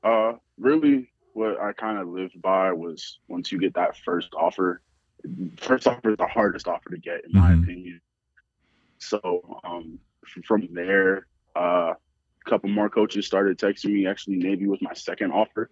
Uh, 0.03 0.35
really 0.59 1.09
what 1.35 1.59
i 1.61 1.73
kind 1.73 1.99
of 1.99 2.09
lived 2.09 2.41
by 2.41 2.73
was 2.73 3.19
once 3.29 3.51
you 3.51 3.59
get 3.59 3.75
that 3.75 3.97
first 4.05 4.29
offer 4.35 4.81
first 5.59 5.87
offer 5.87 6.11
is 6.11 6.17
the 6.17 6.27
hardest 6.27 6.69
offer 6.69 6.91
to 6.91 6.99
get, 6.99 7.25
in 7.25 7.33
my 7.33 7.51
mm-hmm. 7.51 7.63
opinion. 7.63 8.01
So 8.99 9.61
um, 9.65 9.99
from 10.45 10.69
there, 10.73 11.27
uh, 11.57 11.95
a 11.95 12.51
couple 12.51 12.71
more 12.71 12.89
coaches 12.89 13.27
started 13.27 13.59
texting 13.59 13.93
me. 13.93 14.07
Actually, 14.07 14.37
Navy 14.37 14.67
was 14.67 14.81
my 14.81 14.95
second 14.95 15.33
offer. 15.33 15.71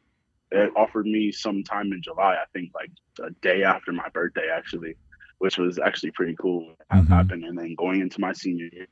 It 0.50 0.72
offered 0.76 1.06
me 1.06 1.30
sometime 1.30 1.92
in 1.92 2.02
July, 2.02 2.34
I 2.34 2.44
think, 2.52 2.72
like 2.74 2.90
a 3.20 3.30
day 3.40 3.62
after 3.62 3.92
my 3.92 4.08
birthday, 4.08 4.48
actually, 4.52 4.96
which 5.38 5.58
was 5.58 5.78
actually 5.78 6.10
pretty 6.12 6.34
cool. 6.40 6.74
Mm-hmm. 6.92 7.12
Happened, 7.12 7.44
and 7.44 7.56
then 7.56 7.74
going 7.76 8.00
into 8.00 8.20
my 8.20 8.32
senior 8.32 8.68
year, 8.72 8.88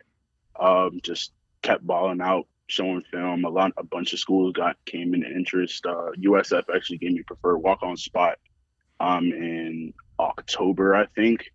um, 0.58 1.00
just 1.02 1.32
kept 1.62 1.86
balling 1.86 2.20
out, 2.20 2.46
showing 2.68 3.02
film. 3.10 3.44
A 3.44 3.48
lot, 3.48 3.72
a 3.76 3.82
bunch 3.82 4.12
of 4.12 4.20
schools 4.20 4.52
got 4.52 4.76
came 4.84 5.14
into 5.14 5.28
interest. 5.28 5.84
Uh, 5.84 6.10
USF 6.18 6.64
actually 6.74 6.98
gave 6.98 7.12
me 7.12 7.22
preferred 7.22 7.58
walk 7.58 7.82
on 7.82 7.96
spot 7.96 8.38
um, 9.00 9.24
in 9.24 9.92
October, 10.18 10.94
I 10.94 11.06
think. 11.06 11.50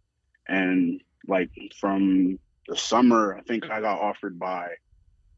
And 0.47 1.01
like 1.27 1.49
from 1.79 2.39
the 2.67 2.77
summer, 2.77 3.35
I 3.37 3.41
think 3.41 3.69
I 3.69 3.81
got 3.81 3.99
offered 3.99 4.39
by 4.39 4.69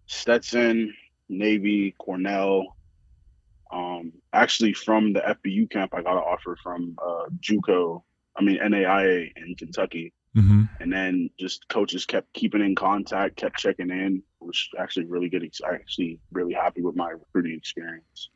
Stetson, 0.07 0.93
Navy, 1.29 1.95
Cornell. 1.97 2.75
Um, 3.71 4.13
actually, 4.31 4.73
from 4.73 5.13
the 5.13 5.21
FBU 5.21 5.69
camp, 5.69 5.93
I 5.93 6.01
got 6.01 6.13
an 6.13 6.23
offer 6.23 6.57
from 6.61 6.95
uh, 7.03 7.25
JUCO, 7.39 8.03
I 8.38 8.43
mean 8.43 8.59
NAIA 8.59 9.31
in 9.35 9.55
Kentucky. 9.55 10.13
Mm-hmm. 10.35 10.63
And 10.81 10.91
then 10.91 11.29
just 11.39 11.67
coaches 11.69 12.05
kept 12.05 12.33
keeping 12.33 12.61
in 12.61 12.75
contact, 12.75 13.38
kept 13.38 13.57
checking 13.57 13.89
in, 13.89 14.21
which 14.39 14.69
actually 14.77 15.05
really 15.05 15.29
good. 15.29 15.49
I 15.65 15.75
actually, 15.75 16.19
really 16.31 16.53
happy 16.53 16.81
with 16.81 16.95
my 16.95 17.11
recruiting 17.11 17.55
experience. 17.55 18.29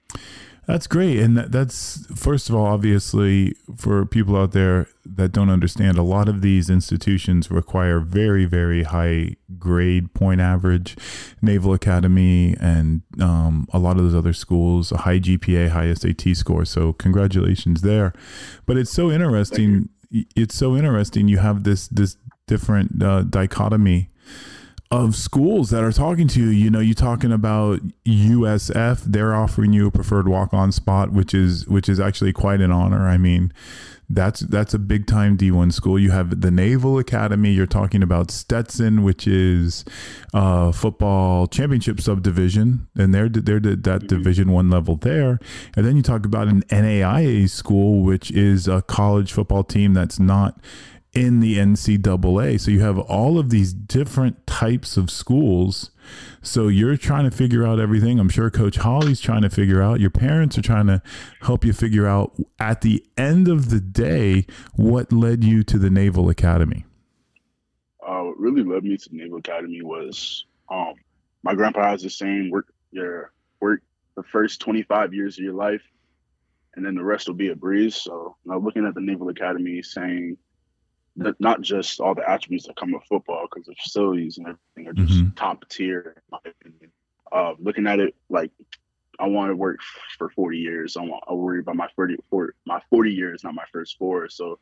That's 0.70 0.86
great. 0.86 1.18
And 1.18 1.36
that's, 1.36 2.06
first 2.16 2.48
of 2.48 2.54
all, 2.54 2.68
obviously, 2.68 3.56
for 3.76 4.06
people 4.06 4.38
out 4.38 4.52
there 4.52 4.88
that 5.04 5.32
don't 5.32 5.50
understand, 5.50 5.98
a 5.98 6.04
lot 6.04 6.30
of 6.30 6.44
these 6.44 6.70
institutions 6.70 7.50
require 7.50 8.00
very, 8.00 8.46
very 8.46 8.84
high 8.84 9.38
grade 9.58 10.14
point 10.14 10.42
average. 10.42 10.96
Naval 11.42 11.74
Academy 11.74 12.56
and 12.60 13.02
um, 13.20 13.68
a 13.74 13.80
lot 13.80 13.98
of 13.98 14.04
those 14.04 14.14
other 14.14 14.32
schools, 14.32 14.92
a 14.92 14.98
high 14.98 15.18
GPA, 15.18 15.70
high 15.70 15.92
SAT 15.92 16.38
score. 16.38 16.66
So, 16.66 16.94
congratulations 16.94 17.82
there. 17.82 18.14
But 18.68 18.78
it's 18.78 18.92
so 18.92 19.10
interesting. 19.10 19.90
It's 20.12 20.54
so 20.54 20.78
interesting. 20.78 21.28
You 21.28 21.40
have 21.40 21.64
this, 21.64 21.88
this 21.88 22.16
different 22.46 23.02
uh, 23.02 23.24
dichotomy 23.24 24.12
of 24.92 25.16
schools 25.16 25.70
that 25.70 25.84
are 25.84 25.92
talking 25.92 26.28
to 26.30 26.40
you. 26.40 26.50
You 26.50 26.70
know, 26.70 26.80
you 26.80 26.94
talking 26.94 27.32
about 27.32 27.82
USF, 28.06 29.04
they're 29.04 29.36
offering 29.36 29.74
you 29.74 29.88
a 29.88 29.92
preferred 29.92 30.28
walk-on 30.28 30.72
spot, 30.72 31.12
which 31.12 31.34
is 31.34 31.68
which 31.68 31.88
is 31.88 32.00
actually 32.00 32.34
quite 32.34 32.62
an 32.62 32.72
honor. 32.72 33.08
I 33.08 33.18
mean, 33.18 33.54
that's 34.10 34.40
that's 34.40 34.74
a 34.74 34.80
big 34.80 35.06
time 35.06 35.38
D1 35.38 35.72
school. 35.72 36.00
You 36.00 36.10
have 36.10 36.42
the 36.42 36.50
Naval 36.50 36.98
Academy. 36.98 37.52
You're 37.52 37.68
talking 37.68 38.02
about 38.02 38.32
Stetson, 38.32 39.04
which 39.04 39.28
is 39.28 39.86
uh, 40.34 40.72
football 40.72 41.46
championship 41.46 42.02
subdivision, 42.02 42.88
and 42.98 43.14
they're 43.14 43.30
they're 43.30 43.60
that 43.60 43.78
mm-hmm. 43.78 44.08
Division 44.08 44.52
One 44.52 44.72
level 44.72 44.96
there. 44.96 45.40
And 45.76 45.86
then 45.86 45.96
you 45.96 46.02
talk 46.02 46.26
about 46.26 46.48
an 46.48 46.64
NAIA 46.64 47.48
school, 47.48 48.02
which 48.02 48.32
is 48.32 48.68
a 48.68 48.82
college 48.82 49.32
football 49.32 49.64
team 49.64 49.94
that's 49.94 50.20
not 50.20 50.60
in 51.14 51.40
the 51.40 51.58
NCAA. 51.58 52.60
So 52.60 52.72
you 52.72 52.82
have 52.82 53.00
all 53.00 53.40
of 53.40 53.50
these 53.50 53.74
different 53.74 54.46
types 54.46 54.98
of 54.98 55.10
schools. 55.10 55.92
So 56.42 56.68
you're 56.68 56.98
trying 56.98 57.30
to 57.30 57.36
figure 57.36 57.66
out 57.66 57.80
everything. 57.80 58.20
I'm 58.20 58.30
sure 58.30 58.50
Coach 58.50 58.78
Holly's 58.78 59.20
trying 59.20 59.42
to 59.42 59.50
figure 59.50 59.82
out. 59.82 60.00
Your 60.00 60.10
parents 60.10 60.58
are 60.58 60.62
trying 60.62 60.88
to 60.88 61.02
help 61.42 61.66
you 61.66 61.74
figure 61.74 62.08
out 62.08 62.36
at 62.60 62.82
the 62.82 63.06
end 63.18 63.48
of 63.48 63.70
the 63.70 63.80
day 63.80 64.46
what 64.76 65.12
led 65.12 65.44
you 65.44 65.64
to 65.64 65.78
the 65.78 65.90
Naval 65.90 66.30
Academy. 66.30 66.86
Uh, 68.06 68.22
what 68.24 68.40
really 68.40 68.64
led 68.64 68.84
me 68.84 68.98
to 68.98 69.10
the 69.10 69.18
Naval 69.18 69.40
Academy 69.40 69.82
was 69.82 70.46
um, 70.70 70.94
my 71.44 71.54
grandpa 71.56 71.90
has 71.90 72.02
the 72.02 72.10
same 72.10 72.50
work 72.50 72.68
your 72.92 73.32
work 73.60 73.82
the 74.16 74.24
first 74.24 74.62
25 74.62 75.14
years 75.14 75.38
of 75.38 75.44
your 75.44 75.54
life, 75.54 75.84
and 76.76 76.86
then 76.86 76.96
the 76.96 77.04
rest 77.04 77.28
will 77.28 77.36
be 77.36 77.50
a 77.50 77.56
breeze. 77.56 77.96
So 77.96 78.36
know, 78.46 78.58
looking 78.58 78.86
at 78.86 78.96
the 78.96 79.02
Naval 79.02 79.30
Academy 79.30 79.82
saying, 79.82 80.38
not 81.16 81.62
just 81.62 82.00
all 82.00 82.16
the 82.16 82.30
attributes 82.30 82.68
that 82.68 82.76
come 82.76 82.92
with 82.92 83.04
football, 83.04 83.48
because 83.50 83.66
the 83.66 83.76
facilities 83.76 84.38
and 84.38 84.48
everything 84.48 84.88
are 84.88 85.06
just 85.06 85.20
mm-hmm. 85.20 85.36
top 85.36 85.68
tier. 85.70 86.22
Uh, 87.32 87.54
looking 87.60 87.88
at 87.88 88.00
it 88.00 88.16
like 88.30 88.52
I 89.20 89.28
want 89.28 89.52
to 89.52 89.56
work 89.56 89.80
for 90.18 90.30
40 90.30 90.58
years. 90.58 90.98
I 90.98 91.02
want 91.02 91.24
I 91.28 91.34
worry 91.34 91.60
about 91.60 91.76
my 91.76 91.90
40, 91.96 92.16
40 92.30 92.54
my 92.66 92.82
40 92.90 93.12
years, 93.12 93.44
not 93.44 93.54
my 93.54 93.66
first 93.72 93.98
four. 93.98 94.30
So 94.30 94.60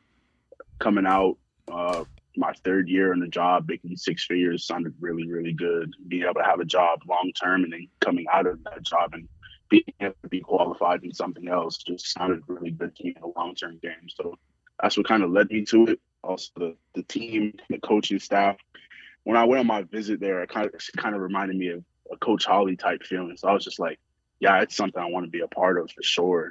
coming 0.78 1.06
out 1.06 1.38
uh, 1.70 2.04
my 2.36 2.52
third 2.64 2.88
year 2.88 3.12
in 3.12 3.20
the 3.20 3.28
job, 3.28 3.66
making 3.68 3.96
six 3.96 4.24
figures 4.24 4.66
sounded 4.66 4.94
really, 5.00 5.28
really 5.28 5.52
good. 5.52 5.92
Being 6.08 6.24
able 6.24 6.34
to 6.34 6.44
have 6.44 6.60
a 6.60 6.64
job 6.64 7.00
long 7.08 7.32
term 7.40 7.64
and 7.64 7.72
then 7.72 7.88
coming 8.00 8.26
out 8.32 8.46
of 8.46 8.62
that 8.64 8.82
job 8.82 9.14
and 9.14 9.28
being 9.68 9.84
able 10.00 10.14
to 10.22 10.28
be 10.28 10.40
qualified 10.40 11.04
in 11.04 11.12
something 11.12 11.48
else 11.48 11.78
just 11.78 12.12
sounded 12.12 12.42
really 12.46 12.70
good 12.70 12.94
to 12.96 13.04
me 13.04 13.14
in 13.16 13.22
a 13.22 13.38
long 13.38 13.54
term 13.54 13.78
game. 13.82 14.08
So 14.08 14.38
that's 14.80 14.96
what 14.96 15.06
kind 15.06 15.22
of 15.22 15.30
led 15.30 15.50
me 15.50 15.64
to 15.66 15.86
it. 15.88 16.00
Also, 16.22 16.50
the, 16.56 16.76
the 16.94 17.02
team, 17.04 17.54
the 17.68 17.78
coaching 17.78 18.18
staff. 18.18 18.56
When 19.24 19.36
I 19.36 19.44
went 19.44 19.60
on 19.60 19.66
my 19.66 19.82
visit 19.82 20.20
there, 20.20 20.42
it 20.42 20.50
kind 20.50 20.66
of 20.66 20.74
it 20.74 20.82
kind 20.96 21.14
of 21.14 21.20
reminded 21.20 21.56
me 21.56 21.68
of 21.68 21.84
a 22.10 22.16
Coach 22.16 22.44
Holly 22.44 22.76
type 22.76 23.02
feeling. 23.02 23.36
So 23.36 23.48
I 23.48 23.52
was 23.52 23.64
just 23.64 23.78
like, 23.78 23.98
yeah, 24.40 24.60
it's 24.62 24.76
something 24.76 25.00
I 25.00 25.06
want 25.06 25.26
to 25.26 25.30
be 25.30 25.40
a 25.40 25.48
part 25.48 25.78
of 25.78 25.90
for 25.90 26.02
sure. 26.02 26.50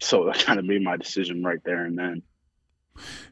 So 0.00 0.26
that 0.26 0.38
kind 0.44 0.58
of 0.58 0.64
made 0.64 0.82
my 0.82 0.96
decision 0.96 1.42
right 1.42 1.60
there 1.64 1.84
and 1.84 1.98
then. 1.98 2.22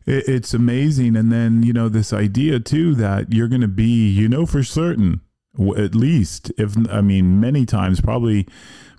It's 0.06 0.54
amazing. 0.54 1.16
And 1.16 1.30
then, 1.30 1.62
you 1.62 1.72
know, 1.72 1.88
this 1.88 2.12
idea 2.12 2.60
too 2.60 2.94
that 2.94 3.32
you're 3.32 3.48
going 3.48 3.60
to 3.60 3.68
be, 3.68 4.08
you 4.08 4.28
know, 4.28 4.46
for 4.46 4.62
certain, 4.62 5.20
at 5.76 5.94
least, 5.94 6.50
if, 6.56 6.76
I 6.90 7.02
mean, 7.02 7.40
many 7.40 7.66
times, 7.66 8.00
probably 8.00 8.46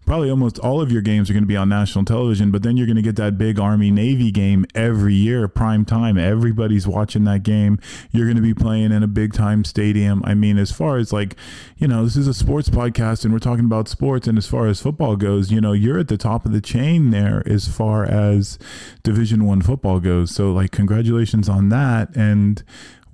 probably 0.06 0.30
almost 0.30 0.60
all 0.60 0.82
of 0.82 0.92
your 0.92 1.02
games 1.02 1.30
are 1.30 1.34
going 1.34 1.44
to 1.44 1.48
be 1.48 1.56
on 1.56 1.70
national 1.70 2.06
television, 2.06 2.52
but 2.52 2.64
then 2.64 2.78
you're 2.78 2.88
going 2.88 2.96
to 2.96 3.02
get 3.02 3.16
that 3.18 3.38
big 3.38 3.60
Army 3.60 3.92
Navy 3.92 4.32
game 4.32 4.66
every 4.76 5.14
year, 5.14 5.48
prime 5.48 5.86
time. 5.86 6.18
Everybody's 6.18 6.88
watching 6.88 7.24
that 7.26 7.44
game. 7.44 7.80
You're 8.12 8.26
going 8.26 8.36
to 8.36 8.42
be 8.42 8.54
playing 8.54 8.92
in 8.92 9.04
a 9.04 9.08
big 9.08 9.34
time 9.34 9.64
stadium. 9.64 10.22
I 10.26 10.34
mean, 10.34 10.58
as 10.58 10.72
far 10.72 10.98
as 10.98 11.14
like, 11.14 11.36
you 11.78 11.88
know, 11.88 12.04
this 12.04 12.18
is 12.18 12.28
a 12.28 12.34
sports 12.34 12.70
podcast 12.70 13.24
and 13.24 13.34
we're 13.34 13.40
talking 13.40 13.66
about 13.66 13.88
sports. 13.88 14.28
And 14.28 14.38
as 14.38 14.48
far 14.48 14.68
as 14.68 14.82
football 14.82 15.16
goes, 15.16 15.52
you 15.52 15.62
know, 15.62 15.74
you're 15.74 16.00
at 16.00 16.08
the 16.08 16.18
top 16.18 16.46
of 16.46 16.52
the 16.52 16.62
chain 16.62 17.12
there 17.12 17.44
as 17.46 17.68
far 17.68 18.04
as 18.06 18.60
Division 19.04 19.46
One 19.46 19.62
football 19.62 20.00
goes. 20.00 20.32
So, 20.32 20.52
like, 20.52 20.72
congratulations 20.72 21.48
on 21.48 21.70
that. 21.70 22.16
And 22.16 22.64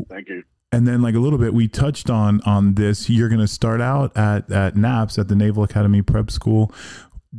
thank 0.10 0.30
you 0.30 0.44
and 0.78 0.88
then 0.88 1.02
like 1.02 1.16
a 1.16 1.20
little 1.20 1.40
bit 1.40 1.56
we 1.56 1.68
touched 1.68 2.08
on 2.08 2.40
on 2.46 2.76
this. 2.76 3.10
You're 3.10 3.30
going 3.30 3.42
to 3.42 3.48
start 3.48 3.82
out 3.82 4.16
at 4.16 4.52
at 4.52 4.76
naps 4.76 5.18
at 5.18 5.28
the 5.28 5.36
naval 5.36 5.64
academy 5.64 6.04
prep 6.04 6.30
school. 6.30 6.72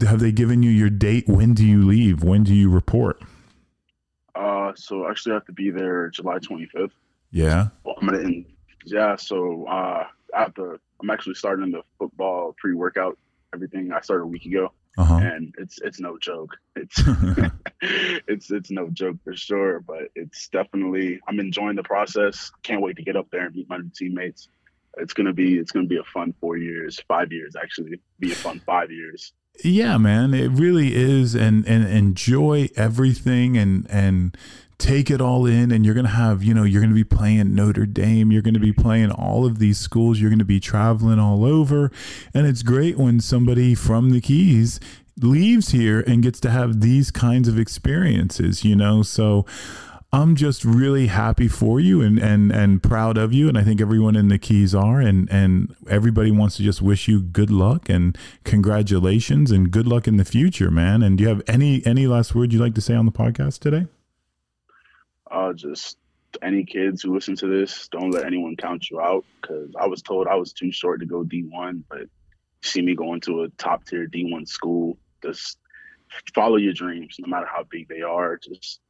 Have 0.04 0.18
they 0.18 0.32
given 0.32 0.64
you 0.64 0.70
your 0.70 0.90
date? 0.90 1.28
When 1.28 1.54
do 1.54 1.64
you 1.64 1.86
leave? 1.86 2.24
When 2.24 2.42
do 2.42 2.52
you 2.52 2.68
report? 2.68 3.22
Uh 4.34 4.72
so 4.74 5.04
I 5.04 5.10
actually 5.10 5.34
have 5.34 5.46
to 5.46 5.52
be 5.52 5.70
there 5.70 6.08
july 6.10 6.38
25th 6.38 6.90
yeah. 7.30 7.68
Well, 7.84 7.96
i'm 8.00 8.08
gonna 8.08 8.42
yeah 8.84 9.16
so 9.16 9.66
uh 9.66 10.04
at 10.36 10.54
the 10.54 10.78
i'm 11.00 11.10
actually 11.10 11.34
starting 11.34 11.70
the 11.70 11.82
football 11.98 12.54
pre-workout 12.58 13.18
everything 13.54 13.92
i 13.92 14.00
started 14.00 14.24
a 14.24 14.26
week 14.26 14.44
ago 14.44 14.72
uh-huh. 14.98 15.20
and 15.22 15.54
it's 15.58 15.80
it's 15.80 16.00
no 16.00 16.18
joke. 16.18 16.56
It's 16.74 17.00
it's 17.80 18.50
it's 18.50 18.70
no 18.70 18.88
joke 18.90 19.16
for 19.22 19.34
sure. 19.34 19.80
But 19.80 20.08
it's 20.14 20.48
definitely 20.48 21.20
I'm 21.26 21.38
enjoying 21.38 21.76
the 21.76 21.84
process. 21.84 22.50
Can't 22.62 22.82
wait 22.82 22.96
to 22.96 23.02
get 23.02 23.16
up 23.16 23.28
there 23.30 23.46
and 23.46 23.54
meet 23.54 23.68
my 23.68 23.78
new 23.78 23.90
teammates. 23.94 24.48
It's 24.96 25.14
gonna 25.14 25.32
be 25.32 25.56
it's 25.58 25.70
gonna 25.70 25.86
be 25.86 25.98
a 25.98 26.04
fun 26.04 26.34
four 26.40 26.56
years, 26.56 27.00
five 27.06 27.32
years 27.32 27.54
actually. 27.54 28.00
Be 28.18 28.32
a 28.32 28.34
fun 28.34 28.60
five 28.66 28.90
years. 28.90 29.32
Yeah, 29.64 29.98
man, 29.98 30.34
it 30.34 30.48
really 30.48 30.94
is, 30.94 31.34
and 31.34 31.66
and 31.66 31.86
enjoy 31.86 32.68
everything, 32.76 33.56
and 33.56 33.86
and 33.90 34.36
take 34.78 35.10
it 35.10 35.20
all 35.20 35.44
in 35.44 35.72
and 35.72 35.84
you're 35.84 35.94
going 35.94 36.06
to 36.06 36.12
have 36.12 36.40
you 36.42 36.54
know 36.54 36.62
you're 36.62 36.80
going 36.80 36.88
to 36.88 36.94
be 36.94 37.02
playing 37.02 37.52
notre 37.52 37.84
dame 37.84 38.30
you're 38.30 38.42
going 38.42 38.54
to 38.54 38.60
be 38.60 38.72
playing 38.72 39.10
all 39.10 39.44
of 39.44 39.58
these 39.58 39.76
schools 39.76 40.20
you're 40.20 40.30
going 40.30 40.38
to 40.38 40.44
be 40.44 40.60
traveling 40.60 41.18
all 41.18 41.44
over 41.44 41.90
and 42.32 42.46
it's 42.46 42.62
great 42.62 42.96
when 42.96 43.18
somebody 43.18 43.74
from 43.74 44.10
the 44.10 44.20
keys 44.20 44.78
leaves 45.20 45.70
here 45.70 46.00
and 46.06 46.22
gets 46.22 46.38
to 46.38 46.48
have 46.48 46.80
these 46.80 47.10
kinds 47.10 47.48
of 47.48 47.58
experiences 47.58 48.64
you 48.64 48.76
know? 48.76 49.02
So 49.02 49.44
I'm 50.10 50.36
just 50.36 50.64
really 50.64 51.08
happy 51.08 51.48
for 51.48 51.80
you 51.80 52.00
and, 52.00 52.18
and, 52.18 52.50
and 52.50 52.82
proud 52.82 53.18
of 53.18 53.32
you. 53.32 53.48
And 53.48 53.58
I 53.58 53.62
think 53.62 53.80
everyone 53.80 54.16
in 54.16 54.28
the 54.28 54.38
Keys 54.38 54.74
are. 54.74 55.00
And, 55.00 55.30
and 55.30 55.76
everybody 55.88 56.30
wants 56.30 56.56
to 56.56 56.62
just 56.62 56.80
wish 56.80 57.08
you 57.08 57.20
good 57.20 57.50
luck 57.50 57.90
and 57.90 58.16
congratulations 58.44 59.50
and 59.50 59.70
good 59.70 59.86
luck 59.86 60.08
in 60.08 60.16
the 60.16 60.24
future, 60.24 60.70
man. 60.70 61.02
And 61.02 61.18
do 61.18 61.24
you 61.24 61.28
have 61.28 61.42
any, 61.46 61.84
any 61.84 62.06
last 62.06 62.34
word 62.34 62.52
you'd 62.54 62.62
like 62.62 62.74
to 62.76 62.80
say 62.80 62.94
on 62.94 63.04
the 63.04 63.12
podcast 63.12 63.58
today? 63.58 63.86
uh, 65.30 65.52
just 65.52 65.98
any 66.42 66.64
kids 66.64 67.02
who 67.02 67.14
listen 67.14 67.36
to 67.36 67.46
this, 67.46 67.88
don't 67.88 68.10
let 68.10 68.24
anyone 68.24 68.56
count 68.56 68.90
you 68.90 69.00
out 69.00 69.24
because 69.40 69.70
I 69.78 69.86
was 69.86 70.02
told 70.02 70.26
I 70.26 70.34
was 70.36 70.52
too 70.52 70.72
short 70.72 71.00
to 71.00 71.06
go 71.06 71.24
D1, 71.24 71.82
but 71.88 72.02
see 72.62 72.82
me 72.82 72.94
going 72.94 73.20
to 73.22 73.42
a 73.42 73.48
top 73.50 73.84
tier 73.84 74.06
D1 74.06 74.48
school, 74.48 74.98
just 75.22 75.58
follow 76.34 76.56
your 76.56 76.72
dreams 76.72 77.16
no 77.18 77.28
matter 77.28 77.46
how 77.46 77.64
big 77.64 77.88
they 77.88 78.02
are. 78.02 78.36
Just 78.36 78.80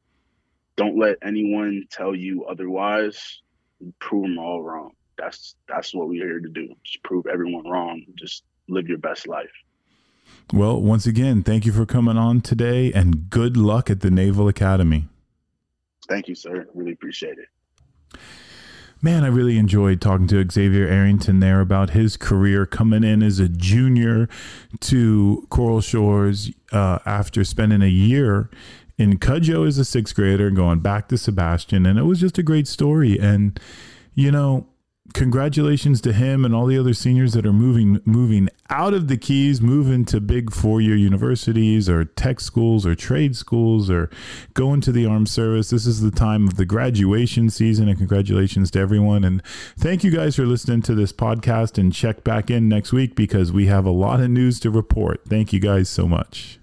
don't 0.79 0.97
let 0.97 1.17
anyone 1.21 1.83
tell 1.91 2.15
you 2.15 2.45
otherwise. 2.45 3.41
Prove 3.99 4.23
them 4.23 4.39
all 4.39 4.63
wrong. 4.63 4.91
That's 5.17 5.55
that's 5.67 5.93
what 5.93 6.07
we're 6.07 6.25
here 6.25 6.39
to 6.39 6.47
do. 6.47 6.73
Just 6.85 7.03
prove 7.03 7.25
everyone 7.27 7.67
wrong. 7.67 8.05
Just 8.15 8.43
live 8.69 8.87
your 8.87 8.97
best 8.97 9.27
life. 9.27 9.51
Well, 10.53 10.81
once 10.81 11.05
again, 11.05 11.43
thank 11.43 11.65
you 11.65 11.73
for 11.73 11.85
coming 11.85 12.17
on 12.17 12.39
today 12.39 12.93
and 12.93 13.29
good 13.29 13.57
luck 13.57 13.89
at 13.89 13.99
the 13.99 14.09
Naval 14.09 14.47
Academy. 14.47 15.09
Thank 16.07 16.29
you, 16.29 16.35
sir. 16.35 16.65
Really 16.73 16.93
appreciate 16.93 17.37
it. 17.37 18.19
Man, 19.01 19.23
I 19.23 19.27
really 19.27 19.57
enjoyed 19.57 20.01
talking 20.01 20.27
to 20.27 20.43
Xavyer 20.43 20.89
Arrington 20.89 21.39
there 21.39 21.61
about 21.61 21.91
his 21.91 22.17
career 22.17 22.65
coming 22.65 23.03
in 23.03 23.21
as 23.23 23.39
a 23.39 23.47
junior 23.47 24.27
to 24.81 25.47
Coral 25.49 25.81
Shores 25.81 26.51
uh, 26.71 26.99
after 27.05 27.43
spending 27.43 27.81
a 27.81 27.87
year 27.87 28.49
in 28.99 29.17
Cudjoe 29.17 29.65
as 29.65 29.77
a 29.77 29.85
sixth 29.85 30.13
grader, 30.13 30.51
going 30.51 30.79
back 30.79 31.07
to 31.07 31.17
Sebastian. 31.17 31.85
And 31.85 31.97
it 31.97 32.03
was 32.03 32.19
just 32.19 32.37
a 32.37 32.43
great 32.43 32.67
story. 32.67 33.17
And, 33.17 33.57
you 34.13 34.29
know, 34.29 34.67
congratulations 35.13 36.01
to 36.01 36.13
him 36.13 36.45
and 36.45 36.53
all 36.53 36.65
the 36.65 36.77
other 36.77 36.93
seniors 36.93 37.33
that 37.33 37.45
are 37.45 37.53
moving 37.53 37.99
moving 38.05 38.47
out 38.69 38.93
of 38.93 39.07
the 39.07 39.17
keys 39.17 39.59
moving 39.59 40.05
to 40.05 40.21
big 40.21 40.53
four-year 40.53 40.95
universities 40.95 41.89
or 41.89 42.05
tech 42.05 42.39
schools 42.39 42.85
or 42.85 42.93
trade 42.93 43.35
schools 43.35 43.89
or 43.89 44.07
going 44.53 44.79
to 44.79 44.91
the 44.91 45.07
armed 45.07 45.27
service 45.27 45.71
this 45.71 45.87
is 45.87 46.01
the 46.01 46.11
time 46.11 46.47
of 46.47 46.57
the 46.57 46.65
graduation 46.65 47.49
season 47.49 47.89
and 47.89 47.97
congratulations 47.97 48.69
to 48.69 48.79
everyone 48.79 49.23
and 49.23 49.41
thank 49.77 50.03
you 50.03 50.11
guys 50.11 50.35
for 50.35 50.45
listening 50.45 50.81
to 50.81 50.93
this 50.93 51.11
podcast 51.11 51.79
and 51.79 51.91
check 51.91 52.23
back 52.23 52.51
in 52.51 52.69
next 52.69 52.93
week 52.93 53.15
because 53.15 53.51
we 53.51 53.65
have 53.65 53.85
a 53.85 53.91
lot 53.91 54.19
of 54.19 54.29
news 54.29 54.59
to 54.59 54.69
report 54.69 55.21
thank 55.25 55.51
you 55.51 55.59
guys 55.59 55.89
so 55.89 56.07
much 56.07 56.59